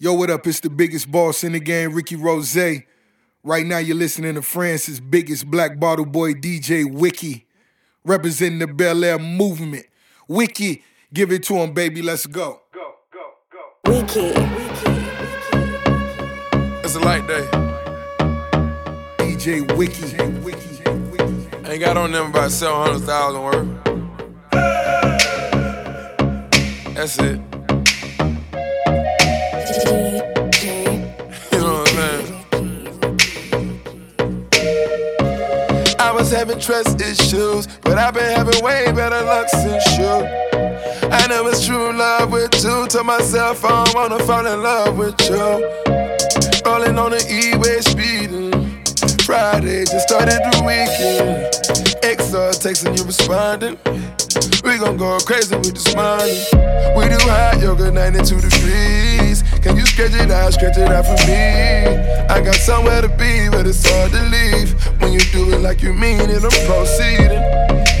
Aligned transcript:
Yo, 0.00 0.12
what 0.12 0.30
up? 0.30 0.46
It's 0.46 0.60
the 0.60 0.70
biggest 0.70 1.10
boss 1.10 1.42
in 1.42 1.50
the 1.50 1.58
game, 1.58 1.92
Ricky 1.92 2.14
Rozay. 2.14 2.84
Right 3.42 3.66
now, 3.66 3.78
you're 3.78 3.96
listening 3.96 4.36
to 4.36 4.42
France's 4.42 5.00
biggest 5.00 5.50
black 5.50 5.80
bottle 5.80 6.06
boy, 6.06 6.34
DJ 6.34 6.88
Wiki, 6.88 7.48
representing 8.04 8.60
the 8.60 8.68
Bel 8.68 9.02
Air 9.02 9.18
movement. 9.18 9.86
Wiki, 10.28 10.84
give 11.12 11.32
it 11.32 11.42
to 11.44 11.56
him, 11.56 11.72
baby. 11.72 12.00
Let's 12.00 12.26
go. 12.26 12.60
Go, 12.72 12.94
go, 13.12 13.32
go. 13.50 13.58
Wiki. 13.90 14.32
It's 16.84 16.94
a 16.94 17.00
light 17.00 17.26
day. 17.26 17.48
DJ 19.18 19.66
Wiki. 19.76 20.16
I 21.66 21.72
ain't 21.72 21.80
got 21.80 21.96
on 21.96 22.12
them 22.12 22.30
about 22.30 22.52
700,000 22.52 23.42
worth. 23.42 23.66
That's 26.94 27.18
it. 27.18 27.47
Was 36.28 36.36
having 36.36 36.60
trust 36.60 37.00
issues, 37.00 37.66
but 37.82 37.96
I've 37.96 38.12
been 38.12 38.36
having 38.36 38.62
way 38.62 38.92
better 38.92 39.22
luck 39.24 39.48
since 39.48 39.84
you. 39.96 40.28
I 41.10 41.26
know 41.26 41.46
it's 41.46 41.64
true 41.64 41.92
love 41.92 42.32
with 42.32 42.52
you. 42.62 42.86
To 42.88 43.02
myself, 43.02 43.64
I 43.64 43.84
don't 43.84 43.94
wanna 43.94 44.18
fall 44.24 44.46
in 44.46 44.62
love 44.62 44.98
with 44.98 45.18
you. 45.30 45.38
Rolling 46.66 46.98
on 46.98 47.12
the 47.12 47.24
E-way 47.30 47.80
speeding. 47.80 48.52
Friday 49.24 49.84
just 49.84 50.08
started 50.08 50.40
the 50.52 50.60
weekend. 50.68 51.48
XR 52.02 52.52
texting 52.60 52.96
you 52.98 53.04
responding. 53.04 53.78
We 54.64 54.78
gon' 54.78 54.98
go 54.98 55.18
crazy 55.20 55.56
with 55.56 55.74
this 55.74 55.94
money. 55.94 56.44
We 56.96 57.08
do 57.08 57.18
hot 57.28 57.58
yoga 57.60 57.90
92 57.90 58.40
degrees. 58.40 59.27
Can 59.62 59.76
you 59.76 59.86
stretch 59.86 60.14
it 60.14 60.30
out, 60.30 60.52
stretch 60.52 60.78
it 60.78 60.88
out 60.88 61.04
for 61.06 61.18
me? 61.26 61.96
I 62.28 62.40
got 62.40 62.54
somewhere 62.54 63.02
to 63.02 63.08
be, 63.08 63.48
but 63.50 63.66
it's 63.66 63.84
hard 63.88 64.12
to 64.12 64.22
leave. 64.30 64.72
When 65.00 65.12
you 65.12 65.20
do 65.32 65.52
it 65.52 65.60
like 65.60 65.82
you 65.82 65.92
mean 65.92 66.20
it, 66.20 66.42
I'm 66.44 66.50
proceeding. 66.66 67.42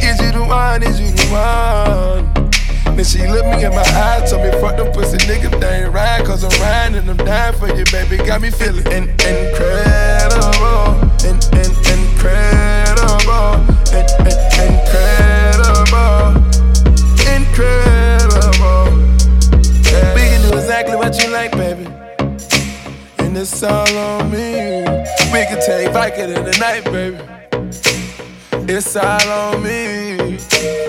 Is 0.02 0.20
you 0.20 0.32
the 0.32 0.44
one? 0.46 0.82
Is 0.82 1.00
you 1.00 1.10
the 1.10 1.26
one? 1.32 2.96
Then 2.96 3.04
she 3.04 3.26
looked 3.26 3.48
me 3.48 3.64
in 3.64 3.70
my 3.70 3.82
eyes, 3.82 4.30
told 4.30 4.44
me 4.44 4.50
fuck 4.60 4.76
them 4.76 4.92
pussy 4.92 5.18
niggas, 5.18 5.60
they 5.60 5.84
ain't 5.84 5.92
right, 5.92 6.24
cause 6.24 6.42
I'm 6.42 6.50
riding 6.60 6.96
and 6.98 7.10
I'm 7.10 7.16
dying 7.26 7.54
for 7.56 7.68
you, 7.68 7.84
baby. 7.92 8.16
Got 8.18 8.40
me 8.40 8.50
feeling 8.50 8.86
in- 8.86 9.10
incredible, 9.22 10.98
in- 11.22 11.38
in- 11.54 11.76
incredible, 11.94 13.54
in- 13.94 14.08
in- 14.26 14.38
incredible 14.66 16.34
incredible. 17.36 17.87
Baby. 21.46 21.86
And 23.18 23.36
it's 23.36 23.62
all 23.62 23.96
on 23.96 24.30
me. 24.30 24.80
We 25.32 25.46
can 25.46 25.60
take 25.64 25.92
Viking 25.92 26.30
in 26.30 26.44
the 26.44 26.56
night, 26.58 26.84
baby. 26.84 27.18
It's 28.70 28.96
all 28.96 29.28
on 29.30 29.62
me. 29.62 30.16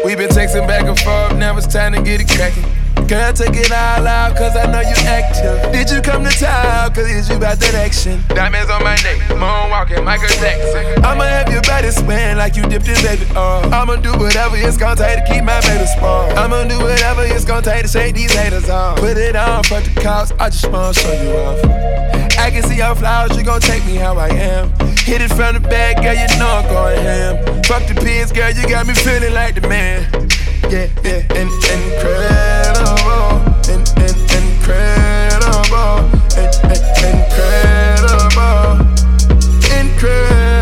We've 0.03 0.17
been 0.17 0.29
texting 0.29 0.67
back 0.67 0.85
and 0.85 0.99
forth, 0.99 1.37
now 1.37 1.55
it's 1.55 1.67
time 1.67 1.93
to 1.93 2.01
get 2.01 2.21
it 2.21 2.29
cracking. 2.29 2.65
Girl, 3.09 3.33
take 3.33 3.57
it 3.57 3.71
all 3.71 4.05
out, 4.05 4.37
cause 4.37 4.55
I 4.55 4.69
know 4.69 4.81
you 4.81 4.93
active. 5.09 5.73
Did 5.73 5.89
you 5.89 5.99
come 5.99 6.23
to 6.23 6.29
town, 6.29 6.93
cause 6.93 7.09
it's 7.09 7.27
you 7.27 7.37
about 7.37 7.57
that 7.57 7.73
action? 7.73 8.21
Diamonds 8.29 8.69
on 8.69 8.83
my 8.83 8.93
neck, 9.01 9.17
moonwalking, 9.33 10.05
Michael 10.05 10.29
Jackson. 10.37 10.85
I'ma 11.03 11.23
have 11.23 11.49
your 11.49 11.63
body 11.63 11.89
spin 11.89 12.37
like 12.37 12.55
you 12.55 12.61
dipped 12.69 12.87
in 12.87 13.01
baby 13.01 13.25
oil. 13.35 13.65
I'ma 13.73 13.95
do 13.95 14.13
whatever 14.13 14.57
it's 14.57 14.77
gonna 14.77 14.95
take 14.95 15.25
to 15.25 15.33
keep 15.33 15.43
my 15.43 15.59
baby 15.61 15.89
small. 15.97 16.29
I'ma 16.37 16.69
do 16.69 16.77
whatever 16.77 17.25
it's 17.25 17.45
gonna 17.45 17.65
take 17.65 17.81
to 17.81 17.87
shake 17.87 18.13
these 18.13 18.31
haters 18.31 18.69
off. 18.69 18.99
Put 18.99 19.17
it 19.17 19.35
on 19.35 19.63
fuck 19.63 19.83
the 19.83 20.01
cops, 20.01 20.31
I 20.37 20.51
just 20.51 20.69
wanna 20.69 20.93
show 20.93 21.09
you 21.09 21.33
off. 21.33 21.65
I 22.37 22.51
can 22.53 22.61
see 22.61 22.77
your 22.77 22.93
flowers, 22.93 23.35
you 23.35 23.41
gon' 23.43 23.59
take 23.59 23.83
me 23.87 23.95
how 23.95 24.19
I 24.19 24.29
am. 24.29 24.69
Hit 25.01 25.25
it 25.25 25.33
from 25.33 25.57
the 25.57 25.65
back, 25.65 25.97
girl, 26.03 26.13
you 26.13 26.29
know 26.37 26.61
I'm 26.61 26.69
going 26.69 27.01
ham. 27.01 27.63
Fuck 27.63 27.89
the 27.89 27.95
pigs, 27.95 28.31
girl, 28.31 28.51
you 28.51 28.69
got 28.69 28.85
me 28.85 28.93
feeling 28.93 29.33
like 29.33 29.55
the 29.55 29.67
man 29.67 30.29
yeah, 30.69 30.87
yeah, 31.03 31.25
in, 31.33 31.47
incredible, 31.47 32.93
in, 32.93 32.97
in, 32.97 32.98
incredible, 34.69 36.05
in, 36.37 36.49
in, 36.69 36.81
incredible, 37.09 38.77
incredible, 39.73 40.58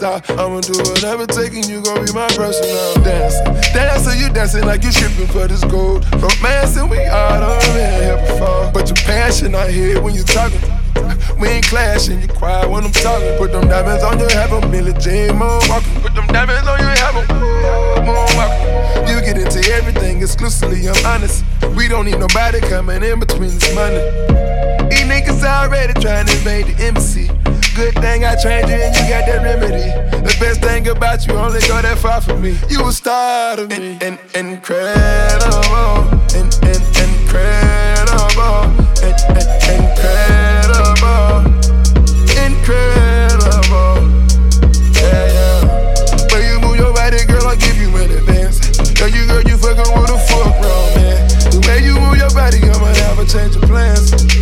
fucking. 0.00 0.38
I'ma 0.38 0.60
do 0.60 0.72
whatever 0.78 1.24
and 1.28 1.66
you 1.68 1.82
gon' 1.82 2.04
be 2.04 2.12
my 2.12 2.26
personal 2.28 2.94
dancer. 3.02 3.44
Dancer, 3.72 4.14
you 4.14 4.28
dancing 4.30 4.64
like 4.64 4.82
you 4.82 4.92
tripping 4.92 5.26
for 5.28 5.46
this 5.46 5.64
gold. 5.64 6.04
Romancing, 6.14 6.88
we 6.88 7.04
all 7.06 7.40
done 7.40 7.60
been 7.74 8.02
here 8.02 8.16
before. 8.16 8.70
But 8.72 8.88
your 8.88 8.96
passion, 9.06 9.54
I 9.54 9.70
hear 9.70 10.00
when 10.00 10.14
you 10.14 10.22
talking. 10.22 10.60
We 11.38 11.48
ain't 11.48 11.66
clashing, 11.66 12.20
you 12.20 12.28
quiet 12.28 12.68
when 12.68 12.84
I'm 12.84 12.92
talking. 12.92 13.36
Put 13.38 13.52
them 13.52 13.68
diamonds 13.68 14.02
on 14.02 14.18
your 14.18 14.30
have 14.30 14.52
a 14.52 14.66
Millie 14.68 14.92
J. 14.94 15.28
Moonwalking. 15.28 16.02
Put 16.02 16.14
them 16.14 16.26
diamonds 16.28 16.68
on 16.68 16.78
your 16.80 16.90
have 16.90 17.16
a 17.16 17.22
moonwalking. 18.02 19.08
You 19.08 19.20
get 19.20 19.38
into 19.38 19.72
everything 19.72 20.20
exclusively, 20.20 20.88
I'm 20.88 21.06
honest. 21.06 21.44
We 21.76 21.88
don't 21.88 22.06
need 22.06 22.18
nobody 22.18 22.60
coming 22.60 23.02
in 23.02 23.20
between 23.20 23.50
this 23.50 23.74
money. 23.74 24.00
These 24.90 25.04
niggas 25.04 25.44
already 25.44 25.92
trying 26.00 26.26
to 26.26 26.32
invade 26.32 26.66
the 26.66 26.84
embassy. 26.84 27.30
Good 27.78 27.94
thing 27.94 28.24
I 28.24 28.34
trained 28.34 28.68
you 28.68 28.74
and 28.74 28.90
you 28.96 29.02
got 29.06 29.24
that 29.26 29.38
remedy. 29.40 29.86
The 30.10 30.36
best 30.40 30.60
thing 30.60 30.88
about 30.88 31.24
you 31.28 31.34
only 31.34 31.60
go 31.60 31.80
that 31.80 31.96
far 31.98 32.20
for 32.20 32.36
me. 32.36 32.58
You 32.68 32.84
a 32.88 32.90
star 32.90 33.54
of 33.54 33.70
me. 33.70 33.94
In, 34.02 34.18
in, 34.34 34.58
incredible. 34.58 36.10
In, 36.34 36.50
in, 36.66 36.82
incredible. 36.98 38.66
In, 38.98 39.14
in, 39.30 39.46
incredible. 39.78 41.46
Incredible. 42.34 44.10
Yeah, 44.98 45.38
yeah. 45.38 45.62
When 46.34 46.42
you 46.50 46.58
move 46.58 46.82
your 46.82 46.90
body, 46.92 47.22
girl, 47.30 47.46
I'll 47.46 47.54
give 47.54 47.78
you 47.78 47.94
an 47.94 48.10
advance. 48.10 48.58
Girl, 48.98 49.06
you, 49.06 49.22
girl, 49.30 49.42
you 49.46 49.54
fucking 49.54 49.86
with 49.94 50.10
a 50.10 50.18
fuck 50.26 50.50
wrong, 50.66 50.90
man. 50.98 51.30
The 51.54 51.62
way 51.62 51.86
you 51.86 51.94
move 51.94 52.18
your 52.18 52.34
body, 52.34 52.58
I'ma 52.58 52.90
have 53.06 53.22
a 53.22 53.24
change 53.24 53.54
of 53.54 53.62
plans. 53.70 54.37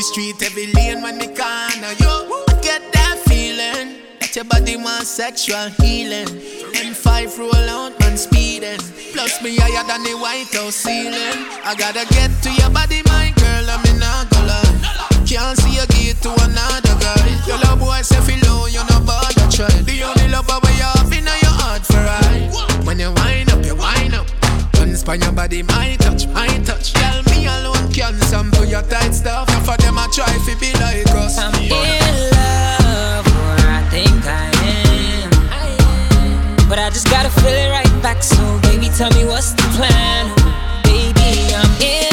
Every 0.00 0.12
street, 0.12 0.42
every 0.42 0.72
lane 0.72 1.02
when 1.02 1.18
me 1.18 1.26
corner 1.26 1.92
you. 2.00 2.08
I 2.48 2.58
get 2.62 2.80
that 2.96 3.20
feeling 3.28 4.00
that 4.18 4.34
your 4.34 4.46
body 4.46 4.76
wants 4.76 5.10
sexual 5.10 5.68
healing. 5.76 6.24
M5 6.72 7.36
roll 7.36 7.68
out 7.68 8.00
man 8.00 8.16
speeding. 8.16 8.80
Plus 9.12 9.42
me 9.42 9.58
higher 9.60 9.84
than 9.84 10.02
the 10.02 10.16
White 10.16 10.48
House 10.56 10.76
ceiling. 10.76 11.44
I 11.68 11.76
gotta 11.76 12.08
get 12.16 12.32
to 12.44 12.50
your 12.56 12.70
body, 12.70 13.04
my 13.12 13.28
girl, 13.36 13.68
I'm 13.68 13.84
in 13.92 14.00
a 14.00 14.24
lie. 14.48 14.72
Can't 15.28 15.58
see 15.60 15.76
you 15.76 15.84
get 15.92 16.16
to 16.24 16.32
another 16.48 16.96
guy. 16.96 17.20
Your 17.44 17.60
love 17.60 17.80
boy 17.80 18.00
say 18.00 18.24
feel 18.24 18.40
low, 18.48 18.64
you 18.72 18.80
no 18.88 19.04
bother 19.04 19.52
try. 19.52 19.68
The 19.84 20.00
only 20.00 20.32
love 20.32 20.48
you 20.48 20.88
have 20.96 21.12
in 21.12 21.28
your 21.28 21.56
heart 21.60 21.84
for 21.84 22.00
right. 22.00 22.48
When 22.86 22.98
you 22.98 23.12
wind 23.12 23.52
up, 23.52 23.62
you 23.66 23.76
wind 23.76 24.14
up. 24.14 24.39
By 25.06 25.14
your 25.14 25.32
body, 25.32 25.62
my 25.64 25.96
touch, 25.98 26.28
my 26.28 26.46
touch. 26.58 26.92
Tell 26.92 27.22
me 27.24 27.46
alone 27.46 27.90
can 27.90 28.20
sample 28.20 28.64
your 28.64 28.82
tight 28.82 29.12
stuff. 29.12 29.48
Now 29.48 29.60
for 29.60 29.76
them 29.78 29.98
I 29.98 30.06
try 30.12 30.26
to 30.26 30.56
be 30.60 30.72
like 30.74 31.08
us. 31.16 31.38
I'm 31.38 31.54
in 31.54 31.70
love, 32.30 33.26
or 33.26 33.56
I 33.66 33.82
think 33.90 34.24
I 34.24 34.50
am. 36.62 36.68
But 36.68 36.78
I 36.78 36.90
just 36.90 37.08
gotta 37.10 37.30
feel 37.30 37.48
it 37.48 37.70
right 37.70 38.02
back. 38.02 38.22
So 38.22 38.60
baby, 38.60 38.88
tell 38.94 39.10
me 39.12 39.24
what's 39.24 39.52
the 39.52 39.62
plan? 39.74 40.30
Baby, 40.84 41.54
I'm 41.54 41.82
in 41.82 42.09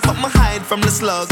solve, 0.00 0.16
but 0.16 0.22
me 0.22 0.30
hide 0.32 0.62
from 0.62 0.80
the 0.80 0.90
slug. 0.90 1.28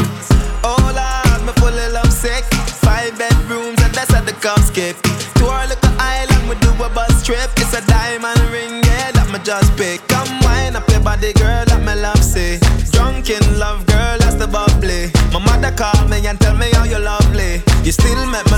Oh 0.63 0.77
Lord, 0.79 1.45
me 1.45 1.53
full 1.59 1.67
of 1.69 1.93
love 1.93 2.11
sick. 2.11 2.43
Five 2.83 3.17
bedrooms 3.17 3.81
and 3.83 3.93
that's 3.93 4.13
at 4.13 4.25
the 4.25 4.33
cup 4.33 4.59
skip. 4.59 4.95
To 5.35 5.47
our 5.47 5.67
little 5.67 5.93
island, 5.99 6.49
we 6.49 6.55
do 6.59 6.71
a 6.83 6.89
bus 6.89 7.25
trip. 7.25 7.49
It's 7.57 7.73
a 7.73 7.81
diamond 7.87 8.39
ring, 8.51 8.83
yeah, 8.83 9.11
that 9.11 9.29
me 9.31 9.39
just 9.43 9.75
pick. 9.77 10.05
Come 10.07 10.39
wine 10.41 10.75
up 10.75 10.89
your 10.89 11.01
body, 11.01 11.33
girl, 11.33 11.65
that 11.65 11.81
me 11.83 11.95
love 12.01 12.23
see. 12.23 12.59
Drunk 12.91 13.29
in 13.29 13.59
love, 13.59 13.85
girl, 13.85 14.17
that's 14.19 14.35
the 14.35 14.47
bubbly. 14.47 15.11
My 15.33 15.39
mother 15.39 15.71
call 15.75 16.07
me 16.07 16.25
and 16.25 16.39
tell 16.39 16.55
me 16.55 16.69
how 16.73 16.83
you're 16.83 16.99
lovely. 17.03 17.61
You 17.83 17.91
still 17.91 18.25
make 18.27 18.45
me 18.51 18.56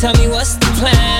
tell 0.00 0.14
me 0.14 0.26
what's 0.28 0.54
the 0.54 0.64
plan? 0.78 1.19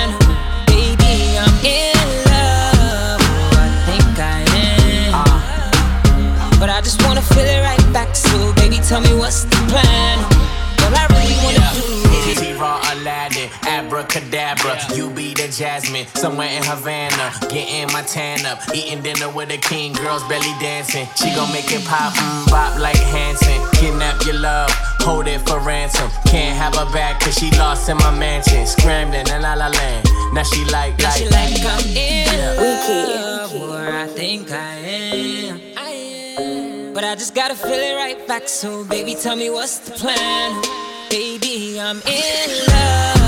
Jasmine, 15.60 16.06
somewhere 16.14 16.48
in 16.48 16.62
Havana. 16.64 17.36
Getting 17.50 17.92
my 17.92 18.00
tan 18.00 18.46
up, 18.46 18.60
eating 18.74 19.02
dinner 19.02 19.28
with 19.28 19.50
a 19.50 19.58
king. 19.58 19.92
Girls 19.92 20.22
belly 20.24 20.54
dancing. 20.58 21.06
She 21.16 21.34
gon' 21.34 21.52
make 21.52 21.70
it 21.70 21.84
pop, 21.84 22.14
mm, 22.14 22.50
bop 22.50 22.80
like 22.80 22.96
Hanson. 22.96 23.60
Kidnap 23.72 24.24
your 24.24 24.36
love, 24.40 24.70
hold 25.04 25.26
it 25.26 25.46
for 25.46 25.60
ransom. 25.60 26.08
Can't 26.24 26.56
have 26.56 26.74
her 26.76 26.90
back 26.94 27.20
cause 27.20 27.34
she 27.34 27.50
lost 27.58 27.90
in 27.90 27.98
my 27.98 28.10
mansion. 28.18 28.66
Scrambling 28.66 29.28
in 29.28 29.42
La 29.42 29.52
La 29.52 29.68
Land. 29.68 30.08
Now 30.32 30.44
she 30.44 30.64
like, 30.64 30.96
Now 30.98 31.10
like, 31.10 31.18
she 31.18 31.28
like 31.28 31.60
I'm 31.60 31.86
in 31.94 32.56
love, 32.56 33.52
Where 33.52 34.00
I 34.00 34.06
think 34.06 34.50
I 34.50 34.76
am. 34.76 35.60
I 35.76 35.90
am. 36.38 36.94
But 36.94 37.04
I 37.04 37.14
just 37.16 37.34
gotta 37.34 37.54
feel 37.54 37.72
it 37.72 37.96
right 37.96 38.26
back. 38.26 38.48
So 38.48 38.82
baby, 38.86 39.14
tell 39.14 39.36
me 39.36 39.50
what's 39.50 39.78
the 39.80 39.90
plan? 39.90 40.62
Baby, 41.10 41.78
I'm 41.78 42.00
in 42.06 42.66
love, 42.68 43.19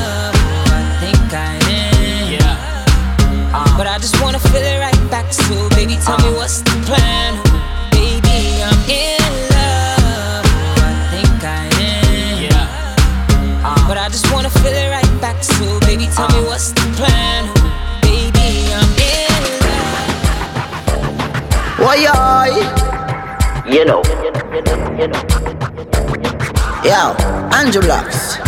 yeah. 3.52 3.76
But 3.76 3.86
I 3.86 3.98
just 3.98 4.20
wanna 4.22 4.38
feel 4.38 4.62
it 4.62 4.78
right 4.80 5.10
back. 5.10 5.32
So 5.32 5.68
baby, 5.70 5.96
tell 6.04 6.18
me 6.18 6.30
what's 6.36 6.60
the 6.62 6.70
plan? 6.86 7.36
Baby, 7.90 8.62
I'm 8.64 8.80
in 8.88 9.20
love, 9.52 10.46
I 10.80 10.92
think 11.12 11.44
I 11.44 11.68
am. 11.80 12.42
Yeah. 12.42 12.66
But 13.88 13.98
I 13.98 14.08
just 14.08 14.32
wanna 14.32 14.50
feel 14.50 14.72
it 14.72 14.90
right 14.90 15.20
back. 15.20 15.42
So 15.44 15.80
baby, 15.80 16.06
tell 16.14 16.28
me 16.28 16.40
what's 16.48 16.72
the 16.72 16.80
plan? 16.96 17.42
Baby, 18.00 18.72
I'm 18.72 18.88
in 19.12 19.42
love. 19.64 20.16
Why 21.78 21.96
You 23.66 23.84
know. 23.84 24.02
Yo, 26.84 27.14
Andrew 27.52 27.82
Blocks. 27.82 28.38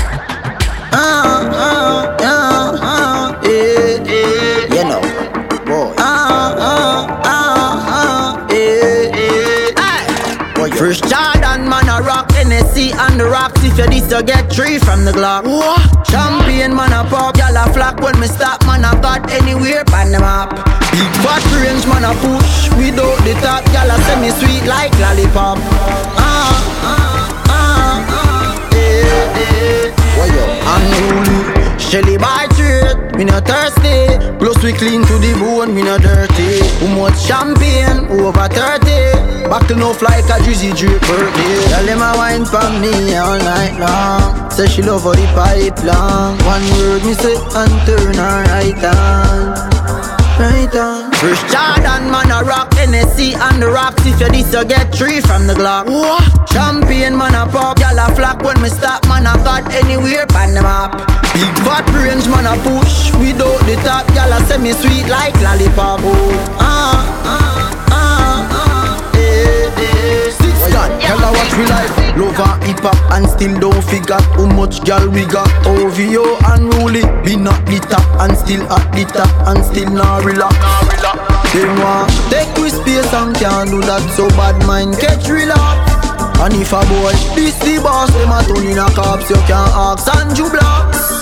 Uh, 0.92 0.96
uh, 0.96 1.33
rocks. 14.12 14.12
If 14.12 14.12
you 14.12 14.12
this, 14.12 14.12
you 14.12 14.22
get 14.22 14.52
three 14.52 14.78
from 14.78 15.04
the 15.04 15.12
Glock. 15.12 15.44
What? 15.44 16.04
Champion, 16.06 16.74
man, 16.74 16.92
a 16.92 17.04
pop. 17.08 17.36
Y'all 17.36 17.56
a 17.56 17.72
flock 17.72 18.00
when 18.00 18.18
me 18.20 18.26
stop, 18.26 18.64
man, 18.66 18.84
I 18.84 18.92
got 19.00 19.30
anywhere, 19.30 19.84
pan 19.84 20.12
them 20.12 20.22
up. 20.22 20.50
Big 20.92 21.12
fat 21.22 21.44
range, 21.52 21.86
man, 21.86 22.04
a 22.04 22.14
push. 22.20 22.70
Without 22.76 23.18
the 23.24 23.34
top, 23.42 23.64
y'all 23.72 23.90
a 23.90 23.96
semi 24.04 24.30
sweet 24.30 24.64
like 24.66 24.92
lollipop. 24.98 25.58
Ah, 26.16 26.54
ah, 26.84 27.28
ah, 27.48 28.04
ah, 28.08 28.70
eh, 28.74 29.40
eh. 29.42 29.92
Why 30.16 30.26
you 30.26 30.44
unruly? 30.74 31.78
Shelly 31.78 32.16
by 32.18 32.46
trade, 32.56 32.83
me 33.16 33.24
not 33.24 33.46
thirsty. 33.46 34.06
Plus 34.38 34.62
we 34.62 34.72
clean 34.72 35.02
to 35.06 35.14
the 35.18 35.32
bone, 35.38 35.74
me 35.74 35.82
not 35.82 36.02
dirty. 36.02 36.60
Who 36.80 36.88
much 36.96 37.18
champagne? 37.20 38.06
Over 38.10 38.48
30. 38.48 39.48
Buckle 39.48 39.76
no 39.76 39.90
like 40.02 40.24
a 40.24 40.38
Drizzy 40.42 40.76
drip 40.76 41.00
birthday. 41.02 41.54
Tell 41.68 41.86
them 41.86 42.00
wine 42.00 42.44
for 42.44 42.68
me 42.80 43.14
all 43.16 43.38
night 43.38 43.78
long. 43.78 44.50
Say 44.50 44.66
she 44.66 44.82
love 44.82 45.02
for 45.02 45.14
the 45.14 45.26
pipe 45.34 45.78
long. 45.84 46.38
One 46.44 46.64
word 46.72 47.04
me 47.04 47.14
say 47.14 47.36
and 47.36 47.74
turn 47.86 48.14
her 48.14 48.44
right 48.50 48.84
on. 48.84 49.54
Right 50.38 50.74
on. 50.76 51.03
First 51.24 51.48
Jordan, 51.48 52.10
man, 52.10 52.30
a 52.30 52.44
rock 52.44 52.68
NSC 52.72 53.32
and 53.34 53.62
the 53.62 53.70
rocks. 53.70 54.04
If 54.04 54.20
you 54.20 54.28
this, 54.28 54.52
you 54.52 54.62
get 54.62 54.94
three 54.94 55.22
from 55.22 55.46
the 55.46 55.54
Glock. 55.54 55.86
What? 55.86 56.20
Champion, 56.52 57.16
man, 57.16 57.34
a 57.34 57.50
pop. 57.50 57.78
Y'all 57.78 57.98
a 57.98 58.14
flock 58.14 58.42
when 58.42 58.60
me 58.60 58.68
stop, 58.68 59.02
man, 59.08 59.26
I 59.26 59.32
got 59.42 59.72
anywhere, 59.72 60.26
pan 60.26 60.52
the 60.52 60.60
map. 60.60 60.92
Big 61.32 61.56
fat 61.64 61.88
range, 61.96 62.28
man, 62.28 62.44
a 62.44 62.60
push. 62.60 63.10
Without 63.16 63.56
the 63.64 63.74
top, 63.80 64.04
y'all 64.14 64.36
a 64.36 64.38
semi 64.44 64.72
sweet 64.72 65.08
like 65.08 65.32
lollipop. 65.40 66.00
Oh, 66.04 66.56
ah, 66.60 67.08
ah, 67.24 67.88
ah, 67.88 68.48
ah, 68.52 69.16
eh, 69.16 69.72
eh. 69.80 70.03
Six 70.64 70.72
gun, 70.72 71.00
tell 71.00 71.18
her 71.18 71.32
what 71.32 71.50
we 71.58 71.64
like. 71.66 72.16
Love 72.16 72.40
and 72.40 72.64
hip 72.64 72.80
hop 72.80 72.96
and 73.12 73.28
still 73.28 73.58
don't 73.60 73.84
figure 73.84 74.20
how 74.20 74.46
much 74.46 74.84
gal 74.84 75.08
we 75.10 75.26
got. 75.26 75.48
OVO 75.66 76.24
and 76.52 76.72
Ruli, 76.72 77.04
be 77.24 77.36
not 77.36 77.64
the 77.66 77.78
top 77.90 78.04
and 78.20 78.36
still 78.36 78.62
at 78.72 78.92
the 78.92 79.04
top 79.04 79.28
and 79.48 79.64
still 79.64 79.90
not 79.90 80.24
relax. 80.24 80.56
They 81.52 81.66
want 81.66 82.10
take 82.30 82.56
we 82.56 82.70
space 82.70 83.12
and 83.12 83.34
can't 83.36 83.70
do 83.70 83.80
that 83.82 84.02
so 84.16 84.28
bad 84.30 84.56
mind 84.66 84.96
catch 84.98 85.28
relax. 85.28 85.60
And 86.40 86.54
if 86.54 86.72
a 86.72 86.80
boy 86.80 87.12
this 87.34 87.58
the 87.60 87.80
boss, 87.82 88.10
them 88.10 88.32
a 88.32 88.42
turn 88.42 88.66
in 88.66 88.78
a 88.78 88.88
cops, 88.90 89.28
you 89.30 89.36
can't 89.46 89.72
ask 89.74 90.08
and 90.16 90.36
you 90.36 90.50
Blocks. 90.50 91.13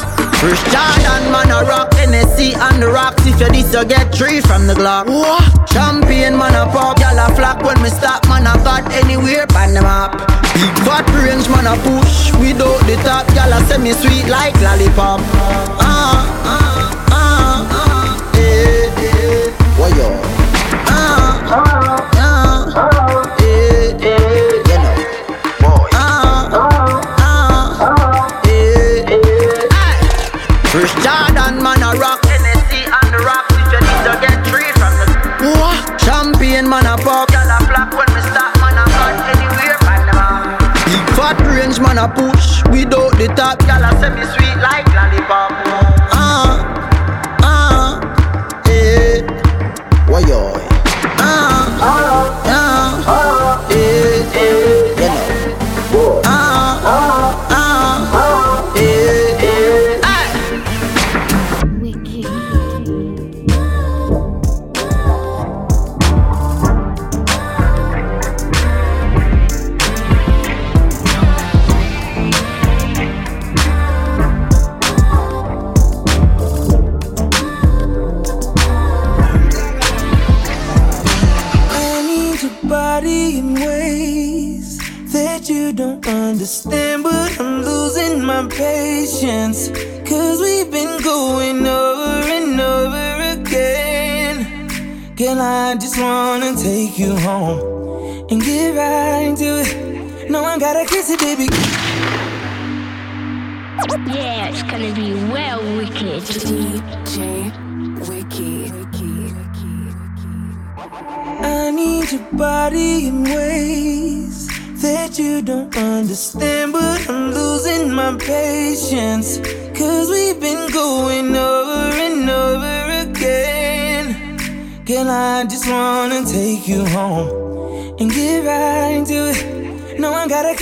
First 0.42 0.66
Jordan, 0.74 1.30
man, 1.30 1.54
a 1.54 1.62
rock 1.62 1.92
NSC 1.92 2.56
and 2.58 2.82
the 2.82 2.88
rocks. 2.88 3.24
If 3.24 3.38
you 3.38 3.46
this, 3.46 3.72
you 3.72 3.84
get 3.84 4.12
three 4.12 4.40
from 4.40 4.66
the 4.66 4.74
Glock. 4.74 5.06
What? 5.06 5.68
Champion, 5.68 6.36
man, 6.36 6.56
a 6.58 6.66
pop. 6.66 6.98
Y'all 6.98 7.16
a 7.16 7.32
flock 7.36 7.62
when 7.62 7.80
me 7.80 7.88
stop, 7.88 8.26
man, 8.26 8.48
I 8.48 8.56
got 8.64 8.90
anywhere, 8.92 9.46
pan 9.46 9.72
them 9.72 9.84
up. 9.84 10.18
Big 10.58 10.74
fat 10.82 11.06
range, 11.14 11.48
man, 11.48 11.70
a 11.70 11.78
push. 11.86 12.34
Without 12.42 12.82
the 12.90 12.96
top, 13.06 13.30
y'all 13.36 13.54
a 13.54 13.62
semi 13.70 13.92
sweet 13.92 14.26
like 14.26 14.60
lollipop. 14.60 15.20
Ah, 15.78 16.26
ah, 16.44 17.06
ah, 17.12 17.68
ah, 17.70 18.34
eh, 18.34 18.90
eh. 18.98 19.50
Why 19.78 19.94
yo? 19.94 20.10
Ah, 20.90 21.38
ah, 21.54 22.10
ah, 22.18 23.01
a 42.02 42.08
push. 42.08 42.62
Without 42.70 43.12
the 43.18 43.28
top, 43.36 43.60
y'all 43.62 43.81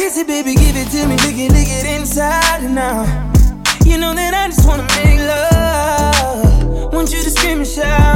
kiss 0.01 0.17
it, 0.17 0.27
baby, 0.27 0.55
give 0.55 0.77
it 0.77 0.89
to 0.89 1.07
me, 1.07 1.15
lick 1.17 1.37
it, 1.37 1.53
lick 1.53 1.69
it 1.69 1.85
inside 2.01 2.63
and 2.63 2.79
out. 2.79 3.07
You 3.85 3.99
know 3.99 4.15
that 4.15 4.33
I 4.33 4.49
just 4.49 4.67
wanna 4.67 4.87
make 4.97 5.21
love. 5.21 6.91
Want 6.95 7.13
you 7.13 7.23
to 7.23 7.31
scream 7.31 7.59
and 7.59 7.67
shout. 7.67 8.10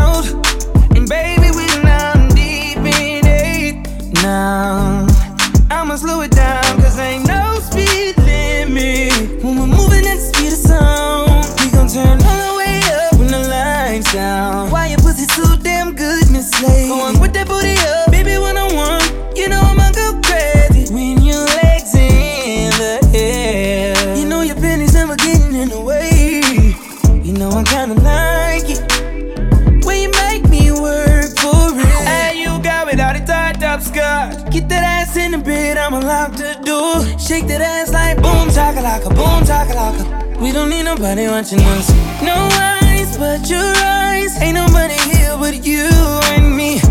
We 40.45 40.53
don't 40.53 40.69
need 40.69 40.83
nobody 40.83 41.27
watching 41.27 41.61
us. 41.61 41.89
No 42.21 42.37
eyes 42.53 43.17
but 43.17 43.49
your 43.49 43.73
eyes. 43.81 44.37
Ain't 44.43 44.57
nobody 44.57 44.93
here 45.09 45.39
but 45.39 45.65
you 45.65 45.89
and 46.37 46.55
me. 46.55 46.83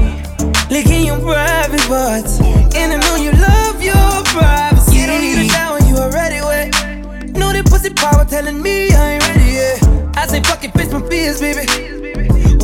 Licking 0.71 1.05
your 1.05 1.19
private 1.19 1.81
parts. 1.81 2.39
And 2.73 2.93
I 2.93 2.97
know 2.97 3.15
you 3.15 3.31
love 3.33 3.79
your 3.79 4.23
privacy. 4.33 4.97
You 4.97 5.05
don't 5.05 5.21
need 5.21 5.37
a 5.37 5.49
shower, 5.49 5.77
you 5.81 5.97
already 5.97 6.41
wet. 6.41 6.73
Know 7.37 7.53
that 7.53 7.67
pussy 7.67 7.91
power 7.91 8.25
telling 8.25 8.59
me 8.59 8.89
I 8.89 9.21
ain't 9.21 9.27
ready 9.27 9.51
yet. 9.51 10.17
I 10.17 10.25
say 10.25 10.41
fuck 10.41 10.63
it, 10.63 10.73
face 10.73 10.91
my 10.91 11.07
fears, 11.07 11.39
baby. 11.39 11.69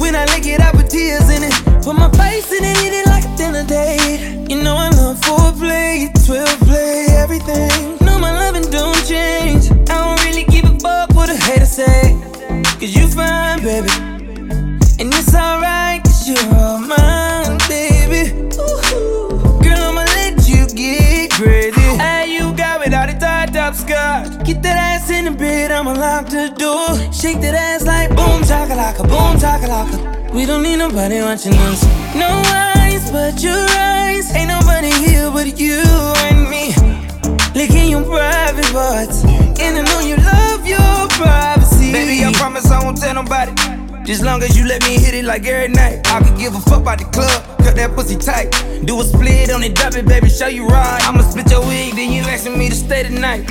When 0.01 0.15
I 0.15 0.25
lick 0.33 0.47
it, 0.47 0.59
I 0.59 0.71
put 0.71 0.89
tears 0.89 1.29
in 1.29 1.43
it. 1.43 1.53
Put 1.83 1.97
my 1.97 2.09
face 2.17 2.51
in 2.51 2.65
it, 2.65 2.88
baby. 13.81 13.91
And 14.99 15.13
it's 15.13 15.33
alright, 15.33 16.03
cause 16.03 16.27
you're 16.27 16.55
all 16.55 16.79
mine, 16.79 17.57
baby. 17.67 18.31
Girl, 19.63 19.81
I'ma 19.89 20.03
let 20.15 20.47
you 20.47 20.67
get 20.67 21.31
crazy. 21.31 21.79
Hey, 21.97 22.33
you 22.33 22.53
got 22.55 22.81
without 22.81 23.09
a 23.09 23.17
tied 23.17 23.55
up 23.55 23.75
skirt. 23.75 24.43
Get 24.43 24.61
that 24.63 24.75
ass 24.75 25.09
in 25.09 25.25
the 25.25 25.31
bed, 25.31 25.71
I'ma 25.71 25.93
lock 25.93 26.27
the 26.27 26.53
door. 26.57 26.89
Shake 27.13 27.39
that 27.41 27.55
ass 27.55 27.85
like 27.85 28.09
boom, 28.09 28.41
chakalaka, 28.43 29.03
boom, 29.07 29.37
chakalaka. 29.39 30.33
We 30.33 30.45
don't 30.45 30.63
need 30.63 30.77
nobody 30.77 31.21
watching 31.21 31.53
us. 31.53 31.83
No 32.15 32.29
eyes 32.45 33.09
but 33.11 33.41
your 33.41 33.65
eyes. 33.77 34.33
Ain't 34.35 34.49
nobody 34.49 34.91
here 34.91 35.31
but 35.31 35.57
you 35.59 35.81
and 36.27 36.49
me. 36.49 36.73
Licking 37.55 37.89
your 37.89 38.03
private 38.03 38.71
parts. 38.71 39.23
And 39.59 39.77
I 39.77 39.81
know 39.81 39.99
you 40.01 40.17
love 40.17 40.67
your 40.67 41.07
privacy. 41.17 41.78
Baby, 41.91 42.23
I 42.23 42.31
promise 42.33 42.69
I 42.69 42.83
won't 42.83 42.97
tell 42.97 43.15
nobody. 43.15 43.51
Just 44.05 44.23
long 44.23 44.43
as 44.43 44.57
you 44.57 44.65
let 44.65 44.83
me 44.83 44.97
hit 44.99 45.13
it 45.13 45.25
like 45.25 45.45
every 45.45 45.73
night. 45.73 46.01
I 46.05 46.23
could 46.23 46.37
give 46.37 46.55
a 46.55 46.59
fuck 46.61 46.81
about 46.81 46.99
the 46.99 47.05
club, 47.05 47.43
cut 47.59 47.75
that 47.75 47.95
pussy 47.95 48.15
tight. 48.15 48.51
Do 48.85 49.01
a 49.01 49.03
split 49.03 49.51
on 49.51 49.63
it, 49.63 49.75
drop 49.75 49.95
it, 49.95 50.05
baby, 50.05 50.29
show 50.29 50.47
you 50.47 50.67
right. 50.67 51.01
I'ma 51.07 51.21
split 51.21 51.49
your 51.49 51.61
wig, 51.61 51.95
then 51.95 52.11
you 52.11 52.21
asking 52.23 52.57
me 52.57 52.69
to 52.69 52.75
stay 52.75 53.03
tonight. 53.03 53.49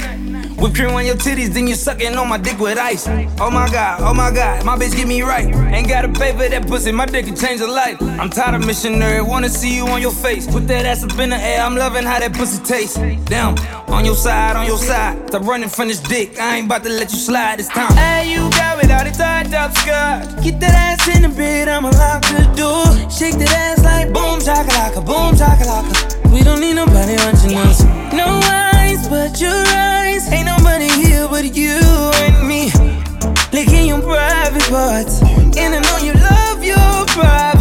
Whip 0.59 0.75
cream 0.75 0.91
on 0.91 1.07
your 1.07 1.15
titties, 1.15 1.55
then 1.55 1.69
you 1.69 1.77
sucking 1.77 2.17
on 2.17 2.29
my 2.29 2.37
dick 2.37 2.59
with 2.59 2.79
ice. 2.79 3.07
Oh 3.39 3.49
my 3.49 3.69
god, 3.71 4.01
oh 4.01 4.13
my 4.13 4.33
god, 4.33 4.65
my 4.65 4.77
bitch 4.77 4.97
get 4.97 5.07
me 5.07 5.23
right. 5.23 5.47
Ain't 5.73 5.89
gotta 5.89 6.09
pay 6.09 6.33
for 6.33 6.49
that 6.49 6.67
pussy, 6.67 6.91
my 6.91 7.07
dick 7.07 7.27
can 7.27 7.37
change 7.37 7.61
a 7.61 7.67
life. 7.67 8.01
I'm 8.03 8.29
tired 8.29 8.57
of 8.57 8.67
missionary, 8.67 9.23
wanna 9.23 9.49
see 9.49 9.77
you 9.77 9.87
on 9.87 10.01
your 10.01 10.11
face. 10.11 10.49
Put 10.49 10.67
that 10.67 10.85
ass 10.85 11.05
up 11.05 11.17
in 11.21 11.31
the 11.31 11.37
air, 11.37 11.63
I'm 11.63 11.77
loving 11.77 12.03
how 12.03 12.19
that 12.19 12.33
pussy 12.33 12.61
tastes. 12.65 12.97
Damn, 13.27 13.57
on 13.89 14.05
your 14.05 14.17
side, 14.17 14.57
on 14.57 14.67
your 14.67 14.79
side. 14.79 15.29
Stop 15.29 15.43
running 15.43 15.69
from 15.69 15.89
this 15.89 16.01
dick, 16.01 16.41
I 16.41 16.57
ain't 16.57 16.67
about 16.67 16.83
to 16.83 16.91
let 16.91 17.13
you 17.13 17.19
slide 17.19 17.61
this 17.61 17.69
time. 17.69 17.93
Hey, 17.97 18.33
you 18.33 18.51
got 18.51 18.79
without 18.79 19.07
a 19.07 19.13
tied 19.13 19.55
up 19.55 19.71
skirt. 19.77 20.43
Get 20.43 20.59
that 20.59 20.75
ass 20.75 21.07
in 21.15 21.23
the 21.23 21.29
bed, 21.29 21.69
I'ma 21.69 21.91
lock 21.91 22.23
the 22.23 22.43
door. 22.57 22.85
Shake 23.09 23.39
that 23.39 23.53
ass 23.53 23.85
like 23.85 24.13
boom, 24.13 24.41
chakalaka, 24.41 25.07
boom, 25.07 25.37
chakalaka. 25.39 26.33
We 26.33 26.43
don't 26.43 26.59
need 26.59 26.75
nobody 26.75 27.15
watching 27.15 27.57
us. 27.59 27.85
No 28.13 28.41
but 29.09 29.41
your 29.41 29.51
eyes. 29.51 30.31
Ain't 30.33 30.47
nobody 30.47 30.89
here 30.89 31.27
but 31.29 31.57
you 31.57 31.81
and 32.25 32.47
me. 32.47 32.71
Licking 33.53 33.87
your 33.87 34.03
private 34.03 34.63
parts. 34.69 35.23
And 35.23 35.75
I 35.75 35.81
know 35.81 35.99
you 35.99 36.13
love 36.13 36.63
your 36.63 37.07
privacy. 37.07 37.58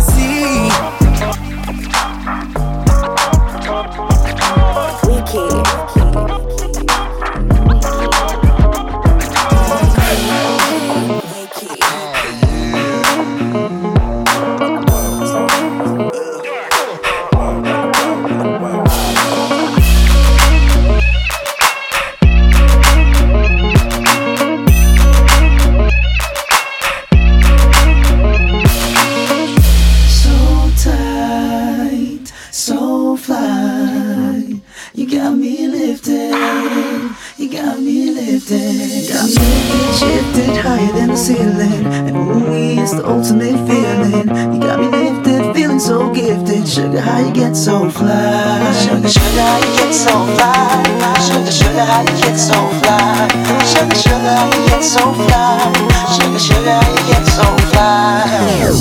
Sugar, 46.87 47.01
how 47.01 47.19
you 47.19 47.33
get 47.33 47.53
so 47.53 47.89
fly? 47.89 48.71
Sugar, 48.71 49.09
sugar, 49.09 49.41
how 49.41 49.57
you 49.57 49.77
get 49.77 49.93
so 49.93 50.25
fly? 50.37 50.83
Sugar, 51.19 51.51
sugar, 51.51 51.83
how 51.83 51.99
you 51.99 52.21
get 52.21 52.37
so 52.37 52.53
fly? 52.79 53.27
Sugar, 53.65 53.93
sugar, 53.93 54.15
how 54.15 54.45
you 54.45 54.69
get 54.69 54.81
so 54.81 55.11
fly? 55.11 55.73
Sugar, 56.15 56.39
sugar, 56.39 56.71
how 56.71 56.89
you 56.89 57.03
get 57.11 57.25
so 57.25 57.43
fly? 57.67 58.71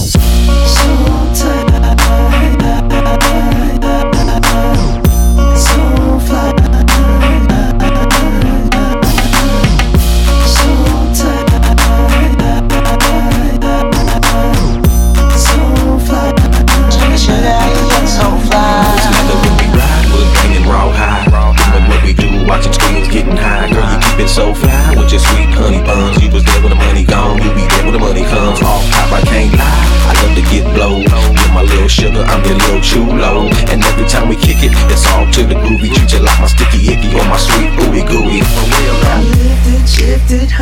So 0.69 0.89
tight. 1.35 1.66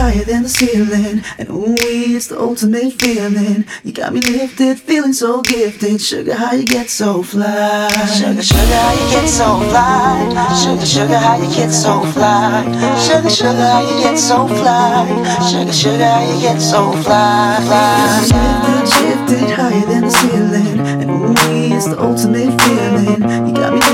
Higher 0.04 0.24
than 0.24 0.42
the 0.42 0.48
ceiling. 0.48 1.24
And 1.38 1.48
ooh, 1.48 1.74
it's 1.80 2.28
the 2.28 2.38
ultimate 2.38 2.92
feeling. 3.00 3.64
You 3.84 3.92
got 3.92 4.12
me 4.12 4.20
lifted, 4.20 4.78
feeling 4.78 5.14
so 5.14 5.40
gifted. 5.40 6.00
Sugar, 6.00 6.34
how 6.34 6.52
you 6.52 6.66
get 6.66 6.90
so 6.90 7.22
fly? 7.22 7.88
Sugar, 8.18 8.42
sugar, 8.42 8.80
how 8.84 8.92
you 9.00 9.06
get 9.14 9.28
so 9.28 9.48
fly? 9.70 10.16
Sugar, 10.60 10.86
sugar, 10.86 11.18
how 11.18 11.36
you 11.42 11.48
get 11.54 11.70
so 11.70 12.02
fly? 12.12 12.64
Sugar, 13.06 13.30
sugar, 13.30 13.66
how 13.72 13.80
you 13.80 13.96
get 14.04 14.18
so 14.18 14.46
fly? 14.46 15.08
Sugar, 15.50 15.72
sugar, 15.72 16.04
how 16.04 16.22
you 16.30 16.40
get 16.40 16.60
so 16.60 16.92
fly? 17.04 17.56
fly. 17.64 18.20
Lifted, 18.28 18.86
shifted 18.96 19.50
higher 19.56 19.86
than 19.86 20.02
the 20.02 20.10
ceiling. 20.10 20.78
And 21.00 21.10
ooh, 21.10 21.34
it's 21.74 21.88
the 21.88 21.98
ultimate 21.98 22.52
feeling. 22.62 23.22
You 23.48 23.54
got 23.54 23.72
me 23.72 23.93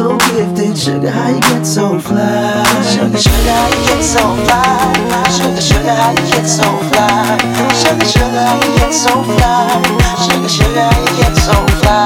so 0.00 0.16
gifted. 0.32 0.78
Sugar, 0.78 1.10
how 1.10 1.28
you 1.28 1.40
get 1.40 1.64
so 1.64 1.98
fly? 1.98 2.64
Sugar, 2.92 3.18
sugar, 3.18 3.52
how 3.52 3.68
you 3.68 3.80
get 3.86 4.02
so 4.02 4.22
fly? 4.44 4.94
Sugar, 5.36 5.60
sugar, 5.60 5.94
how 6.00 6.10
you 6.10 6.24
get 6.32 6.46
so 6.46 6.68
fly? 6.88 7.36
Sugar, 7.80 8.08
sugar, 8.12 8.44
how 8.48 8.56
you 8.64 8.72
get 8.78 8.92
so 8.94 9.12
fly? 9.28 9.82
Sugar, 10.24 10.48
sugar, 10.56 10.86
how 10.88 11.00
you 11.04 11.12
get 11.20 11.34
so 11.36 11.56
fly? 11.80 12.00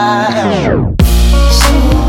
So 1.61 2.04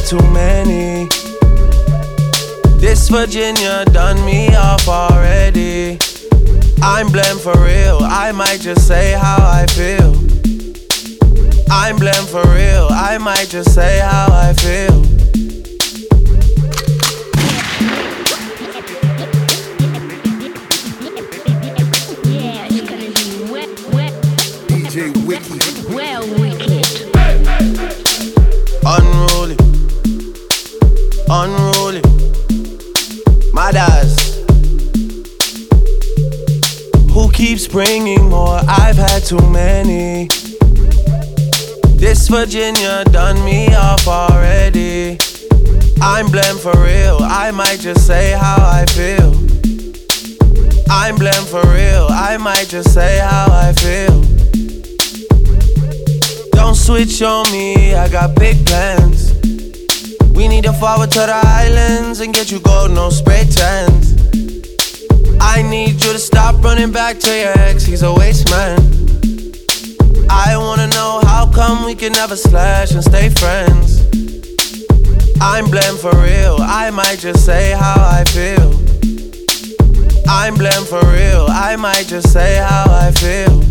had 0.00 0.08
too 0.08 0.30
many. 0.30 1.08
This 2.78 3.08
Virginia 3.08 3.84
done 3.86 4.24
me 4.24 4.54
off 4.54 4.88
already. 4.88 5.98
I'm 6.82 7.08
blamed 7.08 7.40
for 7.40 7.56
real. 7.58 7.98
I 8.02 8.32
might 8.32 8.60
just 8.60 8.86
say 8.86 9.12
how 9.12 9.38
I 9.40 9.66
feel. 9.66 10.14
I'm 11.70 11.96
blamed 11.96 12.28
for 12.28 12.42
real. 12.54 12.88
I 12.90 13.18
might 13.18 13.48
just 13.48 13.74
say 13.74 13.98
how 14.00 14.28
I 14.30 14.52
feel. 14.54 15.39
Unruly. 31.32 32.02
Mothers. 33.52 34.40
Who 37.12 37.30
keeps 37.30 37.68
bringing 37.68 38.28
more? 38.28 38.58
I've 38.66 38.96
had 38.96 39.22
too 39.22 39.38
many. 39.48 40.26
This 41.94 42.26
Virginia 42.26 43.04
done 43.12 43.44
me 43.44 43.72
off 43.72 44.08
already. 44.08 45.18
I'm 46.02 46.26
blamed 46.32 46.58
for 46.58 46.76
real. 46.82 47.18
I 47.20 47.52
might 47.52 47.78
just 47.78 48.08
say 48.08 48.32
how 48.32 48.56
I 48.58 48.84
feel. 48.86 49.30
I'm 50.90 51.14
blamed 51.14 51.46
for 51.46 51.62
real. 51.68 52.08
I 52.10 52.38
might 52.38 52.66
just 52.68 52.92
say 52.92 53.20
how 53.20 53.46
I 53.52 53.72
feel. 53.74 54.20
Don't 56.50 56.74
switch 56.74 57.22
on 57.22 57.52
me, 57.52 57.94
I 57.94 58.08
got 58.08 58.34
big 58.34 58.66
plans. 58.66 59.19
Need 60.60 60.66
to 60.66 60.72
forward 60.74 61.10
to 61.12 61.20
the 61.20 61.40
islands 61.42 62.20
and 62.20 62.34
get 62.34 62.52
you 62.52 62.60
gold, 62.60 62.90
no 62.90 63.08
spray 63.08 63.44
tans. 63.44 64.12
I 65.40 65.62
need 65.62 65.92
you 65.92 66.12
to 66.12 66.18
stop 66.18 66.62
running 66.62 66.92
back 66.92 67.18
to 67.20 67.34
your 67.34 67.58
ex, 67.60 67.82
he's 67.82 68.02
a 68.02 68.12
waste 68.12 68.50
man. 68.50 68.78
I 70.28 70.58
wanna 70.58 70.88
know 70.88 71.22
how 71.24 71.50
come 71.50 71.86
we 71.86 71.94
can 71.94 72.12
never 72.12 72.36
slash 72.36 72.92
and 72.92 73.02
stay 73.02 73.30
friends. 73.30 74.02
I'm 75.40 75.70
blamed 75.70 75.98
for 75.98 76.14
real, 76.20 76.58
I 76.60 76.90
might 76.90 77.20
just 77.20 77.46
say 77.46 77.70
how 77.70 77.96
I 77.96 78.24
feel. 78.24 78.70
I'm 80.28 80.56
blamed 80.56 80.88
for 80.88 81.00
real, 81.06 81.46
I 81.48 81.76
might 81.76 82.06
just 82.06 82.34
say 82.34 82.56
how 82.56 82.84
I 82.86 83.10
feel. 83.12 83.62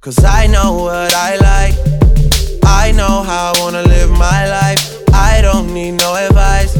Cause 0.00 0.22
I 0.22 0.46
know 0.46 0.74
what 0.84 1.12
I 1.12 1.34
like. 1.38 2.05
I 2.66 2.92
know 2.92 3.22
how 3.22 3.52
I 3.54 3.60
wanna 3.60 3.82
live 3.82 4.10
my 4.10 4.48
life. 4.48 4.82
I 5.14 5.40
don't 5.40 5.72
need 5.72 5.92
no 5.92 6.14
advice. 6.14 6.74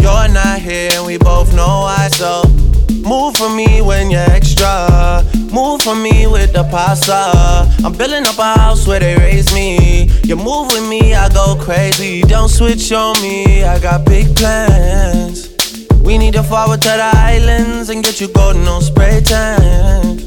You're 0.00 0.28
not 0.28 0.58
here 0.60 0.90
and 0.94 1.06
we 1.06 1.18
both 1.18 1.54
know 1.54 1.86
why. 1.86 2.08
So 2.12 2.42
move 3.04 3.36
for 3.36 3.50
me 3.54 3.82
when 3.82 4.10
you're 4.10 4.30
extra. 4.30 5.22
Move 5.52 5.82
for 5.82 5.94
me 5.94 6.26
with 6.26 6.52
the 6.54 6.64
pasta. 6.70 7.68
I'm 7.84 7.92
building 7.92 8.26
up 8.26 8.38
a 8.38 8.58
house 8.58 8.86
where 8.86 9.00
they 9.00 9.16
raise 9.16 9.52
me. 9.52 10.10
You 10.24 10.36
move 10.36 10.72
with 10.72 10.88
me, 10.88 11.14
I 11.14 11.28
go 11.28 11.56
crazy. 11.60 12.22
Don't 12.22 12.48
switch 12.48 12.90
on 12.90 13.20
me, 13.20 13.64
I 13.64 13.78
got 13.78 14.06
big 14.06 14.34
plans. 14.34 15.48
We 16.02 16.18
need 16.18 16.32
to 16.34 16.42
forward 16.42 16.80
to 16.82 16.88
the 16.88 17.10
islands 17.14 17.90
and 17.90 18.02
get 18.02 18.20
you 18.20 18.28
golden 18.28 18.66
on 18.66 18.82
spray 18.82 19.20
tan. 19.20 20.18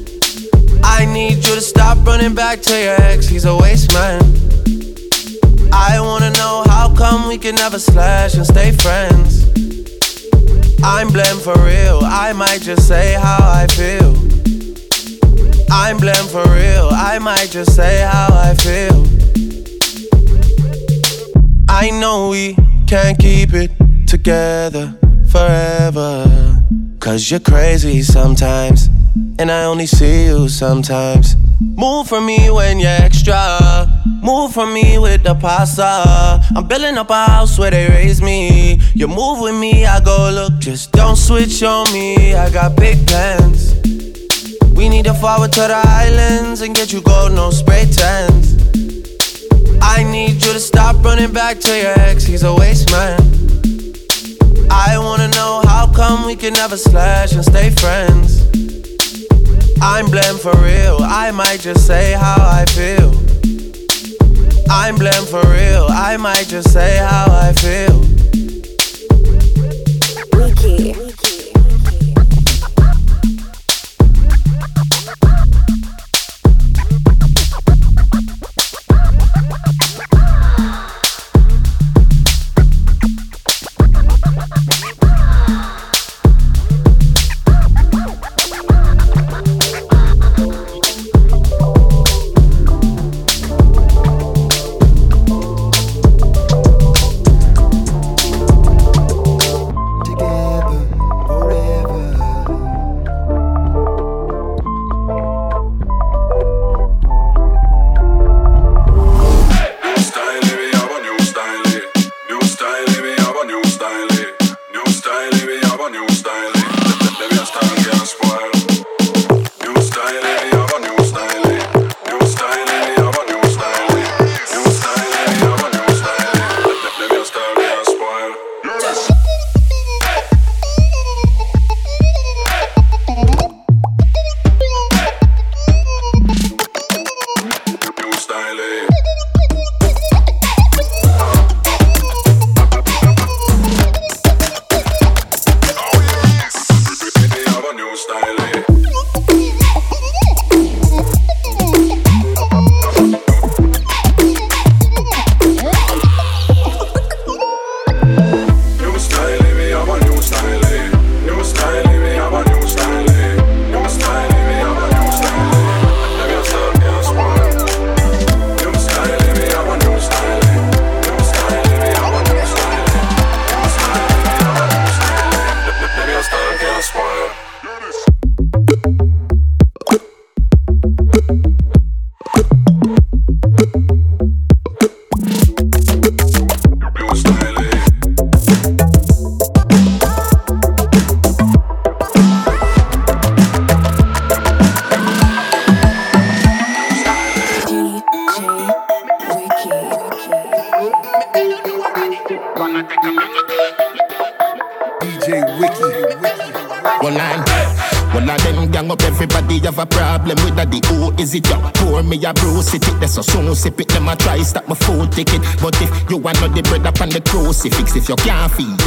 I 0.84 1.06
need 1.06 1.38
you 1.38 1.56
to 1.56 1.62
stop 1.62 2.06
running 2.06 2.36
back 2.36 2.62
to 2.62 2.82
your 2.82 3.02
ex, 3.02 3.28
he's 3.28 3.46
a 3.46 3.56
waste 3.58 3.92
man. 3.94 4.22
I 5.72 6.00
wanna 6.00 6.32
know 6.32 6.64
how 6.68 6.94
come 6.96 7.28
we 7.28 7.38
can 7.38 7.56
never 7.56 7.80
slash 7.80 8.36
and 8.36 8.46
stay 8.46 8.72
friends. 8.72 9.46
I'm 10.84 11.10
blamed 11.12 11.42
for 11.42 11.58
real, 11.64 12.00
I 12.04 12.34
might 12.34 12.62
just 12.62 12.88
say 12.88 13.14
how 13.14 13.38
I 13.42 13.68
feel. 13.68 14.14
I'm 15.72 15.98
blamed 15.98 16.30
for 16.30 16.44
real, 16.54 16.90
I 16.92 17.20
might 17.20 17.50
just 17.50 17.76
say 17.76 18.02
how 18.02 18.28
I 18.32 18.54
feel. 18.56 19.06
I 21.70 21.90
know 21.90 22.30
we 22.30 22.56
can't 22.88 23.18
keep 23.20 23.54
it 23.54 23.72
together 24.08 24.98
forever. 25.30 26.56
Cause 27.06 27.30
you're 27.30 27.40
crazy 27.40 28.02
sometimes, 28.02 28.90
and 29.38 29.52
I 29.52 29.66
only 29.66 29.86
see 29.86 30.26
you 30.26 30.50
sometimes. 30.50 31.36
Move 31.62 32.08
for 32.08 32.20
me 32.20 32.50
when 32.50 32.80
you're 32.80 32.90
extra. 32.90 33.86
Move 34.24 34.54
for 34.54 34.66
me 34.66 34.98
with 34.98 35.22
the 35.22 35.36
pasta. 35.36 36.42
I'm 36.56 36.68
building 36.68 36.98
up 36.98 37.12
a 37.12 37.26
house 37.26 37.60
where 37.60 37.70
they 37.70 37.88
raise 37.90 38.24
me. 38.24 38.82
You 38.96 39.08
move 39.08 39.40
with 39.40 39.54
me, 39.54 39.86
I 39.86 40.00
go 40.00 40.32
look. 40.34 40.58
Just 40.58 40.94
don't 40.94 41.16
switch 41.16 41.62
on 41.62 41.94
me. 41.94 42.34
I 42.34 42.50
got 42.50 42.76
big 42.76 43.06
plans. 43.06 43.76
We 44.74 44.90
need 44.90 45.06
to 45.06 45.14
forward 45.14 45.54
to 45.54 45.62
the 45.62 45.84
islands 45.86 46.62
and 46.62 46.74
get 46.74 46.92
you 46.92 47.02
gold, 47.02 47.34
no 47.34 47.52
spray 47.52 47.86
tans. 47.86 48.56
I 49.80 50.02
need 50.04 50.44
you 50.44 50.54
to 50.54 50.60
stop 50.60 51.06
running 51.06 51.32
back 51.32 51.60
to 51.60 51.78
your 51.80 52.00
ex, 52.00 52.24
he's 52.24 52.42
a 52.42 52.56
waste 52.56 52.90
man. 52.90 53.36
I 54.70 54.98
wanna 54.98 55.28
know 55.30 55.62
how 55.66 55.92
come 55.94 56.26
we 56.26 56.36
can 56.36 56.54
never 56.54 56.78
slash 56.78 57.34
and 57.34 57.44
stay 57.44 57.70
friends. 57.72 58.42
I'm 59.82 60.08
blamed 60.10 60.40
for 60.40 60.56
real, 60.58 60.98
I 61.02 61.32
might 61.32 61.60
just 61.60 61.86
say 61.86 62.14
how 62.14 62.38
I 62.40 62.66
feel. 62.66 63.12
I'm 64.70 64.96
blamed 64.96 65.28
for 65.28 65.42
real, 65.48 65.88
I 65.90 66.18
might 66.18 66.48
just 66.48 66.72
say 66.72 66.98
how 66.98 67.26
I 67.30 67.54
feel. 67.54 68.02
Wiki. 70.34 71.25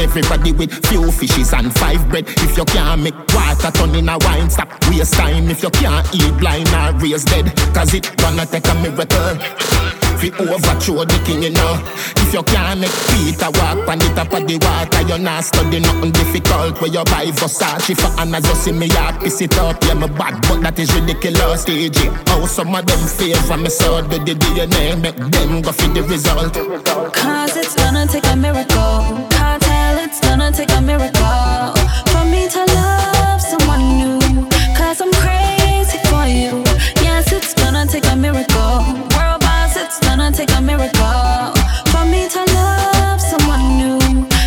Everybody 0.08 0.52
with 0.52 0.72
few 0.86 1.12
fishes 1.12 1.52
and 1.52 1.72
five 1.74 2.08
bread, 2.08 2.24
if 2.26 2.56
you 2.56 2.64
can't 2.64 3.02
make 3.02 3.14
water 3.34 3.70
turn 3.70 3.94
in 3.94 4.08
a 4.08 4.16
wine, 4.18 4.48
stop 4.48 4.68
waste 4.88 5.14
time. 5.14 5.50
If 5.50 5.62
you 5.62 5.70
can't 5.70 6.06
eat 6.14 6.32
blind 6.38 6.68
or 6.68 6.96
raise 6.98 7.24
dead, 7.24 7.54
cause 7.74 7.92
it 7.92 8.16
gonna 8.16 8.46
take 8.46 8.66
a 8.68 8.74
miracle. 8.80 9.36
Fi 10.18 10.32
overthrow 10.40 11.04
the 11.04 11.20
king, 11.24 11.42
you 11.42 11.50
know. 11.50 11.78
If 12.24 12.32
you 12.32 12.42
can't 12.42 12.80
make 12.80 12.96
Peter 13.12 13.50
walk 13.60 13.86
on 13.86 13.98
the 13.98 14.08
top 14.16 14.32
of 14.32 14.48
the 14.48 14.56
water, 14.58 15.02
you're 15.06 15.18
not 15.18 15.44
studying 15.44 15.82
nothing 15.82 16.10
difficult. 16.10 16.80
Where 16.80 16.90
you 16.90 17.04
buy 17.04 17.26
Versace 17.26 17.94
for 17.94 18.20
Anna, 18.20 18.40
just 18.40 18.64
see 18.64 18.72
me 18.72 18.90
up, 18.96 19.20
piss 19.20 19.40
it 19.42 19.56
up. 19.58 19.76
Yeah, 19.84 19.94
me 19.94 20.08
bad, 20.08 20.40
but 20.48 20.62
that 20.62 20.78
is 20.78 20.92
ridiculous. 20.94 21.64
DJ, 21.66 22.08
how 22.28 22.46
some 22.46 22.74
of 22.74 22.86
them 22.86 23.06
favor 23.06 23.56
me 23.58 23.68
so 23.68 24.02
do 24.08 24.18
the 24.18 24.34
DNA, 24.34 25.00
make 25.00 25.16
them 25.16 25.62
go 25.62 25.70
for 25.70 25.88
the 25.92 26.02
result. 26.02 26.54
Cause 27.14 27.56
it's 27.56 27.76
gonna 27.76 28.06
take 28.06 28.26
a 28.26 28.36
miracle. 28.36 29.37
It's 30.10 30.20
gonna 30.20 30.50
take 30.50 30.72
a 30.72 30.80
miracle 30.80 31.76
for 32.08 32.24
me 32.24 32.48
to 32.48 32.64
love 32.72 33.42
someone 33.42 33.84
new. 34.00 34.48
Cause 34.74 35.02
I'm 35.02 35.12
crazy 35.12 35.98
for 36.08 36.24
you. 36.24 36.64
Yes, 37.04 37.30
it's 37.30 37.52
gonna 37.52 37.84
take 37.84 38.06
a 38.06 38.16
miracle. 38.16 38.88
World 39.12 39.40
boss, 39.44 39.76
it's 39.76 40.00
gonna 40.00 40.32
take 40.32 40.50
a 40.56 40.62
miracle 40.62 41.52
for 41.92 42.06
me 42.08 42.26
to 42.26 42.40
love 42.56 43.20
someone 43.20 43.76
new. 43.76 44.00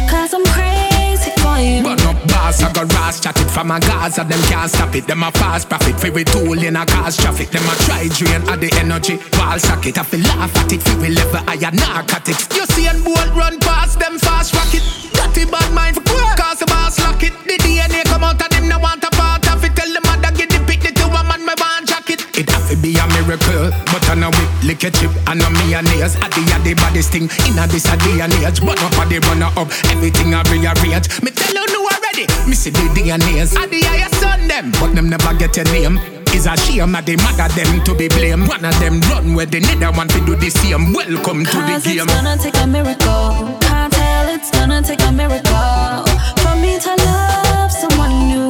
Cause 0.09 0.33
I'm 0.33 0.43
crazy 0.45 1.29
for 1.37 1.59
you. 1.61 1.83
Burn 1.83 2.01
up 2.09 2.17
boss, 2.27 2.63
I 2.63 2.73
got 2.73 2.91
ras 2.93 3.19
chat 3.19 3.39
it 3.39 3.51
from 3.51 3.69
a 3.69 3.79
Gaza, 3.79 4.23
them 4.23 4.41
can't 4.49 4.71
stop 4.71 4.95
it. 4.95 5.05
Them 5.05 5.21
a 5.21 5.31
fast 5.31 5.69
profit, 5.69 5.99
for 5.99 6.11
we 6.11 6.23
tool 6.23 6.57
in 6.57 6.75
a 6.75 6.87
cause 6.87 7.17
traffic. 7.17 7.51
Them 7.51 7.61
a 7.69 7.75
try 7.85 8.07
drain 8.07 8.41
of 8.49 8.59
the 8.59 8.73
energy, 8.79 9.19
wall 9.37 9.59
socket. 9.59 9.99
I 9.99 10.03
feel 10.05 10.21
laugh 10.21 10.57
at 10.57 10.73
it, 10.73 10.81
for 10.81 10.99
we 10.99 11.09
level 11.09 11.37
higher 11.45 11.69
narcotics. 11.69 12.49
You 12.57 12.65
see 12.73 12.87
and 12.87 13.03
bolt 13.05 13.29
run 13.35 13.59
past 13.59 13.99
them 13.99 14.17
fast 14.17 14.55
rocket. 14.55 15.00
Dirty 15.31 15.49
bad 15.49 15.71
mind 15.73 15.95
for 15.95 16.03
poor, 16.03 16.27
cause 16.35 16.59
the 16.59 16.65
boss 16.65 16.99
lock 16.99 17.23
it. 17.23 17.31
The 17.47 17.55
DNA 17.63 18.03
come 18.03 18.23
out 18.23 18.41
of 18.41 18.49
them, 18.51 18.67
no 18.67 18.79
want 18.79 19.03
a 19.03 19.09
part 19.15 19.47
of 19.47 19.63
it. 19.63 19.71
Tell 19.79 19.87
them 19.87 20.03
mother 20.03 20.27
get 20.35 20.51
the 20.51 20.59
pick, 20.67 20.83
the 20.83 20.91
two 20.91 21.07
a 21.07 21.23
man, 21.23 21.39
me 21.47 21.55
want 21.55 21.87
jacket. 21.87 22.27
It 22.35 22.51
have 22.51 22.67
to 22.67 22.75
be 22.75 22.99
a 22.99 23.07
miracle, 23.15 23.71
but 23.95 24.03
I 24.11 24.19
know 24.19 24.27
whip, 24.27 24.51
lick 24.67 24.83
a 24.83 24.91
chip, 24.91 25.07
I 25.23 25.39
know 25.39 25.47
me 25.55 25.71
and 25.71 25.87
nails. 25.87 26.19
I 26.19 26.27
the 26.35 26.43
the 26.67 26.75
baddest 26.75 27.15
thing 27.15 27.31
in 27.47 27.55
a 27.55 27.63
this 27.63 27.87
a 27.87 27.95
day 28.03 28.19
and 28.19 28.33
age. 28.43 28.59
But 28.59 28.75
up 28.83 28.91
a 28.99 29.19
runner 29.31 29.51
up, 29.55 29.71
everything 29.87 30.35
I 30.35 30.43
rearrange. 30.51 31.07
Me 31.23 31.31
tell 31.31 31.55
you 31.55 31.63
no 31.71 31.79
already, 31.87 32.27
me 32.43 32.51
see 32.51 32.75
the 32.75 32.83
DNAs. 32.91 33.55
I 33.55 33.71
the 33.71 33.79
highest 33.87 34.19
son 34.19 34.51
them, 34.51 34.75
but 34.83 34.91
them 34.91 35.07
never 35.07 35.31
get 35.39 35.55
your 35.55 35.65
name. 35.71 35.95
Is 36.35 36.43
a 36.47 36.55
shame 36.59 36.91
that 36.91 37.05
they 37.07 37.15
mother 37.23 37.47
them 37.55 37.83
to 37.87 37.95
be 37.95 38.07
blamed. 38.07 38.47
One 38.51 38.63
of 38.63 38.75
them 38.83 38.99
run 39.07 39.35
where 39.35 39.45
they 39.45 39.59
need 39.63 39.79
one 39.79 40.07
to 40.11 40.19
do 40.27 40.35
the 40.35 40.49
same. 40.51 40.91
Welcome 40.91 41.43
to 41.47 41.55
the 41.55 41.79
Cause 41.79 41.83
game. 41.87 42.03
it's 42.03 42.13
gonna 42.19 42.35
take 42.35 42.55
a 42.59 42.67
miracle. 42.67 43.90
Can't 44.21 44.39
it's 44.39 44.51
gonna 44.51 44.81
take 44.83 45.01
a 45.01 45.11
miracle 45.11 46.05
for 46.43 46.55
me 46.55 46.79
to 46.79 46.95
love 47.05 47.71
someone 47.71 48.27
new. 48.27 48.49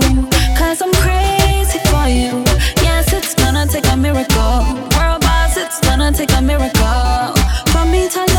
Cause 0.58 0.82
I'm 0.82 0.92
crazy 0.96 1.80
for 1.88 2.08
you. 2.08 2.44
Yes, 2.84 3.14
it's 3.14 3.34
gonna 3.34 3.66
take 3.68 3.88
a 3.88 3.96
miracle. 3.96 4.66
World 4.98 5.22
boss, 5.22 5.56
it's 5.56 5.80
gonna 5.80 6.12
take 6.12 6.34
a 6.34 6.42
miracle 6.42 7.34
for 7.72 7.86
me 7.86 8.10
to 8.10 8.31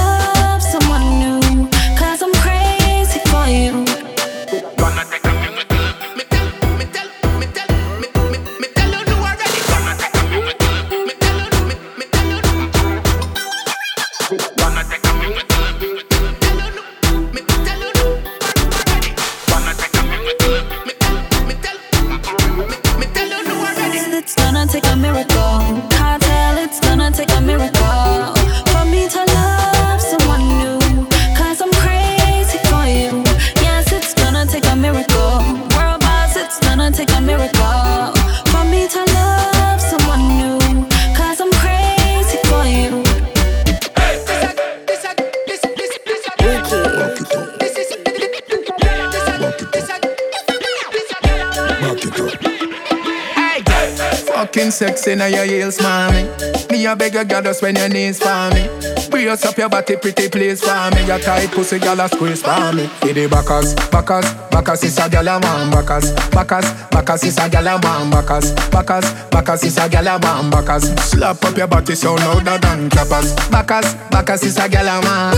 fucking 54.52 54.70
sexy 54.70 55.14
now 55.14 55.26
your 55.26 55.44
heels, 55.44 55.80
mommy. 55.80 56.28
Me 56.70 56.84
a 56.86 56.94
beg 56.94 57.14
you, 57.14 57.24
girl, 57.24 57.42
just 57.42 57.62
when 57.62 57.74
your 57.76 57.88
knees 57.88 58.18
for 58.18 58.50
me. 58.52 58.68
Brace 59.08 59.44
up 59.44 59.56
your 59.56 59.68
body, 59.68 59.96
pretty 59.96 60.28
please 60.28 60.62
for 60.62 60.90
me. 60.94 61.06
Your 61.06 61.18
tight 61.18 61.50
pussy, 61.50 61.78
girl, 61.78 62.00
a 62.00 62.08
squeeze 62.08 62.42
for 62.42 62.72
me. 62.72 62.86
For 63.00 63.12
the 63.12 63.28
backers, 63.28 63.74
backers, 63.90 64.32
backers 64.50 64.84
is 64.84 64.98
a 64.98 65.08
girl 65.08 65.28
a 65.28 65.40
man. 65.40 65.70
Backers, 65.70 66.12
backers, 66.30 66.68
backers 66.90 67.24
is 67.24 67.38
a 67.38 67.48
girl 67.48 67.66
a 67.66 67.80
man. 67.80 68.10
Backers, 68.10 68.52
backers, 68.70 69.12
backers 69.30 69.64
is 69.64 69.78
a 69.78 69.88
girl 69.88 70.08
a 70.08 70.18
man. 70.18 70.50
Backers, 70.50 70.84
slap 71.02 71.44
up 71.44 71.56
your 71.56 71.66
body 71.66 71.94
so 71.94 72.14
louder 72.14 72.58
than 72.58 72.90
clappers. 72.90 73.34
Backers, 73.50 73.94
backers 74.10 74.44
is 74.44 74.58
a 74.58 74.68
girl 74.68 74.88
a 74.88 75.00
man. 75.02 75.36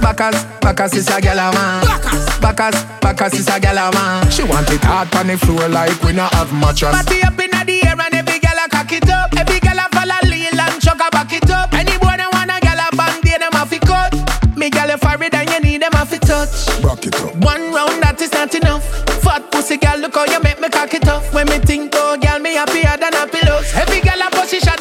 Backers, 0.00 0.44
backers 0.60 0.94
is 0.94 1.08
a 1.08 1.20
girl 1.20 1.38
a 1.38 1.52
man. 1.52 1.84
Backers, 2.40 2.84
backers 3.00 3.34
is 3.34 3.48
a 3.48 3.58
girl 3.58 3.78
a 3.78 3.90
man. 3.92 4.30
She 4.30 4.42
want 4.44 4.70
it 4.70 4.84
hard 4.84 5.14
on 5.14 5.26
the 5.26 5.38
floor 5.38 5.68
like 5.68 6.00
we 6.02 6.12
not 6.12 6.32
have 6.34 6.52
mattress. 6.52 6.94
Party 6.94 7.22
up 7.22 7.38
inna 7.38 7.64
the 7.64 7.86
air 7.86 7.91
Me 14.62 14.70
girl 14.70 14.90
a 14.90 14.94
it 14.94 15.34
and 15.34 15.50
you 15.50 15.58
need 15.58 15.82
them 15.82 15.90
a 15.94 16.06
fi 16.06 16.18
touch. 16.18 16.70
Back 16.84 17.04
it 17.04 17.16
up. 17.16 17.34
One 17.42 17.74
round 17.74 18.00
that 18.00 18.22
is 18.22 18.30
not 18.30 18.54
enough. 18.54 18.86
Fat 19.18 19.50
pussy 19.50 19.76
girl, 19.76 19.98
look 19.98 20.14
how 20.14 20.24
you 20.24 20.38
make 20.38 20.60
me 20.60 20.68
cock 20.68 20.94
it 20.94 21.08
off. 21.08 21.34
When 21.34 21.48
me 21.48 21.58
think, 21.58 21.90
oh 21.96 22.16
girl, 22.16 22.38
me 22.38 22.54
happier 22.54 22.94
than 22.94 23.10
a 23.10 23.26
pillows. 23.26 23.74
Every 23.74 23.98
girl 23.98 24.22
a 24.22 24.30
position 24.30 24.78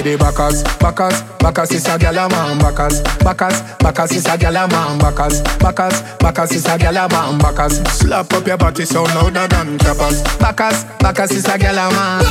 inna 0.00 0.16
the. 0.16 0.20
Backers, 0.20 0.62
backers, 0.78 1.22
backers 1.38 1.72
is 1.72 1.86
a 1.86 1.98
gyal 1.98 2.26
a 2.26 2.28
man. 2.28 2.58
Backers, 2.58 3.00
backers, 3.18 3.62
backers 3.78 4.12
is 4.12 4.26
a 4.26 4.36
gyal 4.36 4.64
a 4.64 4.68
man. 4.68 4.98
Backers, 4.98 5.40
backers, 5.58 6.02
backers 6.18 6.52
is 6.52 6.66
a 6.66 6.78
gyal 6.78 7.04
a 7.04 7.08
man. 7.08 7.38
Backers, 7.38 7.78
slap 7.90 8.32
up 8.32 8.46
your 8.46 8.56
body 8.56 8.84
so 8.84 9.02
louder 9.02 9.46
than 9.48 9.78
clappers. 9.78 10.22
Backers, 10.38 10.84
backers 10.98 11.32
is 11.32 11.44
a 11.46 11.58
gyal 11.58 11.78
a 11.78 11.90
man. 11.94 12.24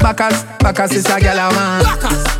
Backers, 0.00 0.44
backers 0.58 0.92
is 0.92 1.06
a 1.06 1.18
gyal 1.20 1.50
a 1.50 1.54
man. 1.54 1.84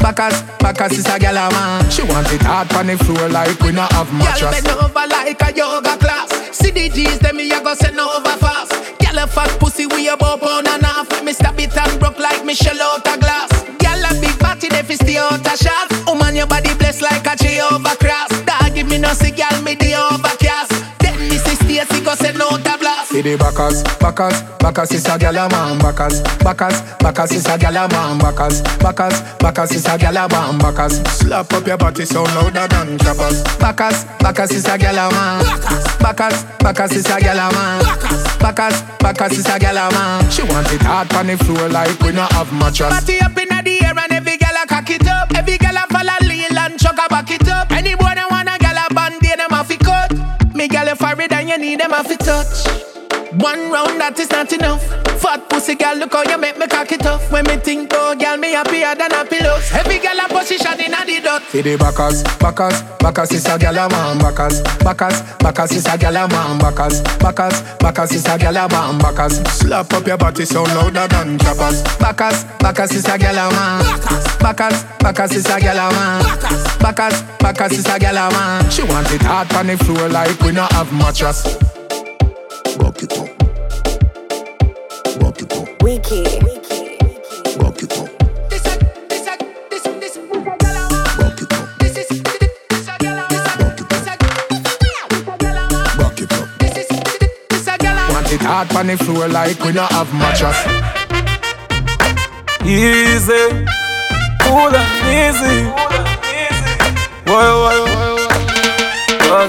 Backers, 0.01 0.43
backers 0.59 0.99
is 0.99 1.07
a 1.07 1.19
gyal 1.19 1.49
a 1.49 1.51
man. 1.53 1.91
She 1.91 2.03
want 2.03 2.33
it 2.33 2.43
hard 2.43 2.73
on 2.75 2.87
the 2.87 2.97
floor 2.99 3.29
like 3.29 3.59
we 3.61 3.73
not 3.73 3.93
have 3.93 4.09
Girl 4.09 4.19
mattress. 4.19 4.63
bend 4.63 4.79
over 4.79 5.07
like 5.07 5.43
a 5.43 5.57
yoga 5.57 5.97
class. 5.99 6.31
See 6.57 6.71
the 6.71 6.89
G's, 6.89 7.19
them 7.19 7.37
me 7.37 7.51
a 7.53 7.61
go 7.63 7.75
send 7.75 7.99
over 7.99 8.37
fast. 8.39 8.73
Girl 9.11 9.25
a 9.25 9.27
fat 9.27 9.59
pussy 9.59 9.87
we 9.87 10.09
a 10.09 10.17
bow 10.17 10.37
pound 10.37 10.69
and 10.69 10.87
half. 10.87 11.25
Me 11.25 11.33
stop 11.33 11.59
it 11.59 11.77
and 11.77 11.99
broke 11.99 12.21
like 12.21 12.45
Michelle 12.45 12.81
out 12.81 13.05
a 13.09 13.19
glass. 13.19 13.51
Girl 13.83 14.05
a 14.07 14.21
big 14.21 14.39
body, 14.39 14.69
they 14.69 14.83
fi 14.83 14.95
stay 14.95 15.17
out 15.17 15.45
a 15.45 15.57
shot. 15.57 15.89
Oh 16.07 16.15
man, 16.15 16.37
your 16.37 16.47
body 16.47 16.73
blessed 16.75 17.03
like 17.03 17.27
a 17.27 17.35
Jehovah 17.35 17.97
cross. 17.97 18.31
Dog 18.47 18.73
give 18.73 18.87
me 18.87 18.99
no 18.99 19.13
girl 19.15 19.63
me 19.63 19.75
the 19.75 19.95
overcast. 19.99 20.50
Then 21.81 21.89
me 21.89 21.95
see 21.95 22.01
Stacy 22.01 22.05
go 22.05 22.15
send 22.15 22.43
out 22.43 22.61
a 22.61 22.79
blast. 22.79 23.11
For 23.11 23.23
the 23.23 23.37
backers, 23.37 23.83
backers, 23.97 24.43
backers 24.61 24.93
is 24.93 25.07
a 25.07 25.17
gyal 25.17 25.41
a 25.41 25.49
man. 25.49 25.79
Backers, 25.79 26.21
backers, 26.45 26.83
backers 27.01 27.33
is 27.33 27.47
a 27.47 27.57
gyal 27.57 27.85
a 27.85 27.89
man. 27.89 28.19
Backers, 28.19 28.61
backers, 28.77 29.17
backers 29.41 29.73
is 29.73 29.87
a 29.87 29.97
gyal 29.97 30.21
a 30.21 30.29
man. 30.29 30.59
Backers, 30.59 31.01
slap 31.09 31.53
up 31.53 31.67
your 31.67 31.79
body 31.79 32.05
so 32.05 32.23
louder 32.37 32.69
than 32.69 32.99
clappers. 32.99 33.43
Backers, 33.57 34.05
backers 34.21 34.53
is 34.53 34.67
a 34.67 34.77
gyal 34.77 35.09
a 35.09 35.11
man. 35.11 35.41
Backers, 36.01 36.45
backers 36.61 36.93
is 36.93 37.07
a 37.07 37.17
gyal 37.17 37.41
a 37.41 37.53
man. 37.55 37.81
Backers, 38.39 38.83
backers 39.01 39.39
is 39.39 39.47
a 39.47 39.57
gyal 39.59 39.81
a 39.81 39.93
man. 39.93 40.31
She 40.31 40.43
want 40.43 40.71
it 40.73 40.83
hard 40.83 41.13
on 41.15 41.29
the 41.29 41.39
floor 41.39 41.69
like 41.69 41.99
we 42.01 42.13
not 42.13 42.31
have 42.33 42.53
mattress. 42.53 42.93
Party 42.93 43.21
up 43.21 43.37
inna 43.39 43.63
the 43.65 43.81
air 43.85 43.97
and 43.97 44.13
every 44.13 44.37
girl 44.37 44.57
a 44.63 44.67
cock 44.67 44.91
it 44.91 45.09
up. 45.09 45.33
Every 45.35 45.57
girl 45.57 45.77
a 45.77 45.87
follow 45.89 46.29
lean 46.29 46.53
and 46.53 46.79
chuck 46.79 46.99
a 47.01 47.09
back 47.09 47.31
it 47.31 47.49
up. 47.49 47.73
Any 47.73 47.95
boy 47.95 48.20
Me 50.61 50.69
girl 50.69 50.89
a 50.89 50.95
it 50.95 51.33
and 51.33 51.49
you 51.49 51.57
need 51.57 51.81
them 51.81 51.91
a 51.91 52.05
fi 52.05 52.17
touch. 52.17 53.10
One 53.39 53.71
round 53.71 54.01
that 54.01 54.19
is 54.19 54.31
not 54.31 54.53
enough. 54.53 54.83
Fat 55.23 55.49
pussy 55.49 55.77
girl, 55.77 55.95
look 55.97 56.13
how 56.13 56.25
you 56.25 56.39
make 56.39 56.59
me 56.59 56.67
cock 56.67 56.91
it 56.91 57.07
off. 57.07 57.31
When 57.31 57.45
me 57.47 57.57
think, 57.57 57.93
oh 57.95 58.17
girl, 58.17 58.37
me 58.37 58.53
happier 58.53 58.95
than 58.97 59.13
a 59.13 59.25
pillows. 59.25 59.71
Every 59.71 59.99
girl 60.01 60.19
a 60.19 60.27
position 60.27 60.81
in 60.81 60.95
a 60.95 61.05
the 61.07 61.21
dot. 61.23 61.43
See 61.53 61.63
the 61.63 61.77
backers, 61.77 62.25
backers, 62.43 62.83
backers 62.99 63.31
is 63.31 63.47
a 63.47 63.59
gal 63.59 63.79
a 63.79 63.89
man. 63.89 64.19
Backers, 64.19 64.63
backers, 64.83 65.23
backers 65.39 65.73
is 65.73 65.87
a 65.87 65.97
gal 65.97 66.17
a 66.17 66.27
man. 66.27 66.59
Backers, 66.59 67.03
backers, 67.23 67.63
backers 67.79 68.13
is 68.13 68.27
a 68.27 68.39
gal 68.39 68.57
a 68.57 68.69
man. 68.69 68.99
Backers, 68.99 69.39
slap 69.53 69.93
up 69.93 70.07
your 70.07 70.19
body 70.19 70.45
so 70.45 70.65
louder 70.65 71.07
than 71.07 71.39
choppers. 71.39 71.83
Backers, 72.03 72.45
backers 72.59 72.93
is 72.93 73.07
a 73.07 73.17
gal 73.17 73.39
a 73.39 73.51
man. 73.55 73.85
Backers, 74.41 74.83
backers 74.99 75.37
is 75.37 75.47
a 75.47 75.61
gal 75.61 75.79
a 75.79 75.93
man. 75.95 76.25
Backers, 76.81 77.23
backers 77.39 77.79
is 77.79 77.87
a 77.87 77.99
gal 77.99 78.17
a 78.17 78.31
man. 78.33 78.71
She 78.71 78.83
want 78.83 79.13
it 79.13 79.23
hard 79.23 79.53
on 79.55 79.69
the 79.69 79.77
floor 79.79 80.09
like 80.09 80.41
we 80.41 80.51
not 80.51 80.73
have 80.73 80.93
mattress. 80.93 81.70
Wiki. 85.83 86.23
Rock 87.59 87.83
it 87.83 87.99
up. 87.99 88.09
Want 98.13 98.33
it 98.33 98.41
hard 98.43 98.77
on 98.77 98.87
the 98.89 98.97
floor 98.99 99.29
like 99.29 99.59
we 99.65 99.73
not 99.73 99.91
have 99.93 100.13
mattress. 100.13 100.59
Easy, 102.63 103.65
cool 104.43 104.75
and 104.77 104.91
easy. 105.09 105.65
Why, 107.25 107.47
why, 107.63 107.77
why, 107.87 108.09
why? 109.29 109.47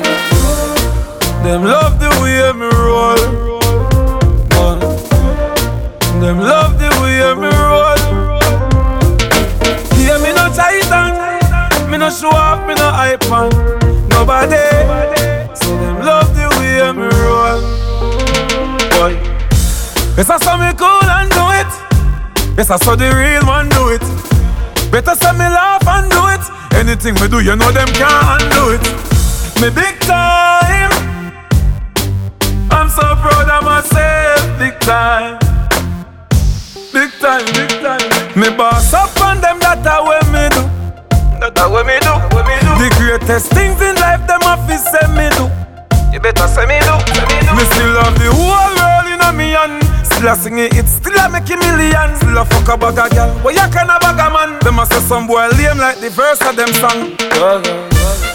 Them 1.44 1.64
love 1.66 2.00
the 2.00 2.10
way 2.22 2.52
me 2.54 2.68
roll. 2.68 3.51
Them 6.22 6.38
love 6.38 6.78
the 6.78 6.88
way 7.02 7.34
me 7.34 7.50
roll. 7.50 7.98
Yeah, 9.98 10.22
me 10.22 10.32
no 10.38 10.54
titan. 10.54 11.18
Me 11.90 11.98
no 11.98 12.12
show 12.12 12.30
off, 12.30 12.62
me 12.68 12.76
no 12.76 12.92
hype 12.92 13.28
man. 13.28 13.50
Nobody. 14.08 14.62
So 15.56 15.76
them 15.82 16.06
love 16.06 16.30
the 16.38 16.46
way 16.62 16.78
me 16.94 17.10
roll. 17.26 17.62
Boy. 18.94 19.18
Better 20.16 20.38
say 20.38 20.58
me 20.62 20.70
cool 20.78 21.10
and 21.10 21.32
do 21.34 21.50
it. 21.58 21.72
Better 22.56 22.78
say 22.78 22.96
the 22.98 23.10
real 23.18 23.44
man 23.44 23.68
do 23.70 23.90
it. 23.90 24.06
Better 24.92 25.16
say 25.16 25.34
me 25.34 25.50
laugh 25.50 25.88
and 25.88 26.12
do 26.12 26.28
it. 26.28 26.46
Anything 26.78 27.16
me 27.16 27.30
do, 27.30 27.40
you 27.40 27.56
know 27.56 27.72
them 27.72 27.88
can't 27.98 28.44
undo 28.44 28.78
it. 28.78 28.84
Me 29.60 29.72
big 29.74 30.00
time. 30.02 30.92
I'm 32.70 32.90
so 32.90 33.02
proud 33.02 33.50
of 33.50 33.64
myself, 33.66 34.60
big 34.60 34.80
time. 34.82 35.41
Big 36.92 37.10
time, 37.24 37.46
big 37.56 37.72
time. 37.80 38.04
Me 38.36 38.52
boss 38.52 38.92
up 38.94 39.16
on 39.24 39.40
them, 39.40 39.60
that 39.64 39.80
a 39.88 40.04
way 40.04 40.20
me 40.28 40.44
do. 40.52 40.60
That 41.40 41.56
a 41.56 41.72
way 41.72 41.88
me 41.88 41.96
do, 42.04 42.12
way 42.36 42.44
me 42.44 42.60
do. 42.60 42.72
The 42.84 42.92
greatest 43.00 43.48
things 43.56 43.80
in 43.80 43.96
life, 43.96 44.28
them 44.28 44.44
to 44.44 44.76
say 44.76 45.08
me 45.16 45.32
do. 45.40 45.48
You 46.12 46.20
better 46.20 46.52
say 46.52 46.68
me 46.68 46.84
do, 46.84 46.92
say 47.16 47.24
me 47.32 47.40
do. 47.48 47.56
Me 47.56 47.64
still 47.72 47.96
love 47.96 48.12
the 48.20 48.28
whole 48.28 48.76
world 48.76 49.08
in 49.08 49.24
a 49.24 49.32
me 49.32 49.56
hand. 49.56 49.80
Still 50.04 50.28
a 50.28 50.36
sing 50.36 50.60
it, 50.60 50.76
it 50.76 50.84
still 50.92 51.16
a 51.16 51.32
make 51.32 51.48
a 51.48 51.56
million. 51.64 52.12
Still 52.20 52.36
a 52.36 52.44
fuck 52.44 52.68
a 52.68 52.76
bag 52.76 53.00
a 53.00 53.08
girl, 53.08 53.40
but 53.40 53.56
you 53.56 53.68
can 53.72 53.88
a 53.88 53.96
bag 53.96 54.20
a 54.20 54.28
man. 54.28 54.60
Them 54.60 54.84
a 54.84 54.86
say 54.86 55.00
some 55.00 55.32
boy 55.32 55.48
lame 55.56 55.80
like 55.80 56.04
the 56.04 56.12
verse 56.12 56.44
of 56.44 56.60
them 56.60 56.76
song. 56.76 57.16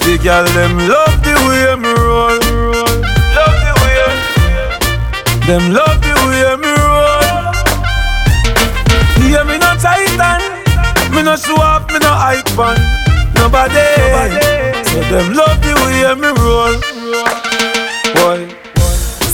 The 0.01 0.16
girl 0.25 0.49
them 0.57 0.81
love 0.88 1.12
the 1.21 1.37
way 1.45 1.77
me 1.77 1.92
roll, 1.92 2.40
love 3.37 3.57
the 3.61 3.73
way. 3.85 4.01
Them 5.45 5.77
love 5.77 6.06
me 11.17 11.23
no 11.23 11.35
show 11.35 11.57
off, 11.57 11.89
me 11.89 11.99
no 11.99 12.13
hype 12.13 12.45
man. 12.57 12.77
Nobody. 13.35 13.81
So 14.85 15.01
them 15.09 15.33
love 15.33 15.57
the 15.65 15.73
way 15.81 16.05
me 16.13 16.29
roll. 16.45 16.77
Boy, 18.21 18.53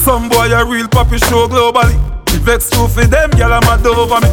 some 0.05 0.29
boy 0.29 0.55
a 0.55 0.64
real 0.64 0.87
poppy 0.87 1.18
show 1.18 1.49
globally. 1.49 1.99
The 2.27 2.38
vex 2.38 2.71
too 2.71 2.87
for 2.87 3.05
them, 3.05 3.31
gyal 3.33 3.59
a 3.59 3.61
mad 3.66 3.85
over 3.85 4.21
me. 4.23 4.31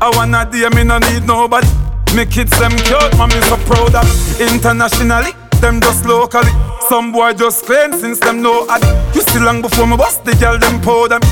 I 0.00 0.10
wanna 0.16 0.44
day 0.50 0.68
me 0.74 0.82
no 0.82 0.98
need 0.98 1.24
nobody. 1.24 1.68
Me 2.16 2.26
kids 2.26 2.58
them 2.58 2.72
cute, 2.82 3.16
mommy 3.16 3.40
so 3.46 3.56
proud 3.68 3.94
of 3.94 4.04
me. 4.04 4.46
Internationally, 4.50 5.32
them 5.60 5.80
just 5.80 6.04
locally. 6.04 6.50
Some 6.88 7.12
boy 7.12 7.32
just 7.32 7.64
claim 7.64 7.92
since 7.92 8.18
them 8.18 8.42
know 8.42 8.66
I 8.68 8.78
You 9.14 9.20
still 9.20 9.44
long 9.44 9.62
before 9.62 9.86
me 9.86 9.96
bust 9.96 10.24
the 10.24 10.34
girl 10.34 10.58
them 10.58 10.80
powder 10.80 11.20
me. 11.20 11.30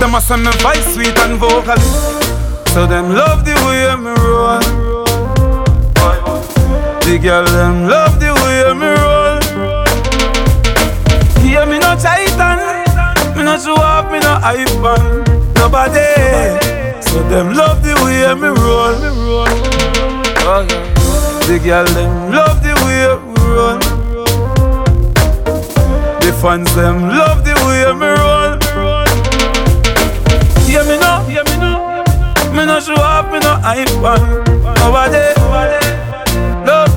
Them 0.00 0.14
a 0.14 0.20
send 0.20 0.44
me 0.44 0.50
voice 0.64 0.94
sweet 0.94 1.16
and 1.18 1.38
vocally. 1.38 2.25
So 2.76 2.86
them 2.86 3.14
love 3.14 3.42
the 3.46 3.54
way 3.64 3.88
me 3.96 4.12
roll. 4.20 4.60
The 7.00 7.18
girl 7.18 7.46
them 7.46 7.88
love 7.88 8.20
the 8.20 8.34
way 8.42 8.74
me 8.76 8.88
roll. 9.00 9.40
Yeah, 11.42 11.64
me 11.64 11.78
no 11.78 11.96
titan, 11.96 12.58
me 13.34 13.44
no 13.44 13.54
off, 13.76 14.12
me 14.12 14.18
no 14.18 14.28
hype 14.44 14.76
man. 14.84 15.24
Nobody. 15.54 16.04
So 17.00 17.22
them 17.30 17.54
love 17.54 17.82
the 17.82 17.94
way 18.04 18.28
me 18.34 18.48
roll. 18.60 18.92
The 21.48 21.58
girl 21.64 21.86
them 21.86 22.30
love 22.30 22.62
the 22.62 22.74
way 22.84 23.08
me 23.24 23.40
roll. 23.54 23.78
The 26.20 26.30
fans 26.42 26.74
them 26.74 27.08
love 27.08 27.42
the 27.42 27.54
way 27.64 27.90
me 27.94 28.06
roll. 28.20 28.58
Yeah, 30.68 30.82
me 30.82 30.98
no, 30.98 31.26
yeah. 31.30 31.45
Me 32.56 32.64
no 32.64 32.80
show 32.80 32.94
off, 32.94 33.30
me 33.30 33.38
no 33.38 33.52
hype 33.60 33.92
man. 34.00 34.42
Nobody, 34.78 35.20
nobody. 35.36 35.76
Love, 36.64 36.92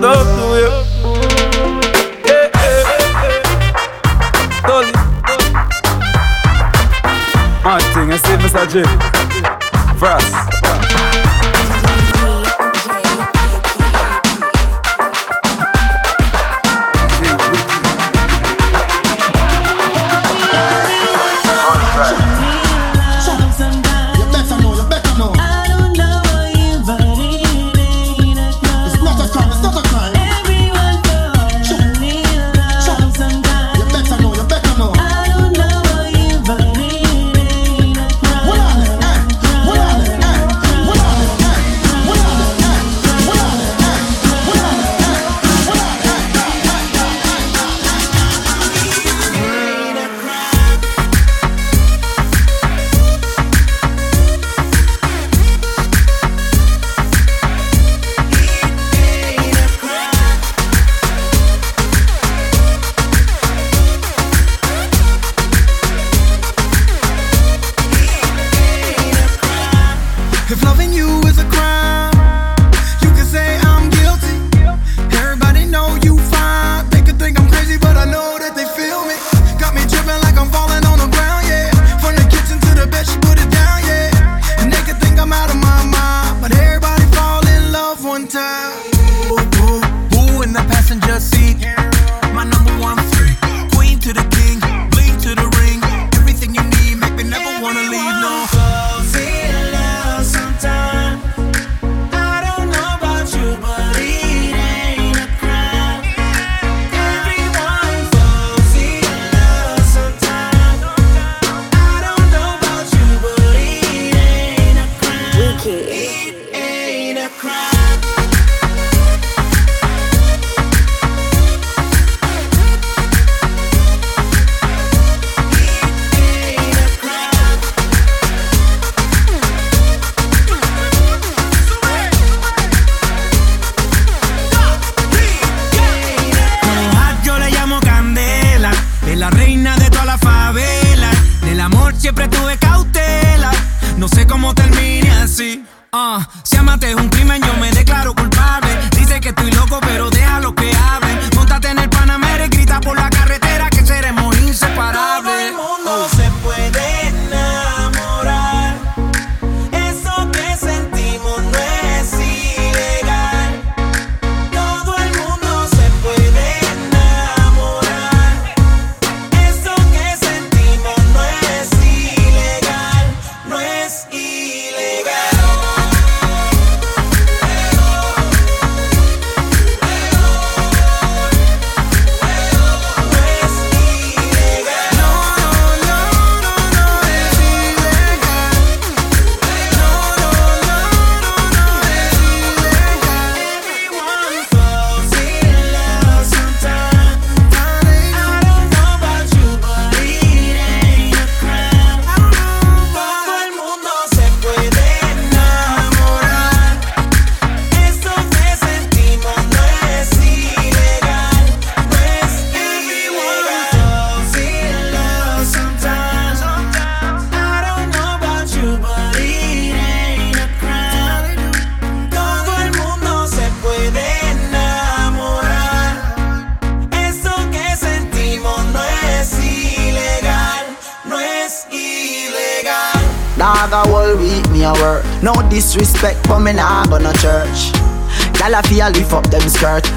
love 0.00 0.28
the 0.38 0.44
way. 0.52 0.66
Yeah, 2.24 2.46
yeah, 2.54 2.82
yeah. 3.24 3.42
Dolly. 4.68 4.92
Mad 7.64 7.82
thing, 7.92 8.12
I 8.12 8.16
see 8.18 8.36
Mr. 8.38 8.64
J. 8.70 8.74
Frost. 9.98 10.53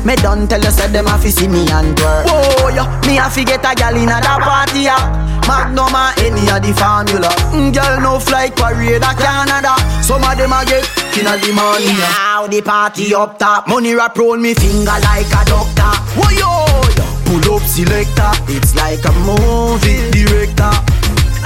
Me 0.07 0.15
done 0.15 0.47
tell 0.47 0.63
you 0.63 0.71
said 0.71 0.93
them 0.95 1.05
a 1.07 1.17
fi 1.19 1.27
see 1.29 1.49
me 1.49 1.67
and 1.67 1.91
work. 1.99 2.23
Whoa, 2.31 2.69
yo, 2.71 2.87
me 3.03 3.19
a 3.19 3.27
fi 3.29 3.43
get 3.43 3.59
a 3.59 3.75
gyal 3.75 3.97
inna 3.99 4.21
da 4.23 4.39
party 4.39 4.87
ya. 4.87 4.95
Magnum 5.43 5.91
a 5.91 6.15
any 6.23 6.47
of 6.47 6.63
the 6.63 6.71
formula. 6.79 7.27
Mm, 7.51 7.73
Girl 7.75 7.99
no 7.99 8.19
fly 8.19 8.49
parade 8.49 9.03
a 9.03 9.11
Canada. 9.19 9.75
Some 10.01 10.23
of 10.23 10.37
them 10.39 10.53
a 10.55 10.63
get 10.63 10.87
inna 11.19 11.35
the 11.35 11.51
money. 11.51 11.91
Now 11.99 12.47
the 12.47 12.61
party 12.61 13.13
up 13.13 13.37
top. 13.37 13.67
Money 13.67 13.95
wrap 13.95 14.17
round 14.17 14.41
me 14.41 14.53
finger 14.53 14.95
like 15.03 15.27
a 15.27 15.43
doctor. 15.43 15.91
Whoa 16.15 16.31
yo, 16.39 16.51
yo. 16.95 17.05
Pull 17.27 17.59
up 17.59 17.63
selector. 17.67 18.31
It's 18.47 18.75
like 18.79 19.03
a 19.03 19.11
movie 19.27 20.07
director. 20.15 20.71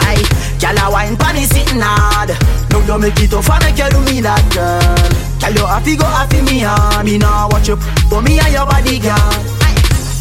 Aye, 0.06 0.22
gyal 0.62 0.78
a 0.78 0.92
wine 0.92 1.18
panny 1.18 1.46
sitting 1.50 1.82
hard. 1.82 2.30
Now 2.70 2.86
you 2.86 3.00
make 3.02 3.20
it 3.20 3.32
tough 3.32 3.50
and 3.50 3.64
make 3.66 3.78
you 3.82 3.90
do 3.90 4.00
me 4.06 4.22
that 4.22 4.46
girl. 4.54 5.31
Gyal 5.42 5.58
you 5.58 5.66
happy 5.66 5.96
go 5.98 6.06
happy 6.06 6.40
me 6.44 6.60
hard. 6.60 7.04
Me 7.04 7.18
nah 7.18 7.50
watch 7.50 7.68
you, 7.68 7.76
but 8.12 8.22
me 8.22 8.38
and 8.38 8.54
your 8.54 8.66
body 8.66 9.00
girl. 9.00 9.18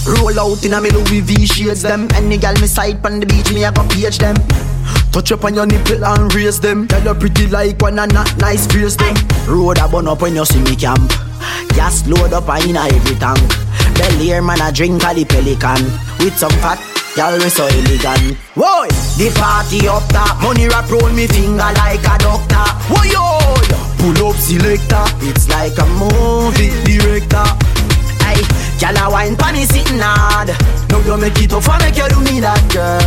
Roll 0.09 0.41
out 0.41 0.65
in 0.65 0.73
a 0.73 0.81
me 0.81 0.89
Louis 0.89 1.21
V 1.21 1.45
shades 1.45 1.83
them. 1.83 2.09
Any 2.15 2.39
gal 2.39 2.55
me 2.55 2.67
side 2.67 3.03
pon 3.03 3.21
the 3.21 3.27
beach 3.27 3.53
me 3.53 3.65
a 3.65 3.71
go 3.71 3.87
page 3.89 4.17
them. 4.17 4.35
Touch 5.13 5.31
up 5.33 5.45
on 5.45 5.55
your 5.55 5.67
nipple 5.67 6.03
and 6.03 6.33
raise 6.35 6.59
them. 6.59 6.89
Tell 6.89 7.05
you 7.05 7.15
pretty 7.15 7.49
like 7.49 7.79
one 7.83 7.99
and 7.99 8.15
not 8.15 8.35
nice 8.39 8.67
face 8.67 8.97
them. 8.97 9.15
Road 9.47 9.77
a 9.77 9.89
burn 9.89 10.09
up 10.09 10.23
when 10.23 10.37
you 10.37 10.45
see 10.47 10.63
me 10.63 10.75
camp. 10.75 11.13
Gas 11.77 12.09
load 12.09 12.33
up 12.33 12.49
and 12.49 12.65
inna 12.65 12.89
every 12.89 13.17
tank. 13.17 13.45
Belly 14.01 14.33
air 14.33 14.41
man 14.41 14.63
a 14.63 14.73
drink 14.73 15.05
a 15.05 15.13
the 15.13 15.27
pelican. 15.27 15.85
With 16.25 16.39
some 16.39 16.57
fat 16.65 16.81
Y'all 17.17 17.37
me 17.37 17.51
so 17.51 17.67
elegant. 17.67 18.39
Whoa, 18.57 18.87
the 19.21 19.29
party 19.37 19.87
up 19.87 20.09
top. 20.09 20.41
Money 20.41 20.69
wrap 20.69 20.89
round 20.89 21.15
me 21.15 21.27
finger 21.27 21.59
like 21.59 22.01
a 22.09 22.17
doctor. 22.17 22.65
Whoa, 22.89 23.05
yo. 23.05 23.90
Pull 24.01 24.29
up 24.29 24.37
selector 24.37 25.05
It's 25.29 25.49
like 25.49 25.77
a 25.79 25.87
movie 26.01 26.73
director 26.85 27.45
Aye, 28.23 28.45
gyal 28.79 28.97
a 28.97 29.11
wine 29.11 29.37
panny 29.37 29.65
sitting 29.65 29.99
hard. 29.99 30.49
Now 30.91 31.01
you 31.01 31.17
make 31.17 31.41
it 31.41 31.51
tough 31.51 31.69
and 31.69 31.83
make 31.83 31.97
you 31.97 32.09
do 32.09 32.21
me 32.21 32.39
that 32.41 32.63
girl. 32.73 33.01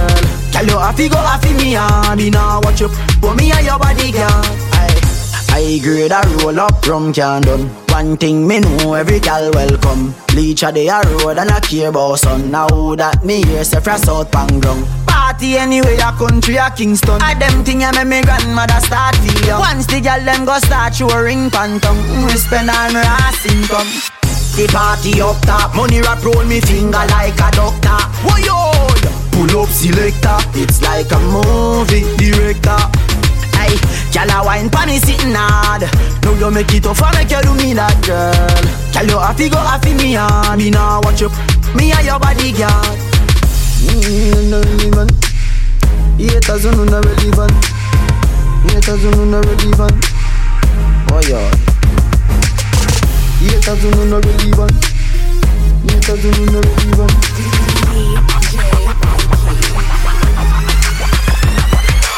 Gyal 0.52 0.68
you 0.68 0.78
happy 0.78 1.08
go 1.08 1.18
happy 1.18 1.54
me 1.54 1.74
hard. 1.74 2.18
Me 2.18 2.30
nah 2.30 2.60
watch 2.62 2.82
you, 2.82 2.90
but 3.22 3.36
me 3.36 3.52
and 3.52 3.66
your 3.66 3.80
body 3.80 4.12
girl. 4.12 4.44
Aye, 4.74 5.00
I 5.50 5.80
grade 5.82 6.12
a 6.12 6.22
roll 6.44 6.60
up 6.60 6.86
rum 6.88 7.14
can 7.14 7.42
done. 7.42 7.70
One 7.90 8.18
thing 8.18 8.46
me 8.48 8.60
know 8.60 8.96
every 8.96 9.20
gal 9.20 9.52
welcome. 9.54 10.14
Bleach 10.28 10.64
a 10.64 10.72
day 10.72 10.88
a 10.90 11.00
road 11.02 11.38
and 11.38 11.52
a 11.52 11.62
care 11.62 11.90
about 11.90 12.20
sun. 12.20 12.52
Now 12.52 12.96
that 12.96 13.24
me 13.24 13.44
hear 13.44 13.64
say 13.64 13.80
fra 13.80 13.98
South 13.98 14.30
Pangrong. 14.32 14.84
Party 15.34 15.58
anyway 15.58 15.98
a 15.98 16.14
country 16.14 16.58
a 16.58 16.70
Kingston. 16.70 17.20
A 17.20 17.34
them 17.34 17.64
thing 17.66 17.82
a 17.82 17.92
make 17.92 18.06
me 18.06 18.22
grandmother 18.22 18.80
start 18.86 19.16
feel. 19.16 19.58
Once 19.58 19.88
the 19.88 20.00
gal 20.00 20.22
them 20.22 20.46
go 20.46 20.60
start 20.60 20.94
show 20.94 21.10
ring 21.10 21.50
pan 21.50 21.80
tongue. 21.80 21.98
We 22.26 22.38
spend 22.38 22.70
on 22.70 22.94
me 22.94 23.02
ass 23.02 23.42
income. 23.50 23.90
The 24.54 24.70
party 24.70 25.22
up 25.22 25.42
top, 25.42 25.74
money 25.76 26.02
wrap 26.02 26.24
roll 26.24 26.46
me 26.46 26.62
finger 26.62 27.02
like 27.10 27.34
a 27.34 27.50
doctor. 27.50 27.98
Whoa 28.22 28.38
yo, 28.46 28.62
pull 29.34 29.64
up 29.64 29.70
selector, 29.74 30.38
it's 30.54 30.84
like 30.86 31.10
a 31.10 31.18
movie 31.34 32.06
director. 32.14 32.78
Hey, 33.58 33.74
gyal 34.14 34.30
a 34.30 34.46
wine 34.46 34.70
panny 34.70 35.00
sitting 35.00 35.34
hard. 35.34 35.90
Now 36.22 36.38
you 36.38 36.52
make 36.52 36.72
it 36.76 36.84
tough 36.84 37.02
and 37.02 37.18
make 37.18 37.32
you 37.34 37.42
do 37.42 37.58
me 37.58 37.74
that 37.74 37.98
girl. 38.06 38.66
Gyal 38.94 39.10
you 39.10 39.18
happy 39.18 39.50
go 39.50 39.58
happy 39.58 39.96
me 39.98 40.14
hard. 40.14 40.60
Me 40.60 40.70
nah 40.70 41.02
watch 41.02 41.22
you, 41.22 41.30
me 41.74 41.92
and 41.92 42.06
your 42.06 42.20
body 42.20 42.54
girl. 42.54 43.13
Oh. 43.86 44.14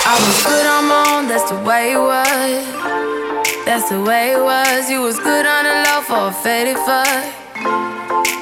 I 0.07 0.13
was 0.21 0.43
good 0.43 0.65
on 0.67 0.85
my 0.87 1.17
own, 1.17 1.27
that's 1.27 1.49
the 1.49 1.57
way 1.63 1.93
it 1.93 1.97
was. 1.97 2.25
That's 3.65 3.89
the 3.89 4.01
way 4.01 4.33
it 4.33 4.41
was. 4.41 4.89
You 4.89 5.01
was 5.01 5.17
good 5.17 5.45
on 5.45 5.63
the 5.63 5.83
low 5.89 6.01
for 6.01 6.27
a 6.27 6.31
faded 6.31 6.77
fuck. 6.77 7.94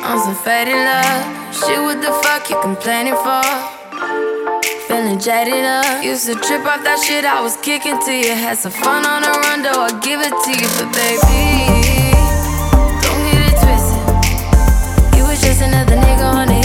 On 0.03 0.19
some 0.19 0.35
faded 0.35 0.75
love. 0.75 1.55
Shit, 1.55 1.79
what 1.79 2.01
the 2.01 2.11
fuck 2.23 2.49
you 2.49 2.59
complaining 2.61 3.15
for? 3.15 3.43
Feeling 4.87 5.19
jaded 5.19 5.65
up. 5.65 6.03
Used 6.03 6.25
to 6.27 6.35
trip 6.35 6.65
off 6.65 6.83
that 6.83 6.99
shit 7.05 7.25
I 7.25 7.41
was 7.41 7.57
kicking 7.57 7.99
to 8.05 8.11
you. 8.11 8.33
Had 8.33 8.57
some 8.57 8.71
fun 8.71 9.05
on 9.05 9.21
the 9.23 9.29
run, 9.29 9.61
though 9.63 9.81
I 9.87 9.91
give 9.99 10.19
it 10.21 10.33
to 10.33 10.51
you. 10.51 10.67
But 10.77 10.89
baby, 10.95 12.11
don't 13.03 13.23
get 13.27 13.41
it 13.47 13.55
twisted. 13.63 15.17
You 15.17 15.23
was 15.23 15.39
just 15.41 15.61
another 15.61 15.95
nigga 15.95 16.27
on 16.31 16.47
the 16.47 16.62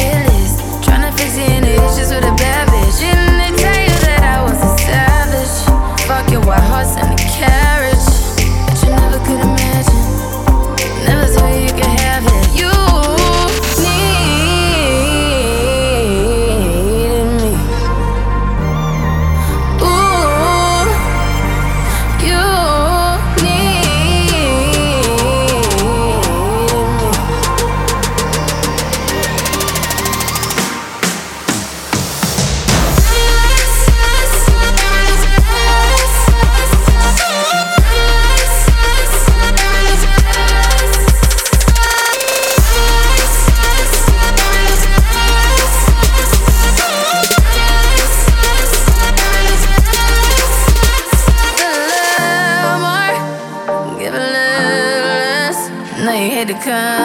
you 56.68 56.97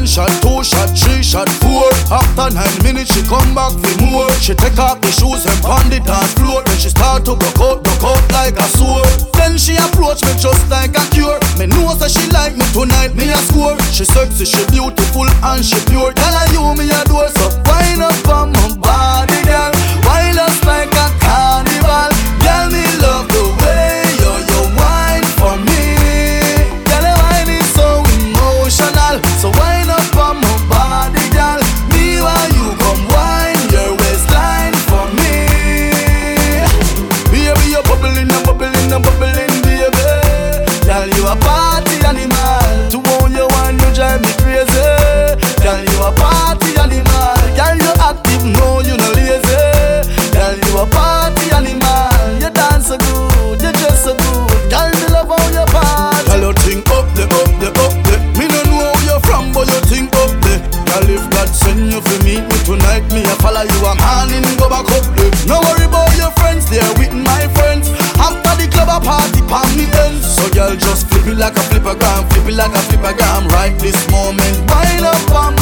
one 0.00 0.08
shot, 0.08 0.32
two 0.40 0.64
shot, 0.64 0.88
three 0.96 1.22
shot, 1.22 1.48
four. 1.60 1.84
After 2.08 2.48
nine 2.54 2.78
minutes, 2.82 3.12
she 3.12 3.22
come 3.28 3.54
back 3.54 3.72
for 3.76 3.94
more. 4.00 4.30
She 4.40 4.54
take 4.54 4.78
off 4.78 5.00
the 5.00 5.12
shoes 5.12 5.44
and 5.44 5.60
pound 5.60 5.92
it 5.92 6.04
dance 6.04 6.32
floor. 6.40 6.64
Then 6.64 6.78
she 6.78 6.88
start 6.88 7.24
to 7.26 7.36
broke 7.36 7.60
out, 7.60 7.84
broke 7.84 8.04
out 8.08 8.24
like 8.32 8.56
a 8.56 8.66
sword. 8.80 9.04
Then 9.36 9.58
she 9.58 9.76
approach 9.76 10.24
me 10.24 10.32
just 10.40 10.64
like 10.70 10.96
a 10.96 11.04
cure. 11.12 11.36
Me 11.60 11.66
know 11.68 11.92
that 12.00 12.08
she 12.08 12.24
like 12.32 12.56
me 12.56 12.64
tonight, 12.72 13.12
me 13.12 13.28
a 13.28 13.36
score. 13.52 13.76
She 13.92 14.04
sexy, 14.08 14.48
she 14.48 14.64
beautiful 14.72 15.28
and 15.28 15.60
she 15.60 15.76
pure. 15.92 16.12
Tell 16.16 16.32
her 16.32 16.48
you 16.48 16.64
me 16.80 16.88
a 16.88 17.00
door, 17.04 17.28
so 17.36 17.52
wind 17.68 18.00
up 18.00 18.16
on 18.32 18.56
my 18.56 18.72
body, 18.80 19.40
girl. 19.44 19.72
Wind 20.08 20.40
us 20.40 20.56
like 20.64 20.92
a 20.96 21.19
a 71.90 71.94
flippergram, 71.94 72.32
flip 72.32 72.48
it 72.48 72.54
like 72.54 72.72
a 72.72 72.82
flippergram. 72.88 73.48
Right 73.50 73.78
this 73.78 74.10
moment, 74.10 74.56
wind 74.70 75.04
up 75.04 75.30
on 75.32 75.59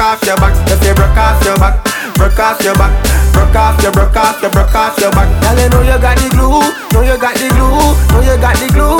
broke 0.00 0.16
off 0.16 0.24
your 0.24 0.36
back. 0.36 0.56
If 0.72 0.80
you 0.80 0.94
broke 0.94 1.16
off 1.20 1.44
your 1.44 1.56
back, 1.60 1.76
broke 2.16 2.38
off 2.40 2.56
your 2.64 2.72
back, 2.72 2.88
broke 3.36 3.54
off 3.54 3.82
your, 3.82 3.92
broke 3.92 4.16
off 4.16 4.40
your, 4.40 4.50
broke 4.50 4.74
off 4.74 4.96
your 4.96 5.10
back. 5.12 5.28
Girl, 5.44 5.60
you 5.60 5.68
know 5.68 5.82
you 5.84 6.00
got 6.00 6.16
the 6.16 6.28
glue, 6.32 6.64
know 6.96 7.04
you 7.04 7.20
got 7.20 7.36
the 7.36 7.48
glue, 7.52 7.68
know 8.08 8.24
you 8.24 8.40
got 8.40 8.56
the 8.56 8.66
glue. 8.72 8.96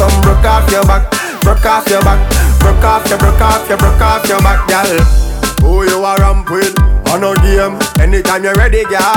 Come 0.00 0.16
broke 0.24 0.48
off 0.48 0.64
your 0.72 0.80
back, 0.88 1.12
broke 1.44 1.66
off 1.66 1.84
your 1.92 2.00
back, 2.00 2.16
broke 2.58 2.84
off 2.88 3.04
your, 3.04 3.18
broke 3.18 3.40
off 3.44 3.68
your, 3.68 3.76
broke 3.76 4.00
off 4.00 4.24
your 4.24 4.40
back, 4.40 4.64
girl. 4.64 4.96
Who 5.60 5.84
you 5.84 6.00
are 6.04 6.16
ramp 6.24 6.48
with? 6.48 6.72
On 7.12 7.22
a 7.22 7.36
game, 7.44 7.76
anytime 8.00 8.44
you're 8.44 8.54
ready, 8.54 8.82
girl. 8.84 9.15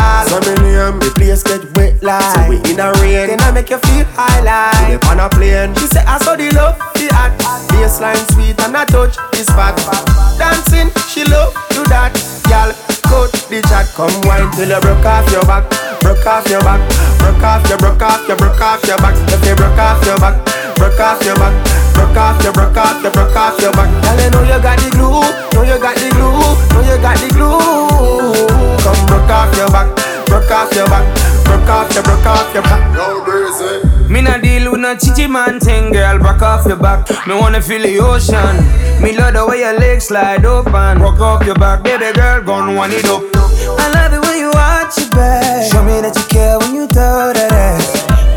You 14.80 14.96
broke 14.96 15.06
off 15.06 15.32
your 15.32 15.44
back, 15.44 15.64
broke 16.00 16.26
off 16.26 16.48
your 16.48 16.62
back, 16.62 16.80
broke 17.20 17.44
off 17.44 17.68
your, 17.68 17.78
broke 17.78 18.02
off 18.02 18.28
your, 18.28 18.38
broke 18.38 18.62
off 18.62 18.84
your 18.88 18.98
back. 18.98 19.16
If 19.28 19.46
you 19.46 19.56
broke 19.56 19.78
off 19.78 20.06
your 20.06 20.18
back, 20.20 20.36
broke 20.76 21.00
off 21.00 21.24
your 21.24 21.36
back, 21.36 21.54
broke 21.94 22.18
off 22.18 22.44
your, 22.44 22.54
broke 22.54 22.78
off 22.78 23.04
your, 23.04 23.12
broke 23.12 23.36
off 23.36 23.60
your 23.60 23.72
back. 23.74 23.90
Girl, 24.04 24.20
you 24.20 24.30
know 24.32 24.44
you 24.44 24.60
got 24.64 24.80
the 24.80 24.90
glue, 24.92 25.20
know 25.54 25.64
you 25.64 25.80
got 25.80 25.96
the 25.96 26.08
glue, 26.16 26.56
know 26.72 26.82
you 26.88 26.98
got 27.02 27.18
the 27.20 27.28
glue. 27.36 27.60
Come 28.80 29.02
broke 29.08 29.32
off 29.32 29.52
your 29.58 29.70
back, 29.70 29.88
broke 30.28 30.52
off 30.52 30.72
your 30.74 30.88
back, 30.88 31.06
broke 31.44 31.70
off 31.70 31.94
your, 31.94 32.04
broke 32.04 32.26
off 32.26 32.54
your 32.54 32.64
back. 32.64 32.84
No 32.96 33.24
breezy. 33.26 33.84
Me 34.08 34.22
not 34.22 34.42
deal 34.42 34.72
with 34.72 34.82
no 34.82 34.96
chichi 34.96 35.28
man 35.28 35.60
thing, 35.60 35.92
girl. 35.92 36.20
Back 36.20 36.42
off 36.42 36.66
your 36.66 36.78
back. 36.78 37.10
Me 37.28 37.36
wanna 37.36 37.62
feel 37.62 37.82
the 37.82 38.00
ocean. 38.00 38.58
Me 39.04 39.16
love 39.16 39.34
the 39.34 39.46
way 39.46 39.60
your 39.60 39.78
legs 39.78 40.06
slide 40.06 40.46
open. 40.46 41.00
Rock 41.00 41.20
off 41.20 41.46
your 41.46 41.56
back, 41.56 41.84
baby 41.84 42.12
girl, 42.14 42.42
gon' 42.42 42.76
one 42.76 42.92
it 42.92 43.06
up. 43.06 43.22
I 43.78 43.92
love 43.94 44.09
back. 45.20 45.68
Show 45.68 45.84
me 45.84 46.00
that 46.00 46.16
you 46.16 46.26
care 46.32 46.56
when 46.64 46.72
you 46.72 46.88
throw 46.88 47.36
that 47.36 47.52
ass. 47.52 47.84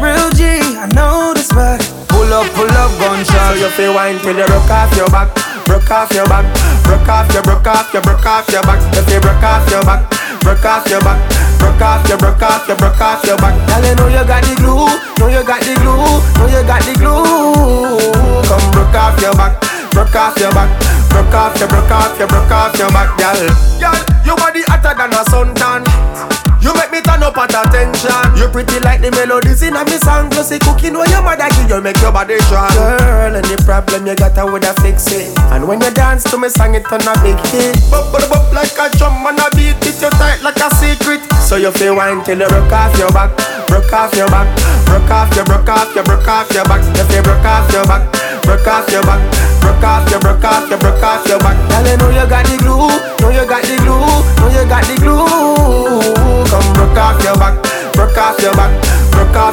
Real 0.02 0.26
G, 0.34 0.42
I 0.74 0.90
know 0.98 1.30
this 1.30 1.48
back. 1.54 1.78
Pull 2.10 2.26
up, 2.34 2.50
pull 2.58 2.66
up, 2.74 2.90
gun 2.98 3.22
show. 3.22 3.54
You 3.54 3.70
feel 3.78 3.94
wine 3.94 4.18
till 4.18 4.34
you 4.34 4.46
broke 4.50 4.66
off 4.66 4.90
your 4.98 5.06
back. 5.14 5.30
Broke 5.70 5.90
off 5.94 6.10
your 6.10 6.26
back. 6.26 6.44
Broke 6.82 7.06
off 7.06 7.30
your, 7.30 7.42
broke 7.46 7.66
off 7.70 7.94
your, 7.94 8.02
broke 8.02 8.26
off 8.26 8.50
your 8.50 8.62
back. 8.66 8.82
If 8.98 9.06
you 9.06 9.22
broke 9.22 9.46
off 9.46 9.64
your 9.70 9.86
back. 9.86 10.02
Broke 10.42 10.66
off 10.66 10.84
your 10.90 11.00
back. 11.06 11.18
Broke 11.62 11.80
off 11.80 12.02
your, 12.10 12.18
broke 12.18 12.42
off 12.42 12.66
your, 12.66 12.76
broke 12.76 13.00
off 13.00 13.22
your 13.24 13.38
back. 13.38 13.54
Girl, 13.70 13.84
you 13.86 13.94
know 13.94 14.08
you 14.10 14.24
got 14.26 14.42
the 14.42 14.54
glue. 14.58 14.90
Know 15.22 15.30
you 15.30 15.42
got 15.46 15.62
the 15.62 15.74
glue. 15.78 15.94
Know 16.42 16.50
you 16.50 16.62
got 16.66 16.82
the 16.82 16.94
glue. 16.98 18.02
Come 18.50 18.66
broke 18.74 18.98
off 18.98 19.16
your 19.22 19.34
back. 19.38 19.54
Broke 19.94 20.16
off 20.18 20.34
your 20.36 20.50
back. 20.50 20.70
Broke 21.14 21.34
off 21.34 21.54
your, 21.60 21.68
broke 21.68 21.94
off 21.94 22.18
your, 22.18 22.26
broke 22.26 22.50
off 22.50 22.74
your 22.74 22.90
back, 22.90 23.08
girl. 23.20 23.38
Girl, 23.78 24.00
your 24.26 24.36
body 24.36 24.62
hotter 24.66 24.94
than 24.98 25.12
a 25.14 25.22
suntan. 25.30 26.51
You 26.62 26.70
make 26.78 26.94
me 26.94 27.02
turn 27.02 27.22
up 27.26 27.34
at 27.36 27.50
attention. 27.50 28.22
You 28.38 28.46
pretty 28.46 28.78
like 28.78 29.02
the 29.02 29.10
melodies 29.10 29.62
in 29.66 29.74
a 29.74 29.82
me 29.84 29.98
song. 29.98 30.30
Plus 30.30 30.54
cooking 30.62 30.94
where 30.94 31.10
your 31.10 31.22
mother 31.22 31.50
give 31.58 31.68
you 31.68 31.82
make 31.82 31.98
your 31.98 32.14
body 32.14 32.38
strong. 32.46 32.70
Girl, 32.78 33.34
any 33.34 33.58
problem 33.66 34.06
you 34.06 34.14
got, 34.14 34.38
I 34.38 34.46
woulda 34.46 34.70
fix 34.78 35.10
it. 35.10 35.34
And 35.50 35.66
when 35.66 35.82
you 35.82 35.90
dance 35.90 36.22
to 36.30 36.38
me 36.38 36.48
song, 36.48 36.78
it 36.78 36.86
turn 36.86 37.02
a 37.02 37.18
big 37.20 37.38
hit. 37.50 37.74
Bop 37.90 38.14
bop 38.14 38.30
bop 38.30 38.46
like 38.54 38.78
a 38.78 38.86
drum 38.94 39.26
and 39.26 39.42
a 39.42 39.50
beat. 39.58 39.74
It 39.82 39.98
you 39.98 40.10
tight 40.14 40.40
like 40.46 40.62
a 40.62 40.70
secret. 40.78 41.20
So 41.42 41.58
you 41.58 41.74
feel 41.74 41.98
wine 41.98 42.22
till 42.22 42.38
you 42.38 42.48
broke 42.48 42.72
off 42.72 42.96
your 42.96 43.10
back, 43.10 43.34
broke 43.66 43.92
off 43.92 44.14
your 44.14 44.30
back, 44.30 44.46
broke 44.86 45.10
off 45.10 45.34
your, 45.34 45.44
broke 45.44 45.68
off 45.68 45.90
your, 45.94 46.04
broke 46.04 46.28
off 46.28 46.48
your 46.54 46.64
back. 46.64 46.80
You 46.96 47.04
feel 47.10 47.22
broke 47.26 47.44
off 47.44 47.66
your 47.74 47.84
back, 47.84 48.06
broke 48.46 48.66
off 48.70 48.88
your 48.88 49.02
back, 49.02 49.20
broke 49.60 49.82
off 49.82 50.08
your, 50.08 50.20
broke 50.20 50.44
off. 50.44 50.51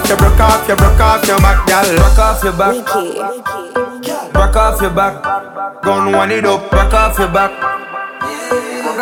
you 0.09 0.17
broke 0.17 0.39
off, 0.39 0.67
you 0.67 0.75
broke 0.75 0.99
off 0.99 1.27
your 1.27 1.37
back, 1.39 1.67
girl. 1.67 1.97
Broke 1.97 2.19
off 2.19 2.43
your 2.43 2.53
back. 2.53 2.73
Broke 4.33 4.55
off 4.55 4.81
your 4.81 4.89
back. 4.89 5.83
Gone 5.83 6.11
one 6.11 6.31
it 6.31 6.45
up, 6.45 6.69
broke 6.71 6.93
off 6.93 7.19
your 7.19 7.27
back. 7.27 7.51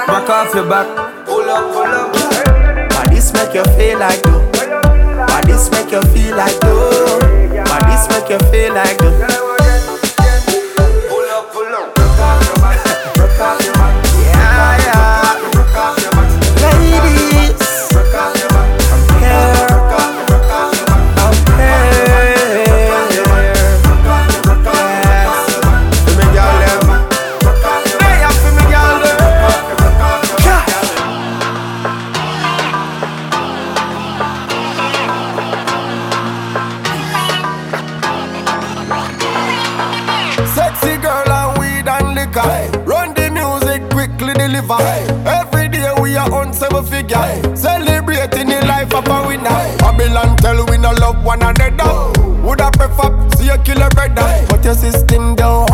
Broke 0.06 0.30
off 0.30 0.54
your 0.54 0.68
back. 0.70 1.26
Pull 1.26 1.50
up, 1.50 1.74
pull 1.74 1.86
up. 1.86 2.90
But 2.90 3.10
this 3.10 3.32
make 3.34 3.54
you 3.54 3.64
feel 3.78 4.00
like 4.00 4.26
you. 4.26 4.52
But 4.52 5.46
this 5.46 5.72
make 5.72 5.92
you 5.92 6.02
feel 6.12 6.36
like 6.36 6.62
you. 6.64 7.64
But 7.64 7.82
this 7.88 8.08
make 8.10 8.30
you 8.30 8.40
feel 8.52 8.74
like 8.74 9.02
you. 9.02 9.37
kill 53.64 53.82
a 53.82 53.90
brother. 53.90 54.46
Put 54.48 54.66
your 54.66 54.76
system 54.76 55.36
down 55.36 55.67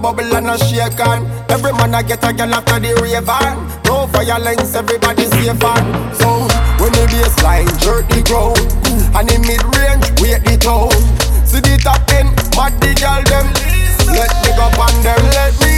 bubble 0.00 0.34
and 0.34 0.48
a 0.48 0.58
shake 0.58 1.00
on. 1.00 1.26
Every 1.50 1.72
man 1.72 1.94
I 1.94 2.02
get 2.02 2.24
a 2.24 2.32
girl 2.32 2.54
after 2.54 2.80
the 2.80 2.96
rave 3.02 3.28
on. 3.28 3.68
No 3.84 4.06
violence, 4.06 4.74
everybody 4.74 5.24
safe 5.26 5.64
on. 5.64 5.84
So 6.16 6.28
when 6.80 6.92
the 6.96 7.04
baseline 7.12 7.68
jerk 7.78 8.08
the 8.08 8.22
ground, 8.24 8.56
mm, 8.88 9.18
and 9.18 9.28
the 9.28 9.38
mid 9.44 9.62
range 9.76 10.06
wait 10.20 10.42
the 10.44 10.56
tone. 10.56 10.90
See 11.44 11.60
the 11.60 11.76
top 11.82 12.08
end, 12.16 12.32
mad 12.56 12.72
the 12.80 12.94
girl 12.96 13.22
them. 13.28 13.46
Let 14.08 14.32
me 14.42 14.50
go 14.56 14.66
on 14.80 14.94
them, 15.02 15.22
let 15.36 15.54
me 15.60 15.69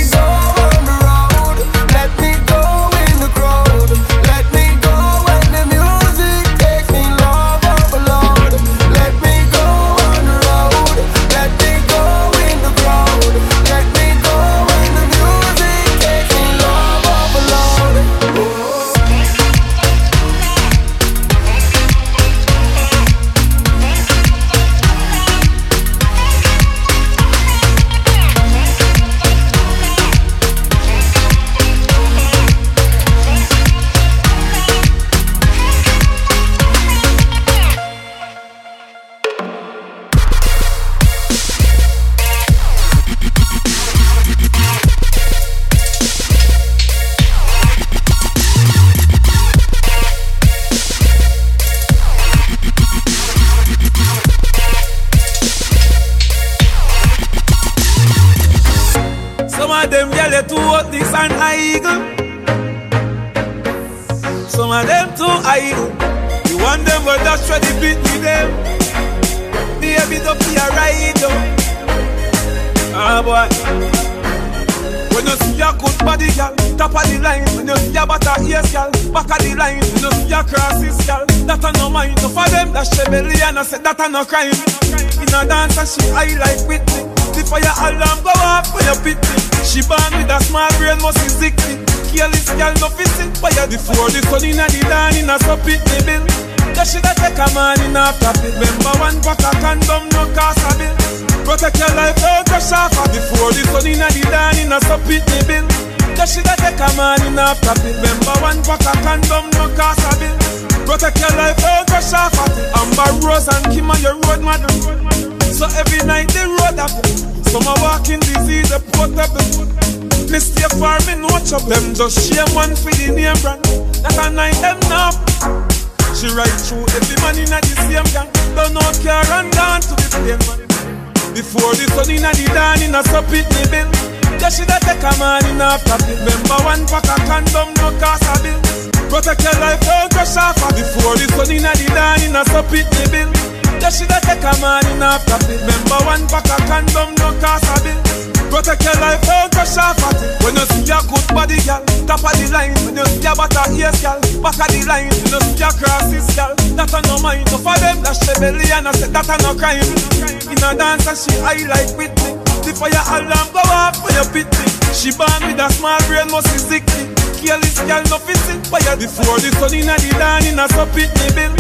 high 161.53 161.68
like 161.68 161.92
Whitney 161.96 162.32
The 162.64 162.72
fire 162.72 163.05
alarm 163.12 163.48
go 163.53 163.62
off 163.68 164.00
when 164.00 164.16
you 164.16 164.26
pit 164.32 164.48
me. 164.48 164.66
She 164.96 165.12
born 165.12 165.40
with 165.44 165.61
a 165.61 165.68
small 165.76 166.00
brain, 166.09 166.28
must 166.32 166.48
be 166.53 166.59
sickly 166.59 167.05
careless 167.42 167.74
girl 167.82 168.03
no 168.07 168.18
fit 168.22 168.38
sit 168.46 168.62
fire 168.70 168.96
Before 168.96 169.38
the 169.42 169.50
sun 169.59 169.74
inna 169.74 169.98
the 169.98 170.11
dawn 170.14 170.46
inna 170.46 170.66
so 170.72 170.86
pit 170.94 171.11
me 171.20 171.28
bill. 171.34 171.53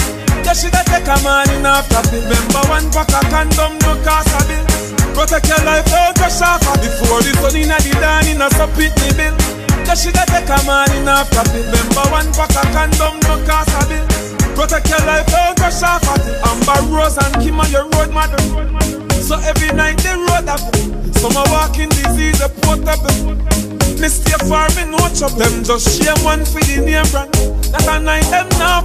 You 0.46 0.54
shoulda 0.54 0.82
take 0.86 1.10
a 1.10 1.16
man 1.26 1.50
in 1.52 1.66
after 1.66 2.02
pill 2.08 2.22
Remember 2.22 2.62
one 2.70 2.86
pack 2.94 3.10
of 3.12 3.24
condom 3.28 3.72
no 3.82 3.92
cost 4.06 4.30
a 4.32 4.40
bill. 4.48 4.64
Protect 5.12 5.48
your 5.50 5.60
life 5.66 5.84
don't 5.90 6.14
crush 6.16 6.40
off 6.40 6.62
Before 6.80 7.20
the 7.20 7.32
sun 7.42 7.56
inna 7.58 7.76
the 7.82 7.92
dawn 8.00 8.26
inna 8.30 8.48
so 8.56 8.66
pit 8.78 8.94
me 9.02 9.10
bill. 9.18 9.34
You 9.82 9.96
shoulda 9.98 10.24
take 10.30 10.48
a 10.48 10.58
man 10.64 10.88
in 10.96 11.08
after 11.10 11.44
pill 11.50 11.66
Remember 11.66 12.06
one 12.14 12.30
pack 12.32 12.54
of 12.54 12.68
condom 12.70 13.16
no 13.26 13.34
cost 13.44 13.74
a 13.74 13.82
bill. 13.90 14.06
Protect 14.54 14.86
your 14.86 15.02
life 15.02 15.26
don't 15.26 15.58
crush 15.58 15.82
off 15.82 16.06
Amber 16.06 16.78
Rose 16.94 17.18
and 17.18 17.34
Kim 17.42 17.58
on 17.58 17.70
your 17.72 17.88
road 17.90 18.12
mother 18.14 19.01
So 19.22 19.38
every 19.38 19.72
night 19.72 19.98
they 19.98 20.14
road 20.14 20.48
up. 20.48 20.60
Some 21.16 21.36
are 21.36 21.46
walking 21.50 21.88
disease 21.88 22.40
a 22.40 22.48
portable 22.48 23.38
me 24.02 24.08
stay 24.10 24.34
far, 24.50 24.66
me 24.74 24.82
no 24.90 24.98
chop 25.14 25.30
them 25.38 25.62
Just 25.62 26.02
share 26.02 26.18
one 26.26 26.42
for 26.42 26.58
the 26.66 26.82
name 26.82 27.06
brand 27.14 27.30
That 27.70 27.86
a 27.86 28.02
night 28.02 28.26
them 28.34 28.50
now 28.58 28.82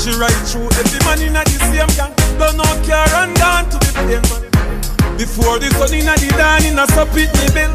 She 0.00 0.08
ride 0.16 0.32
through 0.48 0.72
every 0.80 1.04
man 1.04 1.20
in 1.20 1.36
the 1.36 1.44
same 1.68 1.84
gang. 2.00 2.16
Don't 2.40 2.56
know 2.56 2.64
care 2.80 3.04
and 3.20 3.36
gone 3.36 3.68
to 3.68 3.76
the 3.76 4.16
man 4.24 4.40
Before 5.20 5.60
the 5.60 5.68
sun 5.76 5.92
in 5.92 6.08
the 6.08 6.32
dawn 6.32 6.64
in 6.64 6.80
a 6.80 6.88
sup 6.96 7.12
it 7.12 7.28
me 7.28 7.46
bill. 7.52 7.68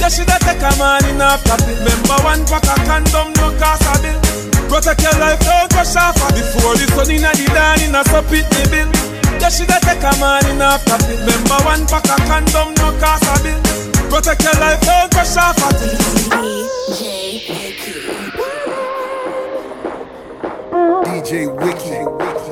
You 0.00 0.08
shoulda 0.08 0.40
take 0.40 0.64
a 0.64 0.72
man 0.80 1.04
in 1.12 1.20
a 1.20 1.36
top 1.44 1.60
it 1.60 1.76
Remember 1.84 2.16
one 2.24 2.40
pack 2.48 2.64
of 2.72 2.80
condom 2.88 3.36
no 3.36 3.52
cost 3.60 3.84
a 3.84 3.92
bill. 4.00 4.16
Protect 4.72 5.04
your 5.04 5.12
life, 5.20 5.44
don't 5.44 5.68
crush 5.76 5.92
off 5.92 6.16
Before 6.32 6.72
the 6.80 6.88
sun 6.96 7.12
in 7.12 7.20
the 7.20 7.44
dawn 7.52 7.84
in 7.84 7.92
a 7.92 8.00
sup 8.08 8.32
it 8.32 8.48
me 8.48 8.64
bill 8.72 9.11
You 9.42 9.50
shoulda 9.50 9.78
take 9.82 9.98
a 9.98 10.12
man 10.22 10.46
in 10.46 10.62
a 10.62 10.78
top 10.86 11.02
it 11.10 11.18
Remember 11.18 11.58
one 11.66 11.84
pack 11.90 12.06
of 12.06 12.22
condom 12.30 12.74
no 12.78 12.94
cost 13.02 13.26
a 13.26 13.42
bill 13.42 13.60
Protect 14.12 14.42
your 14.42 14.52
life, 14.60 14.80
don't 14.82 15.10
crush 15.10 15.36
off 15.38 15.58
at 15.58 15.82
it. 15.82 15.98
DJ 16.86 17.40
DJ 21.02 21.48
Wiki. 21.58 22.51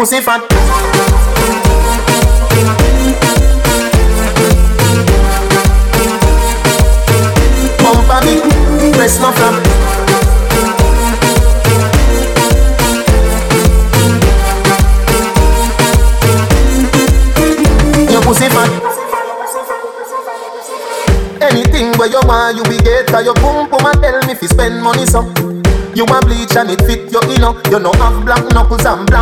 pussy 0.00 0.22
fat. 0.22 0.40
Bumper 7.82 8.20
big, 8.24 8.94
Press 8.94 9.20
my 9.20 9.30
flap. 9.36 9.54
Your 18.10 18.22
pussy 18.22 18.48
fat. 18.48 18.70
Anything 21.42 21.92
where 21.98 22.08
you 22.08 22.20
want, 22.24 22.56
you 22.56 22.62
be 22.64 22.78
get. 22.78 23.06
Cause 23.08 23.26
your 23.26 23.34
boom 23.34 23.68
boom 23.68 23.84
and 23.84 24.00
tell 24.00 24.18
me 24.22 24.32
if 24.32 24.40
you 24.40 24.48
spend 24.48 24.82
money 24.82 25.04
so. 25.04 25.30
You 25.94 26.06
want 26.06 26.24
bleach 26.24 26.56
and 26.56 26.70
it 26.70 26.80
fit 26.86 27.12
your 27.12 27.24
inner. 27.34 27.52
You 27.68 27.78
know 27.80 27.92
have 27.92 28.24
black 28.24 28.44
knuckles 28.54 28.86
and 28.86 29.06
black. 29.06 29.19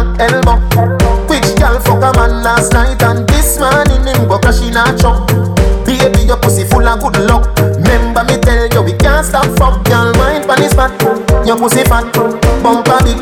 Of 6.89 7.01
good 7.01 7.29
luck. 7.29 7.45
Remember 7.59 8.25
me 8.25 8.39
tell 8.41 8.67
you 8.69 8.83
we 8.83 8.93
can't 8.97 9.25
stop 9.25 9.47
fuck. 9.59 9.85
Girl, 9.85 10.13
mind 10.15 10.47
pan 10.47 10.63
is 10.63 10.73
fat. 10.73 10.93
Your 11.47 11.57
pussy 11.57 11.85
fat, 11.85 12.13
bumper 12.63 12.99
big. 13.05 13.21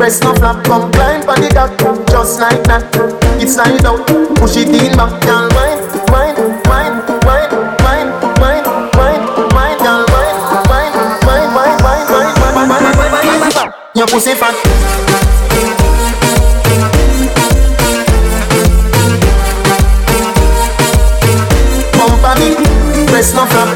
Breast 0.00 0.22
no 0.24 0.32
flap, 0.34 0.64
come 0.64 0.90
climb 0.92 1.28
on 1.28 1.42
the 1.42 1.50
cock 1.52 1.76
Just 2.08 2.40
like 2.40 2.64
that, 2.64 2.88
it's 3.36 3.52
slide 3.52 3.84
out 3.84 4.00
Push 4.40 4.56
it 4.56 4.72
in 4.72 4.96
back, 4.96 5.12
girl, 5.20 5.44
mind, 5.52 5.84
mind, 6.08 6.40
mind, 6.64 7.04
mind, 7.28 7.52
mind, 7.84 8.08
mind, 8.40 8.64
mind, 8.96 9.20
mind, 9.52 9.76
girl, 9.84 10.00
mind, 10.08 10.40
mind, 10.72 10.96
mind, 10.96 11.52
mind, 11.52 11.84
mind, 11.84 12.08
mind, 12.08 12.32
mind, 12.40 12.68
mind, 12.72 12.96
mind, 12.96 13.52
mind, 13.52 13.74
Your 13.92 14.06
pussy 14.06 14.32
fat 14.32 14.56
Bumper 14.56 14.99
breast 23.20 23.34
no 23.34 23.44
flap 23.44 23.68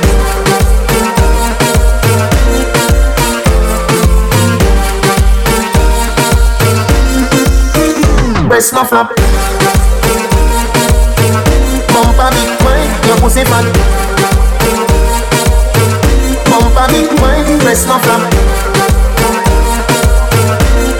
breast 8.49 8.73
no 8.73 8.85
flap. 8.85 9.09
Bumper 11.93 12.31
big 12.33 12.53
wine, 12.65 12.89
your 13.05 13.19
pussy 13.21 13.45
fat. 13.45 13.67
Bumper 16.49 16.87
big 16.89 17.13
wine, 17.21 17.59
breast 17.59 17.87
no 17.87 17.99
flap. 17.99 18.23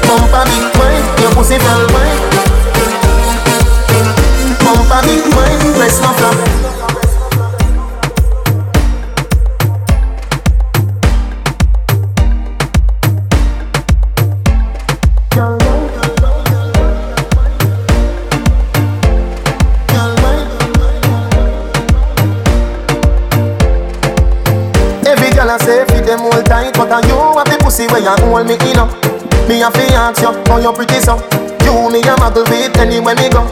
Bumper 0.05 0.45
big 0.51 0.67
wine, 0.77 1.07
your 1.23 1.33
pussy 1.33 1.57
fat 1.65 1.81
wine. 1.95 2.21
Bumper 4.61 5.01
big 5.07 5.25
wine, 5.35 5.75
breast 5.79 6.03
no 6.03 6.13
flap. 6.13 6.64
Where 27.95 28.03
you 28.03 28.27
hold 28.27 28.47
me 28.51 28.59
in 28.67 28.79
up. 28.83 28.91
Me 29.47 29.63
a 29.63 29.71
fi 29.71 29.87
ask 29.95 30.19
you 30.19 30.35
how 30.51 30.59
you 30.59 30.75
pretty 30.75 30.99
so. 30.99 31.15
You 31.63 31.87
me 31.95 32.03
a 32.03 32.19
muggle 32.19 32.43
with 32.51 32.75
anywhere 32.75 33.15
me 33.15 33.31
go. 33.31 33.47